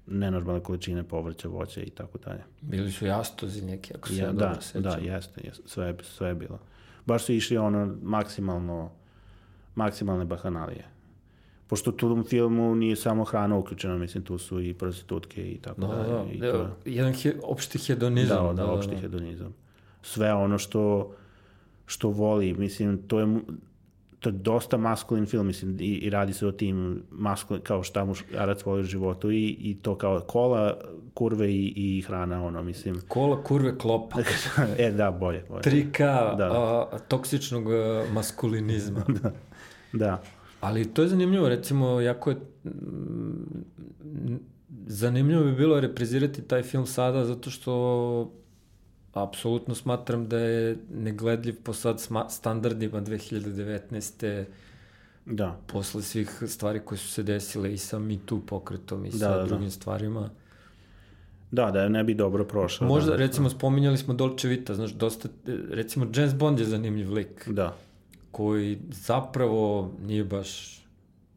nenormalne 0.07 0.61
količine 0.61 1.03
povrća, 1.03 1.48
voća 1.48 1.80
i 1.80 1.90
tako 1.90 2.18
dalje. 2.18 2.40
Bili 2.61 2.92
su 2.92 3.07
jastozi 3.07 3.62
neki, 3.62 3.94
ako 3.94 4.09
se 4.09 4.14
Ja, 4.14 4.20
ja, 4.20 4.26
da, 4.26 4.38
dobro 4.38 4.61
sećam. 4.61 4.82
da, 4.82 4.90
jeste, 4.96 5.40
jeste, 5.44 5.62
sve, 5.66 5.94
sve 6.03 6.28
je 6.28 6.34
bilo. 6.34 6.59
Baš 7.07 7.24
su 7.24 7.32
išli 7.32 7.57
ono 7.57 7.94
maksimalno, 8.03 8.90
maksimalne 9.74 10.24
bahanalije. 10.24 10.84
Pošto 11.66 11.92
tu 11.92 12.09
u 12.11 12.24
filmu 12.24 12.74
nije 12.74 12.96
samo 12.96 13.24
hrana 13.24 13.57
uključena, 13.57 13.98
mislim, 13.98 14.24
tu 14.24 14.38
su 14.38 14.61
i 14.61 14.74
prostitutke 14.74 15.53
i 15.53 15.59
tako 15.59 15.80
Da, 15.80 15.86
da, 15.86 15.94
dalje. 15.94 16.09
da. 16.09 16.24
I 16.32 16.40
to, 16.40 16.46
Evo, 16.46 16.68
Jedan 16.84 17.12
he, 17.12 17.34
opšti 17.42 17.78
hedonizam. 17.78 18.46
da, 18.46 18.53
da, 18.55 18.66
opšti 18.66 18.96
hedonizam. 18.96 19.55
Sve 20.03 20.32
ono 20.34 20.59
što, 20.59 21.12
što 21.86 22.09
voli, 22.09 22.55
mislim, 22.55 23.03
to 23.03 23.20
je, 23.20 23.26
to 24.21 24.29
je 24.29 24.33
dosta 24.33 24.77
maskulin 24.77 25.27
film, 25.27 25.47
mislim, 25.47 25.77
i, 25.81 25.85
i 25.85 26.11
radi 26.11 26.33
se 26.33 26.47
o 26.47 26.53
tim 26.53 27.03
maskulin, 27.11 27.62
kao 27.62 27.83
šta 27.83 28.05
muškarac 28.05 28.64
voli 28.64 28.81
u 28.81 28.85
životu 28.85 29.31
i, 29.31 29.57
i 29.61 29.79
to 29.83 29.95
kao 29.95 30.21
kola, 30.21 30.79
kurve 31.14 31.53
i, 31.53 31.73
i 31.77 32.03
hrana, 32.03 32.45
ono, 32.45 32.62
mislim. 32.62 33.01
Kola, 33.09 33.43
kurve, 33.43 33.79
klopa. 33.79 34.18
e, 34.79 34.91
da, 34.91 35.11
bolje, 35.11 35.45
bolje. 35.49 35.62
3K 35.62 35.99
Da. 36.37 36.51
a, 36.53 36.99
toksičnog 37.09 37.73
a, 37.73 38.05
maskulinizma. 38.12 39.05
Da, 39.93 40.23
Ali 40.61 40.85
to 40.95 41.03
je 41.03 41.09
zanimljivo, 41.09 41.49
recimo, 41.49 42.01
jako 42.01 42.31
je... 42.31 42.37
Zanimljivo 44.87 45.45
bi 45.45 45.53
bilo 45.53 45.81
reprizirati 45.81 46.43
taj 46.43 46.62
film 46.62 46.87
sada, 46.87 47.25
zato 47.25 47.51
što 47.51 48.33
apsolutno 49.12 49.74
smatram 49.74 50.28
da 50.28 50.38
je 50.38 50.76
negledljiv 50.90 51.62
po 51.62 51.72
sad 51.72 52.00
standardima 52.28 53.00
2019. 53.00 54.44
da. 55.26 55.56
posle 55.66 56.02
svih 56.02 56.42
stvari 56.46 56.80
koje 56.80 56.98
su 56.98 57.08
se 57.08 57.22
desile 57.22 57.72
i 57.72 57.78
sa 57.78 57.98
Me 57.98 58.18
Too 58.26 58.40
pokretom 58.40 59.04
i 59.04 59.11
Da, 59.11 59.18
sa 59.18 59.28
da, 59.28 59.36
da. 59.36 59.44
drugim 59.44 59.70
stvarima. 59.70 60.30
Da, 61.50 61.70
da 61.70 61.88
ne 61.88 62.04
bi 62.04 62.14
dobro 62.14 62.44
prošao. 62.44 62.88
Možda, 62.88 63.11
da. 63.11 63.16
recimo, 63.16 63.50
spominjali 63.50 63.98
smo 63.98 64.14
Dolce 64.14 64.48
Vita, 64.48 64.74
znaš, 64.74 64.90
dosta, 64.90 65.28
recimo, 65.70 66.06
James 66.14 66.34
Bond 66.34 66.58
je 66.58 66.64
zanimljiv 66.64 67.12
lik, 67.12 67.48
Da, 67.48 67.76
koji 68.30 68.78
zapravo 68.90 69.90
nije 70.02 70.24
baš, 70.24 70.80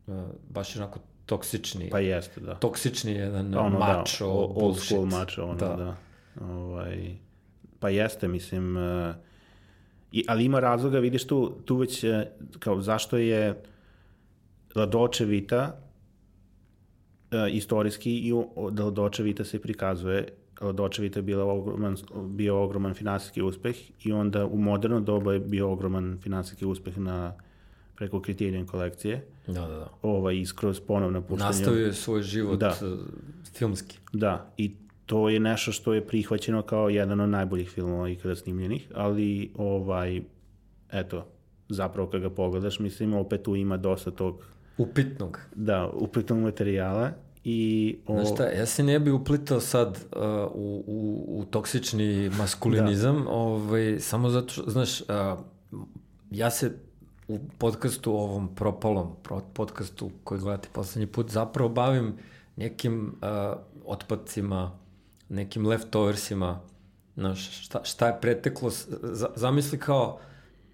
uh, 0.08 0.14
baš 0.50 0.76
onako 0.76 1.00
toksični. 1.26 1.90
pa 1.90 2.00
jeste, 2.00 2.42
da. 2.42 2.56
Toksični 2.56 3.12
jedan 3.12 3.56
ono, 3.58 3.80
mačo, 3.80 4.26
da, 4.26 4.32
old 4.32 4.54
bullshit. 4.54 4.86
school 4.86 5.06
mačo, 5.06 5.44
ono, 5.44 5.56
Da. 5.56 5.68
da. 5.68 5.76
da. 5.76 5.96
Ovaj, 6.46 7.16
pa 7.84 7.90
jeste, 7.90 8.28
mislim, 8.28 8.78
uh, 8.78 9.16
i, 10.12 10.26
ali 10.28 10.46
ima 10.46 10.60
razloga, 10.60 11.00
vidiš 11.00 11.28
tu, 11.28 11.52
tu 11.66 11.76
već, 11.76 12.04
eh, 12.04 12.28
kao, 12.60 12.82
zašto 12.82 13.18
je 13.18 13.64
La 14.76 14.86
Dolce 14.86 15.26
Vita 15.26 15.80
uh, 17.32 17.56
istorijski 17.56 18.18
i 18.18 18.34
da 18.72 18.84
La 18.84 18.92
Dolce 18.92 19.24
Vita 19.24 19.44
se 19.44 19.62
prikazuje 19.62 20.28
La 20.62 20.72
Dolce 20.72 21.02
Vita 21.02 21.20
je 21.20 21.24
bila 21.24 21.46
ogroman, 21.46 21.98
bio 22.28 22.64
ogroman 22.64 22.94
finansijski 22.94 23.42
uspeh 23.42 23.76
i 24.06 24.12
onda 24.12 24.46
u 24.46 24.58
moderno 24.58 25.00
doba 25.00 25.34
je 25.34 25.40
bio 25.40 25.72
ogroman 25.72 26.20
finansijski 26.22 26.66
uspeh 26.66 26.98
na 26.98 27.34
preko 27.96 28.22
Criterion 28.22 28.66
kolekcije 28.66 29.26
Da, 29.48 29.54
da, 29.54 29.68
da. 29.68 29.90
ovaj, 30.02 30.38
i 30.38 30.46
skroz 30.46 30.80
ponovno 30.80 31.22
puštanje. 31.22 31.50
Nastavio 31.50 31.86
je 31.86 31.94
svoj 31.94 32.22
život 32.22 32.60
Da. 32.60 32.76
filmski. 33.54 33.98
Da, 34.14 34.54
i 34.58 34.72
to 35.06 35.30
je 35.30 35.40
nešto 35.40 35.72
što 35.72 35.94
je 35.94 36.08
prihvaćeno 36.08 36.62
kao 36.62 36.90
jedan 36.90 37.20
od 37.20 37.30
najboljih 37.30 37.70
filmova 37.70 38.10
ikada 38.10 38.36
snimljenih, 38.36 38.88
ali 38.96 39.52
ovaj, 39.56 40.22
eto, 40.92 41.26
zapravo 41.70 42.10
kad 42.10 42.22
ga 42.22 42.30
pogledaš, 42.30 42.80
mislim, 42.80 43.14
opet 43.14 43.44
tu 43.44 43.56
ima 43.56 43.78
dosta 43.78 44.12
tog, 44.12 44.46
Upitnog. 44.78 45.40
da, 45.56 45.90
upitnog 45.94 46.40
materijala 46.40 47.12
i... 47.44 47.98
O, 48.08 48.14
Znaš 48.14 48.34
šta, 48.34 48.44
ja 48.44 48.66
se 48.66 48.84
ne 48.84 49.00
bi 49.00 49.12
uplitao 49.12 49.60
sad 49.60 49.88
uh, 49.90 50.22
u, 50.54 50.84
u, 50.88 51.26
u 51.40 51.46
toksični 51.46 52.32
maskulinizam, 52.38 53.28
ovaj, 53.28 54.00
samo 54.00 54.30
zato 54.30 54.54
što, 54.54 54.70
znaš, 54.70 55.02
uh, 55.02 55.08
ja 56.32 56.50
se 56.52 56.72
u 57.28 57.40
podcastu 57.58 58.12
ovom 58.12 58.56
propalom, 58.56 59.16
pro, 59.24 59.42
podcastu 59.54 60.12
koji 60.24 60.42
gledate 60.42 60.70
poslednji 60.74 61.08
put, 61.08 61.30
zapravo 61.30 61.70
bavim 61.70 62.14
nekim 62.56 63.16
uh, 63.22 63.58
otpadcima, 63.86 64.72
nekim 65.34 65.68
leftoversima, 65.68 66.60
znaš, 67.16 67.66
šta, 67.66 67.84
šta 67.84 68.08
je 68.08 68.18
preteklo, 68.22 68.72
zamisli 69.36 69.80
kao 69.80 70.20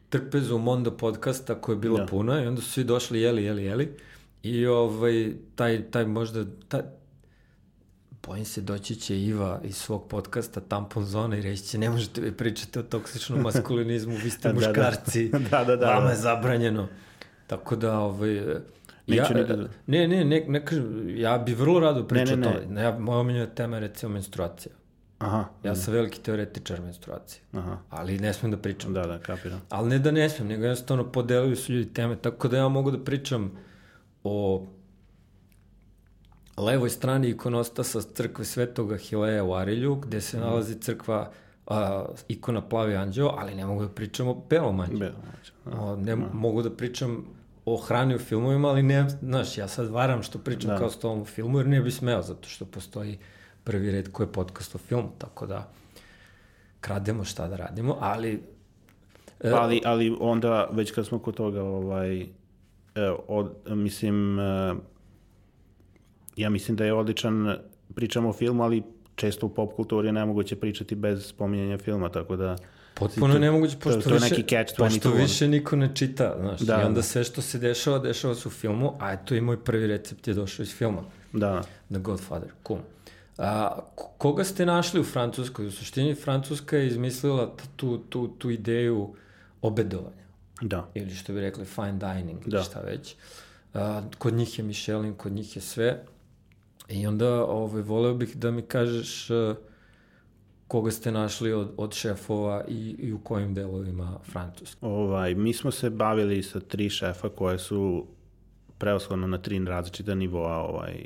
trpezu 0.10 0.57
Mondo 0.57 0.97
podcasta 0.97 1.62
koja 1.62 1.74
je 1.74 1.80
bila 1.80 1.99
Da. 1.99 2.05
puna 2.05 2.43
i 2.43 2.47
onda 2.47 2.62
su 2.62 2.72
svi 2.72 2.84
došli 2.84 3.22
jeli, 3.22 3.43
jeli, 3.43 3.64
jeli 3.64 3.97
i 4.43 4.66
ovaj, 4.66 5.34
taj, 5.55 5.91
taj 5.91 6.05
možda, 6.05 6.45
taj, 6.68 6.82
bojim 8.28 8.45
se 8.45 8.62
doći 8.62 8.95
će 8.95 9.22
Iva 9.22 9.62
iz 9.64 9.76
svog 9.76 10.07
podcasta 10.10 10.62
Tampon 10.62 11.05
Zona 11.05 11.38
i 11.38 11.41
reći 11.41 11.64
će 11.64 11.78
ne 11.78 11.89
možete 11.89 12.22
vi 12.22 12.32
pričati 12.32 12.80
o 12.80 12.84
toksičnom 12.84 13.41
maskulinizmu, 13.47 14.16
vi 14.24 14.30
ste 14.30 14.47
Da, 14.47 14.53
da. 14.53 14.68
muškarci, 14.68 15.30
Da, 15.51 15.64
da, 15.64 15.76
da, 15.76 15.88
vama 15.88 16.05
da. 16.05 16.10
je 16.12 16.18
zabranjeno. 16.18 16.88
Tako 17.47 17.76
da, 17.76 17.99
ovaj, 17.99 18.41
ja, 19.10 19.30
ni 19.30 19.45
da- 19.45 19.68
ne, 19.88 20.07
ne, 20.07 20.26
ne, 20.26 20.45
ne 20.47 20.66
kažem, 20.66 20.86
ja 21.10 21.38
bi 21.38 21.53
vrlo 21.53 21.80
rado 21.80 22.03
pričao 22.05 22.36
ne, 22.36 22.47
ne. 22.47 22.60
tome. 22.62 22.82
Ja, 22.82 22.99
moja 22.99 23.20
omiljena 23.20 23.45
tema 23.47 23.76
je 23.76 23.82
recimo 23.82 24.12
menstruacija. 24.12 24.74
Aha, 25.20 25.45
Ja 25.64 25.76
sam 25.76 25.93
veliki 25.93 26.20
teoretičar 26.20 26.82
menstruacije, 26.82 27.41
aha, 27.53 27.78
ali 27.89 28.20
ne 28.20 28.34
smem 28.34 28.51
da 28.51 28.57
pričam. 28.57 28.93
da, 28.93 29.01
da, 29.03 29.18
kapiram. 29.20 29.62
Ali 29.70 29.89
ne 29.89 29.99
da 29.99 30.12
ne 30.12 30.30
smem, 30.30 30.47
nego 30.47 30.64
jednostavno 30.64 31.03
podelili 31.05 31.55
su 31.55 31.74
ljudi 31.74 31.93
teme, 31.93 32.16
tako 32.18 32.47
da 32.47 32.57
ja 32.57 32.68
mogu 32.68 32.91
da 32.91 32.99
pričam 32.99 33.51
o 34.24 34.66
levoj 36.57 36.89
strani 36.89 37.30
ikonostasa 37.30 38.01
crkve 38.03 38.45
Svetoga 38.45 38.97
Hileja 38.97 39.43
u 39.43 39.53
Arilju, 39.53 39.95
gde 39.95 40.22
se 40.22 40.39
nalazi 40.39 40.76
crkva 40.76 41.32
a, 41.68 42.05
ikona 42.28 42.62
Plavi 42.62 42.95
anđeo, 42.95 43.28
ali 43.30 43.55
ne 43.55 43.66
mogu 43.66 43.82
da 43.82 43.89
pričam 43.89 44.28
o 44.28 44.43
belom 44.49 44.80
anđelu. 44.80 44.99
Belo, 44.99 45.14
znači, 45.24 45.51
O, 45.80 45.95
ne 45.95 46.16
mogu 46.16 46.62
da 46.62 46.70
pričam 46.72 47.26
o 47.74 47.78
hrani 47.78 48.15
u 48.15 48.20
filmovima, 48.20 48.67
ali 48.67 48.84
ne, 48.84 49.07
znaš, 49.22 49.57
ja 49.57 49.67
sad 49.67 49.89
varam 49.89 50.24
što 50.24 50.39
pričam 50.39 50.70
Da. 50.70 50.78
kao 50.78 50.89
s 50.89 50.99
tobom 50.99 51.22
u 51.22 51.26
filmu, 51.26 51.59
jer 51.59 51.67
ne 51.67 51.82
bi 51.82 51.91
smeo, 51.91 52.22
zato 52.22 52.49
što 52.49 52.65
postoji 52.65 53.17
prvi 53.63 53.91
red 53.91 54.11
koji 54.11 54.28
je 54.28 54.32
podcast 54.32 54.76
o 54.76 54.78
filmu, 54.78 55.11
tako 55.17 55.45
da 55.45 55.72
krademo 56.82 57.24
šta 57.24 57.47
da 57.47 57.55
radimo, 57.55 57.97
ali 57.99 58.43
E, 59.43 59.51
Ali, 59.51 59.82
ali 59.86 60.17
onda, 60.20 60.70
već 60.72 60.91
kad 60.91 61.07
smo 61.07 61.20
kod 61.20 61.36
toga, 61.36 61.63
ovaj, 61.63 62.22
e, 62.22 62.28
od, 63.28 63.55
mislim, 63.65 64.39
e, 64.39 64.76
ja 66.36 66.49
mislim 66.49 66.78
da 66.78 66.86
je 66.86 66.93
odličan, 66.93 67.55
pričamo 67.95 68.30
o 68.30 68.34
filmu, 68.34 68.63
ali 68.63 68.84
često 69.15 69.45
u 69.45 69.49
pop 69.49 69.74
kulturi 69.76 70.07
je 70.07 70.13
nemoguće 70.13 70.55
pričati 70.55 70.95
bez 70.95 71.26
spominjanja 71.28 71.78
filma, 71.78 72.09
tako 72.09 72.36
da... 72.36 72.55
Potpuno 72.99 73.27
to- 73.27 73.33
je 73.33 73.39
nemoguće, 73.41 73.73
to- 73.73 73.79
pošto, 73.79 74.01
to 74.01 74.09
je 74.09 74.13
više, 74.13 74.29
neki 74.29 74.43
catch 74.45 74.77
pošto 74.77 75.09
22. 75.09 75.17
više 75.17 75.47
niko 75.47 75.75
ne 75.75 75.89
čita, 75.95 76.35
znaš, 76.39 76.59
Da, 76.59 76.81
i 76.81 76.85
onda 76.85 76.95
da. 76.95 77.01
sve 77.03 77.23
što 77.23 77.41
se 77.41 77.57
dešava, 77.59 77.99
dešava 77.99 78.35
se 78.35 78.47
u 78.47 78.51
filmu, 78.51 78.93
a 78.99 79.13
eto 79.13 79.35
i 79.35 79.41
moj 79.41 79.59
prvi 79.59 79.87
recept 79.87 80.27
je 80.27 80.33
došao 80.33 80.63
iz 80.63 80.73
filma, 80.73 81.01
Da, 81.33 81.61
The 81.87 81.99
Godfather, 81.99 82.49
cool. 82.67 82.79
A, 83.37 83.79
koga 84.17 84.43
ste 84.43 84.65
našli 84.65 84.99
u 84.99 85.03
Francuskoj? 85.03 85.67
U 85.67 85.71
suštini 85.71 86.15
Francuska 86.15 86.77
je 86.77 86.87
izmislila 86.87 87.53
tu, 87.75 87.97
tu, 87.99 88.27
tu 88.29 88.49
ideju 88.49 89.13
obedovanja, 89.61 90.25
da. 90.61 90.89
ili 90.93 91.11
što 91.11 91.33
bi 91.33 91.41
rekli 91.41 91.65
fine 91.65 91.91
dining, 91.93 92.39
Da. 92.45 92.63
šta 92.63 92.79
već. 92.81 93.15
A, 93.73 94.01
kod 94.17 94.33
njih 94.33 94.59
je 94.59 94.65
Michelin, 94.65 95.13
kod 95.13 95.31
njih 95.31 95.55
je 95.55 95.61
sve. 95.61 96.03
I 96.89 97.07
onda 97.07 97.45
ovaj, 97.45 97.81
voleo 97.81 98.13
bih 98.13 98.35
da 98.35 98.51
mi 98.51 98.61
kažeš 98.61 99.29
uh, 99.29 99.55
koga 100.70 100.91
ste 100.91 101.11
našli 101.11 101.53
od, 101.53 101.72
od 101.78 101.93
šefova 101.93 102.63
i, 102.67 102.95
i 102.99 103.13
u 103.13 103.20
kojim 103.20 103.53
delovima 103.53 104.20
Francuske. 104.32 104.78
Ovaj, 104.86 105.36
mi 105.36 105.53
smo 105.53 105.72
se 105.72 105.89
bavili 105.89 106.43
sa 106.43 106.59
tri 106.59 106.89
šefa 106.89 107.30
koje 107.30 107.59
su 107.59 108.05
preoshodno 108.78 109.28
na 109.28 109.38
tri 109.38 109.59
različita 109.65 110.15
nivoa, 110.15 110.57
ovaj, 110.57 111.05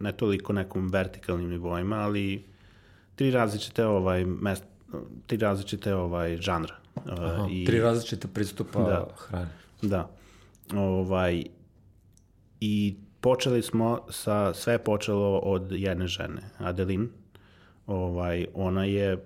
ne 0.00 0.12
toliko 0.12 0.52
nekom 0.52 0.88
vertikalnim 0.88 1.50
nivoima, 1.50 1.96
ali 1.96 2.44
tri 3.14 3.30
različite 3.30 3.86
ovaj 3.86 4.24
mest, 4.24 4.64
tri 5.26 5.38
različite 5.38 5.94
ovaj 5.94 6.36
žanra. 6.36 6.74
Aha, 7.04 7.42
Uh, 7.42 7.52
i, 7.52 7.64
Tri 7.64 7.80
različita 7.80 8.28
pristupa 8.28 8.82
Da. 8.82 9.08
hrane. 9.16 9.48
Da. 9.82 10.10
Ovaj, 10.74 11.44
I 12.60 12.96
počeli 13.20 13.62
smo 13.62 14.00
sa, 14.10 14.54
sve 14.54 14.74
je 14.74 14.78
počelo 14.78 15.38
od 15.38 15.72
jedne 15.72 16.06
žene, 16.06 16.42
Adeline. 16.58 17.06
Ovaj, 17.86 18.46
ona 18.54 18.84
je 18.84 19.24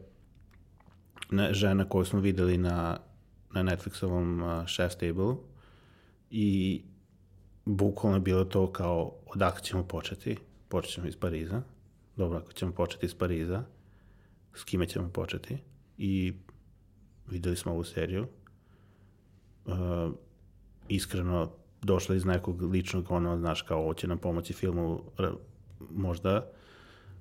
žena 1.51 1.85
koju 1.85 2.05
smo 2.05 2.21
videli 2.21 2.59
na, 2.59 2.99
na 3.55 3.63
Netflixovom 3.63 4.43
uh, 4.43 4.65
Chef's 4.65 4.99
Table 5.09 5.35
i 6.31 6.83
bukvalno 7.65 8.17
je 8.17 8.21
bilo 8.21 8.45
to 8.45 8.73
kao 8.73 9.13
odakle 9.27 9.63
ćemo 9.63 9.85
početi? 9.85 10.37
Počet 10.69 10.93
ćemo 10.93 11.07
iz 11.07 11.17
Pariza. 11.17 11.63
Dobro, 12.17 12.39
ako 12.39 12.53
ćemo 12.53 12.73
početi 12.73 13.07
iz 13.07 13.15
Pariza, 13.15 13.63
s 14.55 14.65
kime 14.65 14.87
ćemo 14.87 15.09
početi? 15.09 15.59
I 15.99 16.35
videli 17.31 17.57
smo 17.57 17.73
ovu 17.73 17.85
seriju. 17.85 18.27
Uh, 19.67 19.75
iskreno 20.89 21.51
došla 21.83 22.15
iz 22.15 22.25
nekog 22.25 22.63
ličnog, 22.63 23.11
ono, 23.11 23.39
znaš, 23.39 23.63
kao, 23.63 23.81
ovo 23.81 23.95
će 23.95 24.09
nam 24.09 24.19
pomoći 24.19 24.53
filmu, 24.53 25.03
možda, 25.91 26.51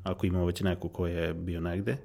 ako 0.04 0.26
ima 0.26 0.43
već 0.43 0.62
neko 0.62 0.89
ko 0.89 1.08
je 1.08 1.34
bio 1.34 1.62
negde, 1.62 1.97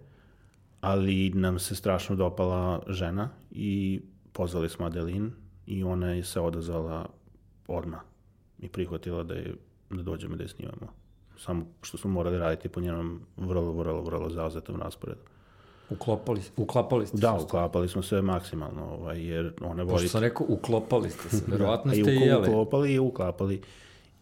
ali 0.81 1.31
nam 1.31 1.59
se 1.59 1.75
strašno 1.75 2.17
dopala 2.17 2.83
žena 2.89 3.29
i 3.51 4.01
pozvali 4.33 4.69
smo 4.69 4.87
Adelin 4.87 5.33
i 5.67 5.85
ona 5.85 6.09
je 6.09 6.25
se 6.25 6.41
odazvala 6.41 7.07
odmah 7.69 8.01
i 8.59 8.69
prihvatila 8.69 9.23
da 9.23 9.35
je 9.35 9.55
da 9.91 10.03
dođemo 10.03 10.37
da 10.37 10.43
je 10.43 10.49
snimamo. 10.49 10.87
Samo 11.37 11.67
što 11.83 11.99
smo 11.99 12.11
morali 12.11 12.39
raditi 12.39 12.69
po 12.69 12.81
njenom 12.81 13.21
vrlo, 13.37 13.73
vrlo, 13.73 14.03
vrlo 14.03 14.31
zauzetom 14.31 14.77
rasporedu. 14.77 15.21
Uklopali, 15.91 16.41
uklapali 16.57 17.07
ste 17.07 17.17
Da, 17.17 17.39
se. 17.39 17.45
uklapali 17.45 17.89
smo 17.89 18.03
se 18.03 18.23
maksimalno, 18.23 18.85
ovaj, 18.85 19.23
jer 19.25 19.53
ona 19.61 19.83
voli... 19.83 19.95
Pošto 19.95 20.09
sam 20.09 20.21
rekao, 20.21 20.47
uklopali 20.49 21.11
ste 21.11 21.29
se. 21.31 21.45
Verovatno 21.47 21.91
Da, 21.91 21.97
i 21.97 22.03
ste 22.03 22.13
i 22.13 22.17
uko- 22.17 22.25
jeli. 22.25 22.49
uklopali 22.49 22.93
i 22.93 22.99
uklapali. 22.99 23.61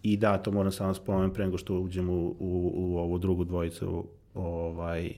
I 0.03 0.17
da, 0.17 0.39
to 0.39 0.51
moram 0.51 0.73
samo 0.73 0.95
spomenuti 0.95 1.35
pre 1.35 1.45
nego 1.45 1.59
što 1.59 1.75
uđem 1.75 2.11
u, 2.11 2.27
u, 2.29 2.73
u 2.75 2.99
ovu 2.99 3.19
drugu 3.19 3.45
dvojicu. 3.45 4.07
Ovaj, 4.35 5.15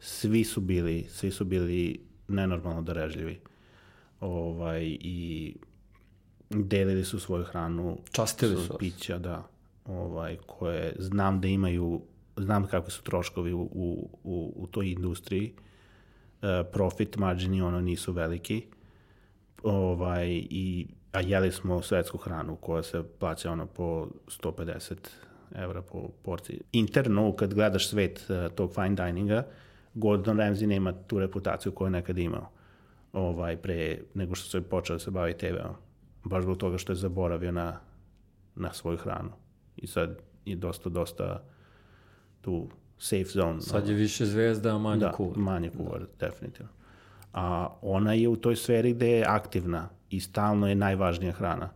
svi 0.00 0.44
su 0.44 0.60
bili, 0.60 1.06
svi 1.08 1.30
su 1.30 1.44
bili 1.44 2.00
nenormalno 2.28 2.82
darežljivi. 2.82 3.40
Ovaj, 4.20 4.96
I 5.00 5.54
delili 6.50 7.04
su 7.04 7.20
svoju 7.20 7.44
hranu. 7.44 7.98
Častili 8.12 8.56
su. 8.56 8.78
Pića, 8.78 9.18
da. 9.18 9.48
Ovaj, 9.84 10.36
koje 10.46 10.96
znam 10.98 11.40
da 11.40 11.48
imaju, 11.48 12.02
znam 12.36 12.66
kakvi 12.66 12.90
su 12.90 13.02
troškovi 13.02 13.52
u, 13.52 13.60
u, 13.60 14.08
u, 14.24 14.52
u 14.56 14.66
toj 14.66 14.90
industriji. 14.90 15.52
E, 16.42 16.64
profit 16.72 17.16
margini 17.16 17.62
ono 17.62 17.80
nisu 17.80 18.12
veliki 18.12 18.62
ovaj, 19.62 20.28
i, 20.50 20.86
a 21.16 21.20
jeli 21.20 21.52
smo 21.52 21.82
svetsku 21.82 22.18
hranu 22.18 22.56
koja 22.56 22.82
se 22.82 23.02
plaća 23.18 23.52
ono 23.52 23.66
po 23.66 24.06
150 24.42 24.94
evra 25.54 25.82
po 25.82 26.08
porciji. 26.22 26.60
Interno, 26.72 27.32
kad 27.36 27.54
gledaš 27.54 27.88
svet 27.88 28.26
uh, 28.28 28.52
tog 28.54 28.74
fine 28.74 28.94
dininga, 28.94 29.46
Gordon 29.94 30.36
Ramsay 30.36 30.66
nema 30.66 30.92
tu 30.92 31.18
reputaciju 31.18 31.72
koju 31.72 31.86
je 31.86 31.90
nekad 31.90 32.18
imao 32.18 32.50
ovaj, 33.12 33.56
pre 33.56 33.98
nego 34.14 34.34
što 34.34 34.50
se 34.50 34.68
počeo 34.68 34.96
da 34.96 35.00
se 35.00 35.10
bavi 35.10 35.34
TV-om. 35.34 35.74
Baš 36.24 36.42
zbog 36.42 36.56
toga 36.56 36.78
što 36.78 36.92
je 36.92 36.96
zaboravio 36.96 37.52
na, 37.52 37.80
na 38.54 38.72
svoju 38.72 38.96
hranu. 38.96 39.30
I 39.76 39.86
sad 39.86 40.18
je 40.44 40.56
dosta, 40.56 40.88
dosta 40.88 41.42
tu 42.40 42.68
safe 42.98 43.24
zone. 43.24 43.60
Sad 43.60 43.88
je 43.88 43.94
više 43.94 44.26
zvezda, 44.26 44.74
a 44.74 44.78
manje 44.78 45.00
da, 45.00 45.12
kuvar. 45.12 45.38
manje 45.38 45.70
kuvar, 45.70 46.06
definitivno. 46.20 46.72
A 47.32 47.68
ona 47.82 48.12
je 48.12 48.28
u 48.28 48.36
toj 48.36 48.56
sferi 48.56 48.92
gde 48.92 49.10
je 49.10 49.24
aktivna 49.28 49.88
i 50.10 50.20
stalno 50.20 50.68
je 50.68 50.74
najvažnija 50.74 51.32
hrana. 51.32 51.68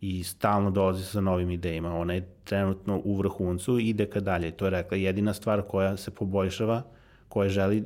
I 0.00 0.24
stalno 0.24 0.70
dolazi 0.70 1.04
sa 1.04 1.20
novim 1.20 1.50
idejima. 1.50 1.98
Ona 1.98 2.14
je 2.14 2.28
trenutno 2.44 3.00
u 3.04 3.16
vrhuncu 3.16 3.78
i 3.78 3.88
ide 3.88 4.06
ka 4.06 4.20
dalje. 4.20 4.50
To 4.50 4.66
je 4.66 4.70
rekla, 4.70 4.96
jedina 4.96 5.34
stvar 5.34 5.62
koja 5.62 5.96
se 5.96 6.10
poboljšava, 6.10 6.82
koja 7.28 7.48
želi 7.48 7.84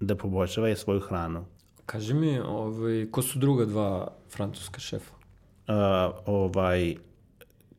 da 0.00 0.16
poboljšava 0.16 0.68
je 0.68 0.76
svoju 0.76 1.00
hranu. 1.00 1.44
Kaži 1.86 2.14
mi, 2.14 2.38
ovaj, 2.38 3.06
ko 3.10 3.22
su 3.22 3.38
druga 3.38 3.64
dva 3.64 4.08
francuska 4.30 4.80
šefa? 4.80 5.14
Uh, 5.14 5.74
ovaj, 6.26 6.96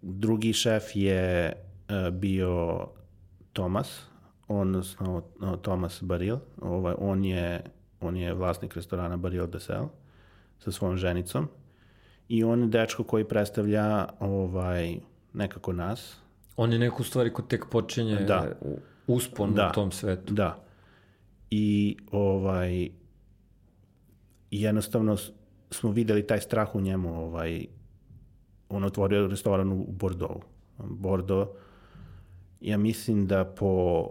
drugi 0.01 0.53
šef 0.53 0.83
je 0.95 1.53
uh, 1.53 2.13
bio 2.13 2.87
Tomas, 3.53 4.01
odnosno 4.47 5.21
Tomas 5.61 6.03
Baril. 6.03 6.37
Ovaj, 6.61 6.95
on, 6.97 7.25
je, 7.25 7.63
on 8.01 8.17
je 8.17 8.33
vlasnik 8.33 8.75
restorana 8.75 9.17
Baril 9.17 9.47
de 9.47 9.59
Sel 9.59 9.87
sa 10.61 10.71
svojom 10.71 10.97
ženicom. 10.97 11.47
I 12.29 12.43
on 12.43 12.61
je 12.61 12.67
dečko 12.67 13.03
koji 13.03 13.23
predstavlja 13.27 14.07
ovaj, 14.19 14.95
nekako 15.33 15.73
nas. 15.73 16.17
On 16.55 16.73
je 16.73 16.79
neko 16.79 17.01
u 17.01 17.05
stvari 17.05 17.33
ko 17.33 17.41
tek 17.41 17.65
počinje 17.71 18.15
Da. 18.15 18.51
uspon 19.07 19.53
Da. 19.53 19.69
u 19.71 19.73
tom 19.73 19.91
svetu. 19.91 20.33
Da. 20.33 20.63
I 21.49 21.97
ovaj 22.11 22.89
jednostavno 24.51 25.17
smo 25.71 25.91
videli 25.91 26.27
taj 26.27 26.41
strah 26.41 26.75
u 26.75 26.81
njemu, 26.81 27.23
ovaj 27.23 27.65
on 28.69 28.83
otvorio 28.83 29.27
restoran 29.27 29.71
u 29.71 29.85
Bordeaux. 29.87 30.43
Bordeaux 30.77 31.49
ja 32.61 32.77
mislim 32.77 33.27
da 33.27 33.45
po 33.45 34.07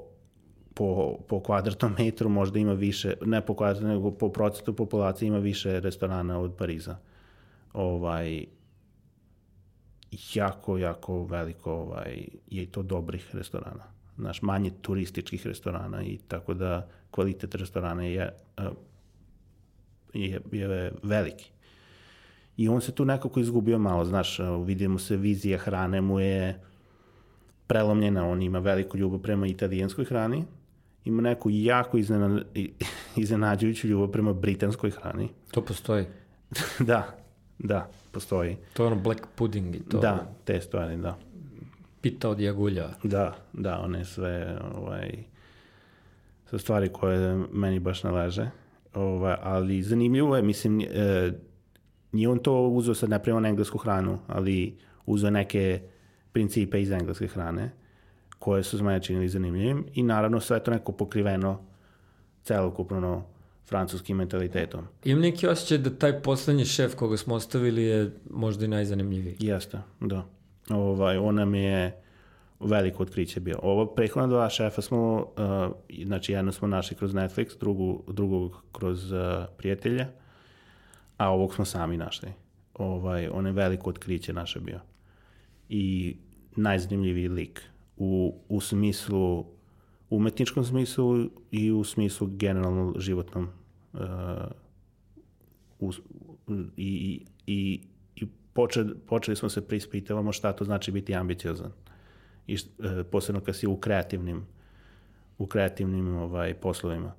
po, 0.80 1.18
po 1.28 1.42
kvadratnom 1.42 1.94
metru 1.98 2.28
možda 2.28 2.58
ima 2.58 2.72
više, 2.72 3.14
ne 3.24 3.40
po 3.40 3.54
kvadratnom, 3.54 3.92
nego 3.92 4.10
po 4.10 4.28
procentu 4.32 4.76
populacije 4.76 5.26
ima 5.26 5.38
više 5.38 5.80
restorana 5.80 6.40
od 6.40 6.54
Pariza. 6.56 6.96
Ovaj, 7.72 8.46
jako, 10.34 10.78
jako 10.78 11.24
veliko 11.24 11.72
ovaj, 11.72 12.24
je 12.50 12.66
to 12.66 12.82
dobrih 12.82 13.34
restorana. 13.34 13.84
Znaš, 14.16 14.42
manje 14.42 14.70
turističkih 14.82 15.46
restorana 15.46 16.02
i 16.02 16.18
tako 16.28 16.54
da 16.54 16.88
kvalitet 17.10 17.54
restorana 17.54 18.04
je, 18.04 18.32
eh, 18.56 18.70
je, 20.14 20.40
je 20.52 20.92
veliki. 21.02 21.50
I 22.56 22.68
on 22.68 22.80
se 22.80 22.92
tu 22.92 23.04
nekako 23.04 23.40
izgubio 23.40 23.78
malo, 23.78 24.04
znaš, 24.04 24.38
vidimo 24.64 24.98
se 24.98 25.16
vizija 25.16 25.58
hrane 25.58 26.00
mu 26.00 26.20
je 26.20 26.60
prelomljena, 27.66 28.28
on 28.28 28.42
ima 28.42 28.58
veliku 28.58 28.96
ljubav 28.98 29.20
prema 29.20 29.46
italijanskoj 29.46 30.04
hrani, 30.04 30.44
ima 31.04 31.22
neku 31.22 31.48
jako 31.50 31.98
iznena, 31.98 32.42
iznenađujuću 33.16 33.88
ljubav 33.88 34.08
prema 34.08 34.32
britanskoj 34.32 34.90
hrani. 34.90 35.28
To 35.50 35.64
postoji. 35.64 36.04
da, 36.90 37.16
da, 37.58 37.90
postoji. 38.12 38.56
To 38.72 38.82
je 38.82 38.86
ono 38.86 38.96
black 38.96 39.26
pudding 39.34 39.76
i 39.76 39.80
to. 39.80 39.98
Da, 39.98 40.32
te 40.44 40.60
stvari, 40.60 40.96
da. 40.96 41.18
Pita 42.00 42.30
od 42.30 42.40
jagulja. 42.40 42.88
Da, 43.02 43.36
da, 43.52 43.80
one 43.80 44.04
sve, 44.04 44.58
ovaj, 44.74 45.24
su 46.50 46.58
stvari 46.58 46.88
koje 46.88 47.44
meni 47.52 47.78
baš 47.78 48.02
ne 48.02 48.10
leže. 48.10 48.50
Ovaj, 48.94 49.36
ali 49.42 49.82
zanimljivo 49.82 50.36
je, 50.36 50.42
mislim, 50.42 50.80
e, 50.80 51.32
nije 52.12 52.28
on 52.28 52.38
to 52.38 52.68
uzeo 52.68 52.94
sad 52.94 53.10
napravio 53.10 53.40
na 53.40 53.48
englesku 53.48 53.78
hranu, 53.78 54.18
ali 54.26 54.78
uzeo 55.06 55.30
neke 55.30 55.80
principe 56.32 56.82
iz 56.82 56.90
engleske 56.90 57.26
hrane, 57.26 57.70
koje 58.40 58.62
su 58.62 58.76
za 58.76 58.84
mene 58.84 59.02
činili 59.02 59.28
zanimljivim 59.28 59.86
i 59.94 60.02
naravno 60.02 60.40
sve 60.40 60.62
to 60.64 60.70
neko 60.70 60.92
pokriveno 60.92 61.60
celokupno 62.42 63.24
francuskim 63.68 64.16
mentalitetom. 64.16 64.84
Imam 65.04 65.22
neki 65.22 65.46
osjećaj 65.46 65.78
da 65.78 65.90
taj 65.90 66.22
poslednji 66.22 66.64
šef 66.64 66.94
koga 66.94 67.16
smo 67.16 67.34
ostavili 67.34 67.82
je 67.82 68.10
možda 68.30 68.64
i 68.64 68.68
najzanimljiviji. 68.68 69.36
Jeste, 69.38 69.78
da. 70.00 70.26
Ovaj, 70.70 71.16
on 71.16 71.34
nam 71.34 71.54
je 71.54 72.02
veliko 72.60 73.02
otkriće 73.02 73.40
bio. 73.40 73.58
Ovo 73.62 73.86
prethodna 73.86 74.26
dva 74.26 74.50
šefa 74.50 74.82
smo, 74.82 75.16
uh, 75.16 76.04
znači 76.04 76.32
jedno 76.32 76.52
smo 76.52 76.68
našli 76.68 76.96
kroz 76.96 77.14
Netflix, 77.14 77.58
drugu, 77.60 78.02
drugog 78.08 78.64
kroz 78.72 79.12
uh, 79.12 79.18
prijatelja, 79.56 80.08
a 81.16 81.30
ovog 81.30 81.54
smo 81.54 81.64
sami 81.64 81.96
našli. 81.96 82.28
Ovaj, 82.74 83.28
on 83.32 83.46
je 83.46 83.52
veliko 83.52 83.90
otkriće 83.90 84.32
naše 84.32 84.60
bio. 84.60 84.80
I 85.68 86.16
najzanimljiviji 86.56 87.28
lik 87.28 87.69
u, 88.00 88.34
u 88.48 88.60
smislu, 88.60 89.44
umetničkom 90.10 90.64
smislu 90.64 91.30
i 91.50 91.72
u 91.72 91.84
smislu 91.84 92.28
generalno 92.30 92.94
životnom 92.98 93.48
uh, 93.92 94.00
u, 95.78 95.92
i, 96.76 97.24
i, 97.46 97.80
i 98.16 98.26
počeli, 98.52 98.94
počeli 99.06 99.36
smo 99.36 99.48
se 99.48 99.68
preispitavamo 99.68 100.32
šta 100.32 100.52
to 100.52 100.64
znači 100.64 100.92
biti 100.92 101.14
ambiciozan. 101.14 101.72
I 102.46 102.54
e, 102.54 103.04
posebno 103.04 103.40
kad 103.40 103.56
si 103.56 103.66
u 103.66 103.76
kreativnim 103.76 104.46
u 105.38 105.46
kreativnim 105.46 106.16
ovaj 106.16 106.54
poslovima. 106.54 107.12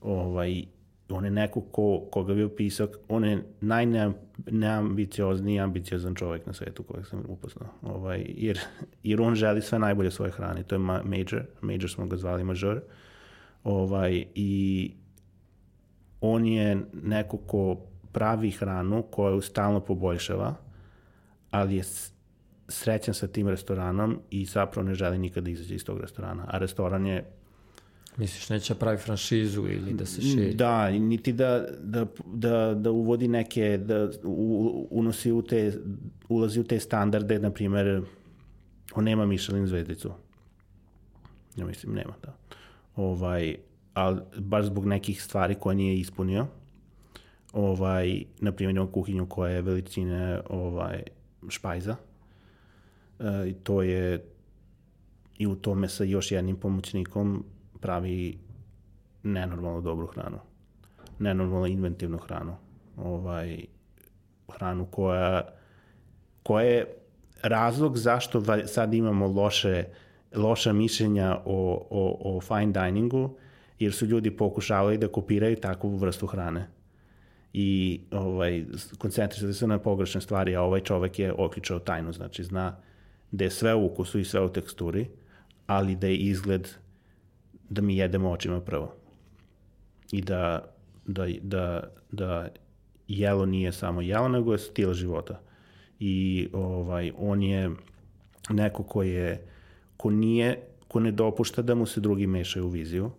Ovaj 0.00 0.64
on 1.08 1.24
je 1.24 1.30
neko 1.30 1.60
ko, 1.60 2.02
koga 2.10 2.34
bi 2.34 2.42
opisao, 2.42 2.88
on 3.08 3.24
je 3.24 3.44
najneambiciozniji 3.60 5.60
ambiciozan 5.60 6.14
čovjek 6.14 6.46
na 6.46 6.52
svetu 6.52 6.82
kojeg 6.82 7.06
sam 7.06 7.22
upoznao. 7.28 7.68
Ovaj, 7.82 8.24
jer, 8.28 8.60
jer 9.02 9.20
on 9.20 9.34
želi 9.34 9.62
sve 9.62 9.78
najbolje 9.78 10.10
svoje 10.10 10.32
hrane. 10.32 10.62
To 10.62 10.74
je 10.74 10.78
ma, 10.78 11.02
major, 11.04 11.42
major 11.60 11.90
smo 11.90 12.06
ga 12.06 12.16
zvali 12.16 12.44
major. 12.44 12.80
Ovaj, 13.64 14.24
I 14.34 14.92
on 16.20 16.46
je 16.46 16.80
neko 16.92 17.36
ko 17.36 17.76
pravi 18.12 18.50
hranu 18.50 19.02
koju 19.02 19.40
stalno 19.40 19.80
poboljšava, 19.80 20.54
ali 21.50 21.76
je 21.76 21.82
srećan 22.68 23.14
sa 23.14 23.26
tim 23.26 23.48
restoranom 23.48 24.18
i 24.30 24.44
zapravo 24.44 24.88
ne 24.88 24.94
želi 24.94 25.18
nikada 25.18 25.44
da 25.44 25.50
izađe 25.50 25.74
iz 25.74 25.84
tog 25.84 26.00
restorana. 26.00 26.44
A 26.48 26.58
restoran 26.58 27.06
je 27.06 27.24
Misliš, 28.16 28.48
neće 28.48 28.74
da 28.74 28.80
pravi 28.80 28.98
franšizu 28.98 29.60
ili 29.60 29.92
da 29.92 30.06
se 30.06 30.22
širi? 30.22 30.54
Da, 30.54 30.90
niti 30.90 31.32
da, 31.32 31.66
da, 31.82 32.06
da, 32.26 32.74
da 32.74 32.90
uvodi 32.90 33.28
neke, 33.28 33.78
da 33.78 34.10
u, 34.24 34.88
unosi 34.90 35.32
u 35.32 35.42
te, 35.42 35.72
ulazi 36.28 36.60
u 36.60 36.64
te 36.64 36.80
standarde, 36.80 37.38
na 37.38 37.50
primer, 37.50 38.02
on 38.94 39.04
nema 39.04 39.26
Michelin 39.26 39.66
zvezdicu. 39.66 40.12
Ja 41.56 41.66
mislim, 41.66 41.94
nema, 41.94 42.14
da. 42.22 42.36
Ovaj, 42.96 43.56
ali 43.94 44.20
baš 44.38 44.66
zbog 44.66 44.86
nekih 44.86 45.22
stvari 45.22 45.54
koje 45.54 45.76
nije 45.76 45.96
ispunio, 45.96 46.46
ovaj, 47.52 48.24
na 48.40 48.52
primjer, 48.52 48.76
ima 48.76 48.92
kuhinju 48.92 49.26
koja 49.26 49.52
je 49.52 49.62
veličine 49.62 50.40
ovaj, 50.50 51.02
špajza, 51.48 51.96
e, 53.18 53.52
to 53.62 53.82
je 53.82 54.24
i 55.38 55.46
u 55.46 55.54
tome 55.54 55.88
sa 55.88 56.04
još 56.04 56.32
jednim 56.32 56.56
pomoćnikom 56.56 57.44
pravi 57.82 58.38
nenormalno 59.22 59.80
dobru 59.80 60.06
hranu. 60.06 60.38
Nenormalno 61.18 61.66
inventivnu 61.66 62.18
hranu. 62.18 62.56
Ovaj, 62.96 63.64
hranu 64.48 64.86
koja, 64.86 65.48
koja 66.42 66.64
je 66.64 66.86
razlog 67.42 67.98
zašto 67.98 68.42
sad 68.66 68.94
imamo 68.94 69.26
loše, 69.26 69.84
loša 70.34 70.72
mišljenja 70.72 71.38
o, 71.44 71.86
o, 71.90 72.36
o 72.36 72.40
fine 72.40 72.72
diningu, 72.72 73.36
jer 73.78 73.92
su 73.92 74.06
ljudi 74.06 74.30
pokušavali 74.30 74.98
da 74.98 75.08
kopiraju 75.08 75.56
takvu 75.56 75.96
vrstu 75.96 76.26
hrane 76.26 76.68
i 77.52 78.00
ovaj, 78.10 78.64
koncentrisali 78.98 79.54
se 79.54 79.66
na 79.66 79.78
pogrešne 79.78 80.20
stvari, 80.20 80.56
a 80.56 80.62
ovaj 80.62 80.80
čovek 80.80 81.18
je 81.18 81.32
okličao 81.32 81.78
tajnu, 81.78 82.12
znači 82.12 82.44
zna 82.44 82.76
da 83.30 83.44
je 83.44 83.50
sve 83.50 83.74
u 83.74 83.86
ukusu 83.86 84.18
i 84.18 84.24
sve 84.24 84.40
u 84.40 84.48
teksturi, 84.48 85.08
ali 85.66 85.96
da 85.96 86.06
je 86.06 86.16
izgled 86.16 86.68
da 87.72 87.82
mi 87.82 87.96
jedemo 87.96 88.30
očima 88.30 88.60
prvo. 88.60 88.94
I 90.12 90.22
da, 90.22 90.64
da, 91.06 91.26
da, 91.42 91.92
da 92.10 92.48
jelo 93.08 93.46
nije 93.46 93.72
samo 93.72 94.00
jelo, 94.00 94.28
nego 94.28 94.52
je 94.52 94.58
stil 94.58 94.92
života. 94.92 95.40
I 96.00 96.48
ovaj, 96.52 97.12
on 97.18 97.42
je 97.42 97.70
neko 98.50 98.82
ko 98.82 99.02
je, 99.02 99.46
ko 99.96 100.10
nije, 100.10 100.60
ko 100.88 101.00
ne 101.00 101.12
dopušta 101.12 101.62
da 101.62 101.74
mu 101.74 101.86
se 101.86 102.00
drugi 102.00 102.26
mešaju 102.26 102.66
u 102.66 102.68
viziju, 102.68 103.10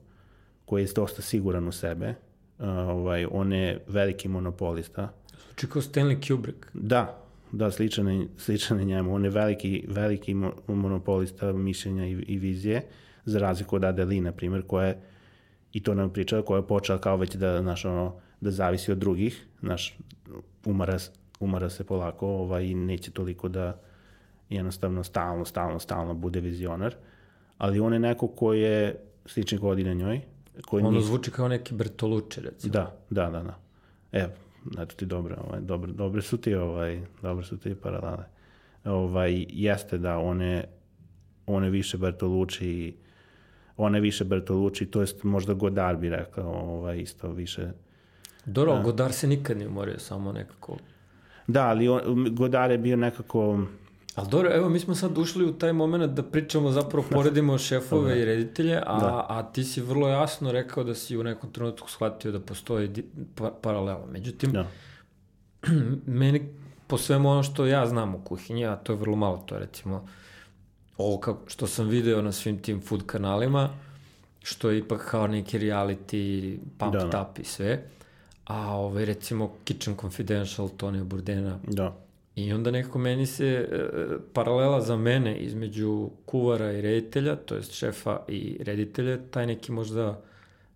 koji 0.66 0.84
je 0.84 0.90
dosta 0.96 1.22
siguran 1.22 1.68
u 1.68 1.72
sebe, 1.72 2.16
ovaj, 2.60 3.26
on 3.32 3.54
je 3.54 3.84
veliki 3.88 4.28
monopolista. 4.28 5.14
Zvuči 5.46 5.68
kao 5.68 5.82
Stanley 5.82 6.28
Kubrick. 6.28 6.66
Da, 6.74 7.24
da, 7.52 7.72
sličan 7.72 8.08
je, 8.08 8.28
sličan 8.38 8.80
je 8.80 8.86
njemu. 8.86 9.16
On 9.16 9.24
je 9.24 9.30
veliki, 9.30 9.86
veliki 9.88 10.34
monopolista 10.68 11.54
mišljenja 11.54 12.06
i, 12.06 12.12
i 12.12 12.38
vizije, 12.38 12.82
za 13.26 13.40
razliku 13.40 13.76
od 13.76 13.84
Adeli, 13.84 14.22
na 14.22 14.32
primjer, 14.32 14.64
koja 14.68 14.88
je, 14.88 15.02
i 15.74 15.84
to 15.84 15.94
nam 15.94 16.14
pričala, 16.14 16.46
koja 16.46 16.58
je 16.58 16.68
počela 16.68 17.02
kao 17.02 17.18
već 17.18 17.36
da, 17.36 17.62
znaš, 17.62 17.86
ono, 17.86 18.16
da 18.42 18.52
zavisi 18.52 18.92
od 18.92 18.98
drugih, 18.98 19.48
znaš, 19.60 19.98
umara, 20.66 20.98
umara 21.40 21.70
se 21.70 21.84
polako 21.84 22.28
ovaj, 22.28 22.66
i 22.66 22.76
neće 22.76 23.12
toliko 23.12 23.50
da 23.50 23.82
jednostavno 24.50 25.04
stalno, 25.04 25.46
stalno, 25.46 25.80
stalno 25.80 26.14
bude 26.14 26.40
vizionar, 26.40 26.96
ali 27.58 27.80
on 27.80 27.94
je 27.94 28.00
neko 28.00 28.28
ko 28.28 28.54
je 28.54 29.00
slični 29.26 29.58
godine 29.58 29.96
njoj, 29.96 30.22
Koji 30.62 30.84
ono 30.84 30.98
nis... 30.98 31.06
zvuči 31.06 31.32
kao 31.32 31.48
neki 31.48 31.74
Bertolucci, 31.74 32.42
recimo. 32.42 32.74
Da, 32.74 32.98
da, 33.10 33.30
da, 33.30 33.44
da. 33.44 33.60
Evo, 34.12 34.32
eto 34.80 34.96
ti 34.96 35.06
dobro, 35.06 35.38
ovaj, 35.48 35.62
dobre, 35.62 35.92
dobre 35.92 36.22
su 36.22 36.38
ti, 36.38 36.56
ovaj, 36.56 37.02
dobre 37.22 37.46
su 37.46 37.58
ti 37.58 37.76
paralele. 37.76 38.24
Ovaj, 38.86 39.46
jeste 39.50 39.98
da 39.98 40.18
one, 40.18 40.66
one 41.46 41.70
više 41.70 41.98
Bertolucci, 41.98 42.96
one 43.78 44.00
više 44.00 44.24
Bertolucci, 44.24 44.86
to 44.86 45.02
jest 45.02 45.24
možda 45.24 45.54
Godard 45.54 46.00
bi 46.00 46.10
rekao, 46.10 46.52
ovaj, 46.52 46.98
isto 46.98 47.32
više. 47.32 47.72
Dobro, 48.46 48.76
da. 48.76 48.82
Godard 48.82 49.14
se 49.14 49.28
nikad 49.28 49.58
ne 49.58 49.68
umorio, 49.68 50.00
samo 50.00 50.32
nekako... 50.32 50.78
Da, 51.48 51.68
ali 51.68 51.88
on, 51.88 52.36
Godard 52.36 52.72
je 52.72 52.78
bio 52.78 52.98
nekako 52.98 53.66
Ali 54.16 54.30
dobro, 54.30 54.50
evo, 54.54 54.70
mi 54.70 54.80
smo 54.80 54.96
sad 54.96 55.18
ušli 55.18 55.46
u 55.46 55.54
taj 55.54 55.74
moment 55.74 56.14
da 56.14 56.24
pričamo, 56.24 56.72
zapravo 56.72 57.06
poredimo 57.14 57.58
šefove 57.58 58.22
i 58.22 58.26
reditelje, 58.26 58.82
a, 58.86 59.00
da. 59.00 59.26
a 59.30 59.44
ti 59.44 59.64
si 59.64 59.82
vrlo 59.82 60.08
jasno 60.08 60.52
rekao 60.52 60.84
da 60.84 60.96
si 60.96 61.18
u 61.18 61.24
nekom 61.24 61.52
trenutku 61.52 61.90
shvatio 61.90 62.32
da 62.32 62.40
postoji 62.40 62.88
di, 62.88 63.06
pa, 63.36 63.52
paralela. 63.62 64.06
Međutim, 64.12 64.52
da. 64.52 64.68
meni, 66.06 66.50
po 66.88 66.98
svemu 66.98 67.30
ono 67.30 67.44
što 67.44 67.66
ja 67.66 67.88
znam 67.88 68.16
u 68.16 68.22
kuhinji, 68.24 68.66
a 68.66 68.76
to 68.76 68.94
je 68.94 68.98
vrlo 68.98 69.16
malo, 69.16 69.38
to 69.46 69.56
je 69.56 69.60
recimo 69.60 70.08
ovo 70.98 71.18
kako, 71.18 71.50
što 71.50 71.68
sam 71.68 71.88
video 71.88 72.22
na 72.22 72.32
svim 72.32 72.62
tim 72.62 72.82
food 72.82 73.06
kanalima, 73.06 73.70
što 74.44 74.70
je 74.70 74.78
ipak 74.78 75.10
kao 75.12 75.28
neki 75.28 75.60
reality, 75.60 76.58
pump 76.78 76.94
da, 76.94 77.06
da. 77.06 77.22
up 77.22 77.40
i 77.40 77.44
sve, 77.44 77.84
a 78.46 78.76
ovaj, 78.76 79.06
recimo 79.06 79.52
Kitchen 79.64 79.98
Confidential, 79.98 80.70
Tonio 80.78 81.04
Burdena, 81.04 81.60
da 81.68 82.04
I 82.36 82.54
onda 82.54 82.72
nekako 82.72 83.00
meni 83.00 83.26
se 83.26 83.46
e, 83.48 83.68
paralela 84.34 84.82
za 84.82 84.98
mene 84.98 85.38
između 85.38 86.10
kuvara 86.26 86.72
i 86.72 86.82
reditelja, 86.82 87.36
to 87.36 87.56
jest 87.56 87.72
šefa 87.72 88.20
i 88.28 88.58
reditelja, 88.62 89.18
taj 89.32 89.48
neki 89.48 89.72
možda 89.72 90.22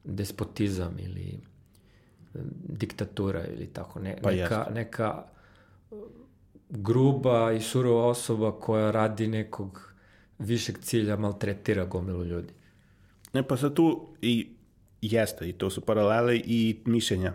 despotizam 0.04 0.96
ili 1.00 1.40
e, 2.36 2.40
diktatura 2.70 3.46
ili 3.46 3.68
tako, 3.68 4.00
ne, 4.00 4.18
pa 4.22 4.32
neka, 4.32 4.56
jest. 4.56 4.74
neka 4.74 5.24
gruba 6.70 7.52
i 7.52 7.62
surova 7.62 8.08
osoba 8.08 8.52
koja 8.52 8.92
radi 8.92 9.28
nekog 9.28 9.87
višeg 10.40 10.78
cilja 10.78 11.16
maltretira 11.16 11.86
gomilu 11.86 12.26
ljudi. 12.26 12.54
Ne, 13.34 13.44
pa 13.44 13.58
sad 13.58 13.74
tu 13.74 14.08
i 14.22 14.50
jeste, 15.02 15.50
i 15.50 15.54
to 15.54 15.70
su 15.70 15.82
paralele 15.82 16.38
i 16.38 16.78
mišljenja. 16.86 17.34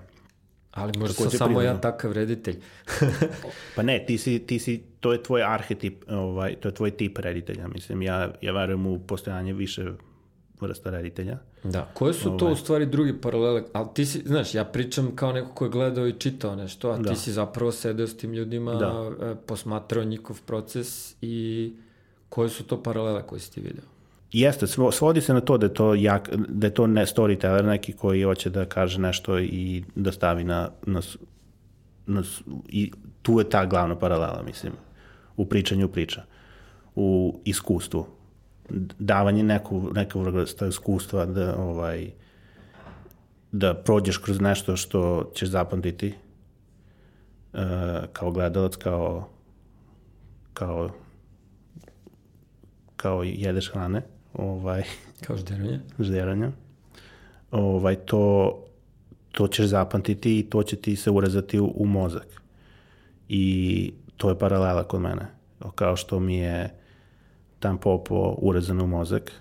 Ali 0.71 0.99
možda 0.99 1.15
sam 1.15 1.31
samo 1.31 1.63
ja 1.63 1.81
takav 1.81 2.13
reditelj. 2.13 2.57
pa 3.77 3.83
ne, 3.83 4.05
ti 4.07 4.19
si, 4.19 4.39
ti 4.39 4.59
si, 4.59 4.83
to 5.01 5.13
je 5.13 5.23
tvoj 5.23 5.43
arhetip, 5.43 6.05
ovaj, 6.11 6.57
to 6.57 6.69
je 6.69 6.75
tvoj 6.75 6.91
tip 6.91 7.19
reditelja. 7.19 7.69
Mislim, 7.69 8.03
ja, 8.03 8.35
ja 8.41 8.53
verujem 8.53 8.87
u 8.87 8.99
postojanje 8.99 9.53
više 9.53 9.93
vrsta 10.61 10.91
reditelja. 10.91 11.39
Da, 11.65 11.91
koje 11.95 12.15
su 12.15 12.29
ovaj. 12.29 12.39
to 12.39 12.47
u 12.47 12.57
stvari 12.57 12.87
drugi 12.87 13.21
paralele? 13.21 13.63
Ali 13.73 13.89
ti 13.95 14.07
si, 14.07 14.23
znaš, 14.27 14.55
ja 14.55 14.65
pričam 14.65 15.17
kao 15.17 15.33
neko 15.33 15.55
ko 15.55 15.65
je 15.65 15.71
gledao 15.71 16.09
i 16.09 16.13
čitao 16.13 16.57
nešto, 16.57 16.91
a 16.91 16.99
da. 16.99 17.11
ti 17.11 17.17
si 17.17 17.33
zapravo 17.33 17.73
sedeo 17.73 18.07
s 18.07 18.17
tim 18.17 18.33
ljudima, 18.33 18.75
da. 18.75 19.11
E, 19.23 19.35
posmatrao 19.47 20.05
njihov 20.05 20.41
proces 20.47 21.17
i 21.21 21.73
koje 22.33 22.49
su 22.49 22.65
to 22.65 22.83
paralele 22.83 23.23
koje 23.23 23.41
si 23.41 23.53
ti? 23.53 23.63
Jeste, 24.33 24.67
svodi 24.93 25.21
se 25.21 25.35
na 25.35 25.41
to 25.41 25.59
da 25.59 25.67
je 25.67 25.75
to, 25.75 25.95
jak, 25.95 26.31
da 26.49 26.67
je 26.67 26.75
to 26.75 26.87
ne 26.87 27.07
storyteller 27.07 27.65
neki 27.67 27.93
koji 27.93 28.23
hoće 28.23 28.51
da 28.51 28.65
kaže 28.65 29.01
nešto 29.01 29.39
i 29.39 29.85
da 29.95 30.13
stavi 30.13 30.45
na, 30.45 30.71
na, 30.87 31.01
na 32.07 32.23
i 32.69 32.93
tu 33.23 33.39
je 33.39 33.51
ta 33.51 33.67
glavna 33.67 33.99
paralela, 33.99 34.43
mislim, 34.43 34.73
u 35.37 35.45
pričanju 35.47 35.89
priča, 35.89 36.25
u 36.95 37.41
iskustvu, 37.45 38.07
davanje 38.99 39.43
neku, 39.43 39.91
nekog 39.95 40.35
vrsta 40.35 40.67
iskustva 40.67 41.27
da, 41.27 41.57
ovaj, 41.57 42.11
da 43.53 43.75
prođeš 43.75 44.17
kroz 44.17 44.41
nešto 44.41 44.77
što 44.77 45.31
ćeš 45.35 45.49
zapamtiti 45.49 46.15
uh, 47.53 47.61
kao 48.13 48.31
gledalac, 48.31 48.77
kao 48.77 49.29
kao 50.55 50.91
kao 53.03 53.23
jedeš 53.23 53.73
hrane 53.73 54.03
ovaj, 54.35 54.83
kao 55.27 55.37
žderanje. 55.37 55.81
žderanja, 55.99 56.51
ovaj, 57.51 57.97
to, 57.97 58.57
to 59.33 59.49
ćeš 59.49 59.67
zapamtiti 59.67 60.39
i 60.39 60.51
to 60.51 60.63
će 60.63 60.77
ti 60.77 60.97
se 60.97 61.11
urezati 61.11 61.61
u, 61.61 61.73
u 61.77 61.87
mozak. 61.87 62.43
I 63.29 63.93
to 64.17 64.29
je 64.29 64.39
paralela 64.39 64.85
kod 64.85 65.01
mene. 65.01 65.27
Kao 65.75 65.97
što 65.97 66.21
mi 66.21 66.37
je 66.37 66.75
tam 67.59 67.79
popo 67.79 68.35
urezan 68.39 68.81
u 68.81 68.87
mozak 68.87 69.33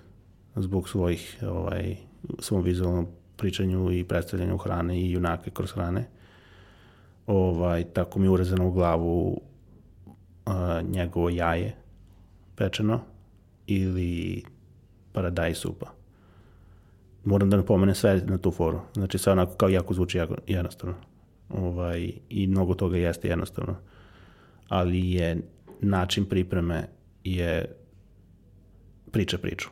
zbog 0.55 0.89
svojih, 0.89 1.37
ovaj, 1.47 1.95
svom 2.39 2.63
vizualnom 2.63 3.07
pričanju 3.37 3.91
i 3.91 4.03
predstavljanju 4.03 4.57
hrane 4.57 5.01
i 5.01 5.11
junake 5.11 5.51
kroz 5.51 5.71
hrane. 5.71 6.07
Ovaj, 7.27 7.83
tako 7.83 8.19
mi 8.19 8.25
je 8.25 8.29
urezano 8.29 8.67
u 8.67 8.71
glavu 8.71 9.41
a, 10.45 10.81
njegovo 10.81 11.29
jaje 11.29 11.75
pečeno 12.55 13.10
ili 13.79 14.43
paradajz 15.13 15.57
supa. 15.57 15.91
Moram 17.25 17.49
da 17.49 17.57
napomene 17.57 17.95
sve 17.95 18.21
na 18.25 18.37
tu 18.37 18.51
foru. 18.51 18.81
Znači 18.93 19.17
sve 19.17 19.31
onako 19.31 19.55
kao 19.55 19.69
jako 19.69 19.93
zvuči 19.93 20.17
jako 20.17 20.35
jednostavno. 20.47 20.95
Ovaj, 21.49 22.11
I 22.29 22.47
mnogo 22.47 22.73
toga 22.73 22.97
jeste 22.97 23.27
jednostavno. 23.27 23.75
Ali 24.67 25.11
je 25.11 25.41
način 25.81 26.25
pripreme 26.25 26.87
je 27.23 27.75
priča 29.11 29.37
priču. 29.37 29.69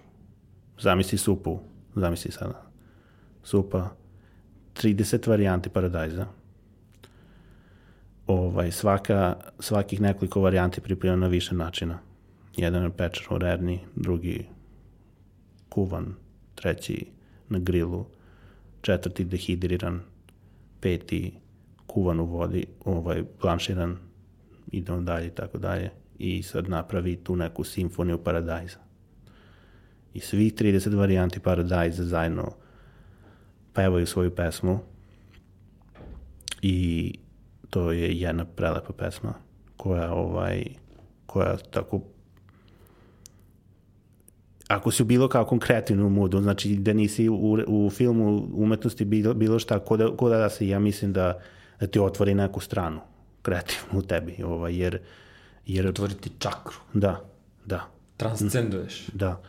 Zamisli 0.79 1.17
supu, 1.17 1.59
zamisli 1.95 2.31
sada. 2.31 2.61
Supa, 3.43 3.89
30 4.73 5.29
varijanti 5.29 5.69
paradajza. 5.69 6.25
Ovaj, 8.27 8.71
svaka, 8.71 9.35
svakih 9.59 10.01
nekoliko 10.01 10.41
varijanti 10.41 10.81
priprema 10.81 11.15
na 11.15 11.27
više 11.27 11.55
načina. 11.55 11.99
Jedan 12.59 12.83
je 12.83 12.89
pečer 12.97 13.27
u 13.31 13.37
rerni, 13.37 13.79
drugi 13.95 14.45
kuvan, 15.69 16.15
treći 16.55 17.05
na 17.49 17.59
grilu, 17.59 18.05
četvrti 18.81 19.23
dehidriran, 19.23 20.01
peti 20.81 21.33
kuvan 21.87 22.19
u 22.19 22.25
vodi, 22.25 22.65
ovaj 22.85 23.23
blanširan, 23.41 23.97
idemo 24.71 25.01
dalje 25.01 25.27
i 25.27 25.29
tako 25.29 25.57
dalje. 25.57 25.91
I 26.17 26.43
sad 26.43 26.69
napravi 26.69 27.15
tu 27.15 27.35
neku 27.35 27.63
simfoniju 27.63 28.23
paradajza. 28.23 28.77
I 30.13 30.19
svi 30.19 30.51
30 30.51 30.95
varijanti 30.95 31.39
paradajza 31.39 32.03
zajedno 32.03 32.51
pevaju 33.73 34.05
svoju 34.05 34.35
pesmu 34.35 34.79
i 36.61 37.13
to 37.69 37.91
je 37.91 38.19
jedna 38.19 38.45
prelepa 38.45 38.93
pesma 38.93 39.33
koja 39.77 40.13
ovaj 40.13 40.63
koja 41.25 41.57
tako 41.57 42.01
ako 44.69 44.91
si 44.91 45.03
u 45.03 45.05
bilo 45.05 45.27
kakvom 45.27 45.59
kreativnom 45.59 46.13
moodu, 46.13 46.41
znači 46.41 46.75
da 46.75 46.93
nisi 46.93 47.29
u, 47.29 47.57
u 47.67 47.89
filmu 47.89 48.47
umetnosti 48.53 49.05
bilo, 49.05 49.33
bilo 49.33 49.59
šta, 49.59 49.79
ko 49.79 49.97
da, 49.97 50.17
ko 50.17 50.29
da 50.29 50.49
si, 50.49 50.67
ja 50.67 50.79
mislim 50.79 51.13
da, 51.13 51.39
da 51.79 51.87
ti 51.87 51.99
otvori 51.99 52.33
neku 52.33 52.59
stranu 52.59 52.99
kreativnu 53.41 53.99
u 53.99 54.01
tebi, 54.01 54.43
ovaj, 54.43 54.75
jer, 54.75 54.99
jer... 55.65 55.87
Otvori 55.87 56.13
ti 56.13 56.29
čakru. 56.39 56.75
Da, 56.93 57.25
da. 57.65 57.87
Transcenduješ. 58.17 59.07
Da. 59.13 59.41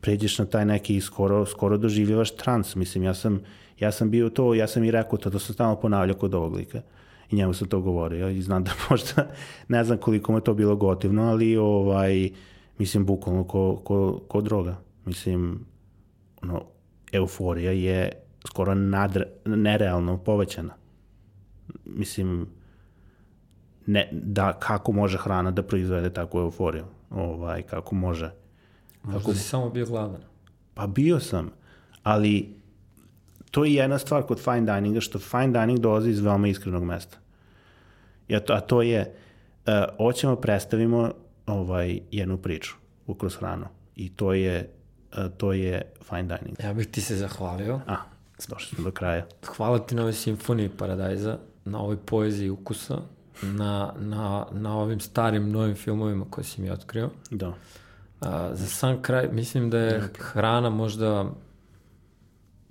Pređeš 0.00 0.38
na 0.38 0.44
taj 0.44 0.64
neki 0.64 1.00
skoro, 1.00 1.46
skoro 1.46 1.76
doživljavaš 1.76 2.36
trans. 2.36 2.74
Mislim, 2.74 3.04
ja 3.04 3.14
sam, 3.14 3.40
ja 3.80 3.92
sam 3.92 4.10
bio 4.10 4.28
to, 4.28 4.54
ja 4.54 4.66
sam 4.66 4.84
i 4.84 4.90
rekao 4.90 5.18
to, 5.18 5.30
da 5.30 5.38
sam 5.38 5.54
stalno 5.54 5.76
ponavljao 5.76 6.16
kod 6.16 6.34
ovog 6.34 6.54
lika. 6.54 6.82
I 7.30 7.36
njemu 7.36 7.54
sam 7.54 7.68
to 7.68 7.80
govorio 7.80 8.28
i 8.28 8.42
znam 8.42 8.64
da 8.64 8.70
možda, 8.90 9.30
ne 9.68 9.84
znam 9.84 9.98
koliko 9.98 10.32
mu 10.32 10.38
je 10.38 10.44
to 10.44 10.54
bilo 10.54 10.76
gotivno, 10.76 11.22
ali 11.22 11.56
ovaj, 11.56 12.30
mislim, 12.82 13.06
bukvalno 13.06 13.44
ko, 13.44 13.76
ko, 13.84 14.20
ko 14.28 14.40
droga. 14.40 14.76
Mislim, 15.04 15.66
ono, 16.42 16.62
euforija 17.12 17.72
je 17.72 18.12
skoro 18.46 18.74
nadre, 18.74 19.26
nerealno 19.44 20.18
povećana. 20.18 20.74
Mislim, 21.84 22.46
ne, 23.86 24.08
da, 24.12 24.52
kako 24.52 24.92
može 24.92 25.18
hrana 25.18 25.50
da 25.50 25.62
proizvede 25.62 26.10
takvu 26.10 26.40
euforiju? 26.40 26.84
Ovaj, 27.10 27.62
kako 27.62 27.94
može? 27.94 28.32
Možda 29.02 29.20
kako... 29.20 29.34
si 29.34 29.38
samo 29.38 29.70
bio 29.70 29.86
gladan. 29.86 30.20
Pa 30.74 30.86
bio 30.86 31.20
sam, 31.20 31.50
ali 32.02 32.54
to 33.50 33.64
je 33.64 33.74
jedna 33.74 33.98
stvar 33.98 34.22
kod 34.22 34.40
fine 34.40 34.74
dininga, 34.74 35.00
što 35.00 35.18
fine 35.18 35.52
dining 35.60 35.78
dolazi 35.78 36.10
iz 36.10 36.20
veoma 36.20 36.48
iskrenog 36.48 36.84
mesta. 36.84 37.18
Ja 38.28 38.40
to, 38.40 38.52
a 38.52 38.60
to 38.60 38.82
je, 38.82 39.14
uh, 39.66 39.72
hoćemo 39.96 40.36
predstavimo 40.36 41.12
ovaj, 41.46 42.00
jednu 42.10 42.38
priču 42.38 42.74
ukroz 43.06 43.36
hranu. 43.36 43.66
I 43.96 44.08
to 44.08 44.32
je, 44.32 44.70
uh, 45.12 45.32
to 45.36 45.52
je 45.52 45.92
fine 46.08 46.22
dining. 46.22 46.56
Ja 46.64 46.72
bih 46.72 46.86
ti 46.86 47.00
se 47.00 47.16
zahvalio. 47.16 47.80
A, 47.86 47.96
došli 48.48 48.76
smo 48.76 48.84
do 48.84 48.90
kraja. 48.90 49.26
Hvala 49.56 49.78
ti 49.78 49.94
na 49.94 50.02
ovoj 50.02 50.12
simfoniji 50.12 50.68
Paradajza, 50.68 51.38
na 51.64 51.80
ovoj 51.80 51.96
poeziji 51.96 52.50
ukusa, 52.50 52.98
na, 53.42 53.94
na, 53.98 54.46
na 54.52 54.78
ovim 54.78 55.00
starim 55.00 55.50
novim 55.50 55.74
filmovima 55.74 56.24
koje 56.30 56.44
si 56.44 56.60
mi 56.60 56.70
otkrio. 56.70 57.10
Da. 57.30 57.54
A, 58.20 58.50
za 58.54 58.66
sam 58.66 59.02
kraj, 59.02 59.28
mislim 59.32 59.70
da 59.70 59.78
je 59.78 60.08
hrana 60.18 60.70
možda 60.70 61.30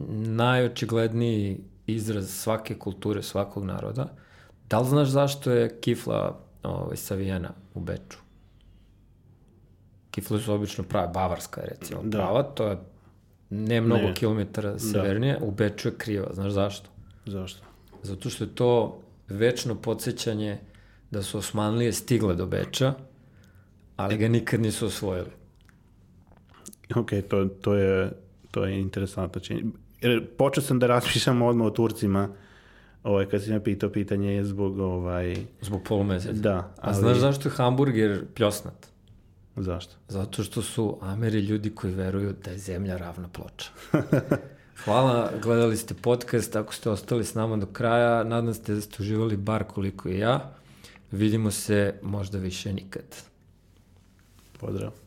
najočigledniji 0.09 1.59
izraz 1.87 2.29
svake 2.29 2.79
kulture, 2.79 3.23
svakog 3.23 3.65
naroda. 3.65 4.07
Da 4.69 4.79
li 4.79 4.89
znaš 4.89 5.07
zašto 5.07 5.51
je 5.51 5.79
kifla 5.79 6.39
ovaj, 6.63 6.97
savijena 6.97 7.49
u 7.73 7.79
Beču? 7.79 8.17
Kifle 10.11 10.39
su 10.39 10.53
obično 10.53 10.83
prave, 10.83 11.07
bavarska 11.07 11.61
je 11.61 11.67
recimo 11.69 12.01
Da. 12.03 12.17
prava, 12.17 12.43
to 12.43 12.67
je 12.67 12.77
ne 13.49 13.81
mnogo 13.81 14.01
Ne. 14.03 14.13
kilometara 14.13 14.79
severnije, 14.79 15.37
u 15.41 15.51
Beču 15.51 15.87
je 15.87 15.95
kriva, 15.95 16.27
znaš 16.33 16.51
zašto? 16.51 16.89
Zašto? 17.25 17.63
Zato 18.03 18.29
što 18.29 18.43
je 18.43 18.55
to 18.55 18.99
večno 19.29 19.75
podsjećanje 19.75 20.57
da 21.11 21.21
su 21.21 21.37
Osmanlije 21.37 21.93
stigle 21.93 22.35
do 22.35 22.45
Beča, 22.45 22.93
ali 23.95 24.17
ga 24.17 24.27
nikad 24.27 24.61
nisu 24.61 24.85
osvojili. 24.85 25.29
Ok, 26.95 27.09
to, 27.29 27.45
to 27.45 27.73
je, 27.75 28.11
to 28.51 28.65
je 28.65 28.79
interesantno 28.79 29.41
činjenje. 29.41 29.69
Počeo 30.37 30.63
sam 30.63 30.79
da 30.79 30.87
razmišljam 30.87 31.41
odmah 31.41 31.67
o 31.67 31.71
Turcima, 31.71 32.29
ovaj, 33.03 33.25
kad 33.25 33.43
si 33.43 33.51
me 33.51 33.63
pitao 33.63 33.89
pitanje 33.89 34.33
je 34.33 34.45
zbog, 34.45 34.79
ovaj, 34.79 35.35
Zbog 35.61 35.81
polumeseca. 35.83 36.33
da, 36.33 36.55
A 36.55 36.73
ali, 36.77 36.95
znaš 36.95 37.17
zašto 37.17 37.49
je 37.49 37.53
hamburger 37.53 38.25
pljosnat? 38.35 38.90
Zašto? 39.55 39.93
Zato 40.07 40.43
što 40.43 40.61
su 40.61 40.97
Ameri 41.01 41.39
ljudi 41.39 41.75
koji 41.75 41.93
veruju 41.93 42.35
da 42.45 42.51
je 42.51 42.57
zemlja 42.57 42.97
ravna 42.97 43.27
ploča. 43.27 43.69
Hvala, 44.85 45.31
gledali 45.43 45.77
ste 45.77 45.93
podcast, 45.93 46.55
ako 46.55 46.73
ste 46.73 46.89
ostali 46.89 47.25
s 47.25 47.33
nama 47.33 47.57
do 47.57 47.65
kraja, 47.65 48.23
nadam 48.23 48.53
se 48.53 48.75
da 48.75 48.81
ste 48.81 48.95
uživali 48.99 49.37
bar 49.37 49.63
koliko 49.63 50.09
i 50.09 50.19
ja. 50.19 50.53
Vidimo 51.11 51.51
se 51.51 51.93
možda 52.01 52.37
više 52.37 52.73
nikad. 52.73 53.03
Pozdrav. 54.59 55.00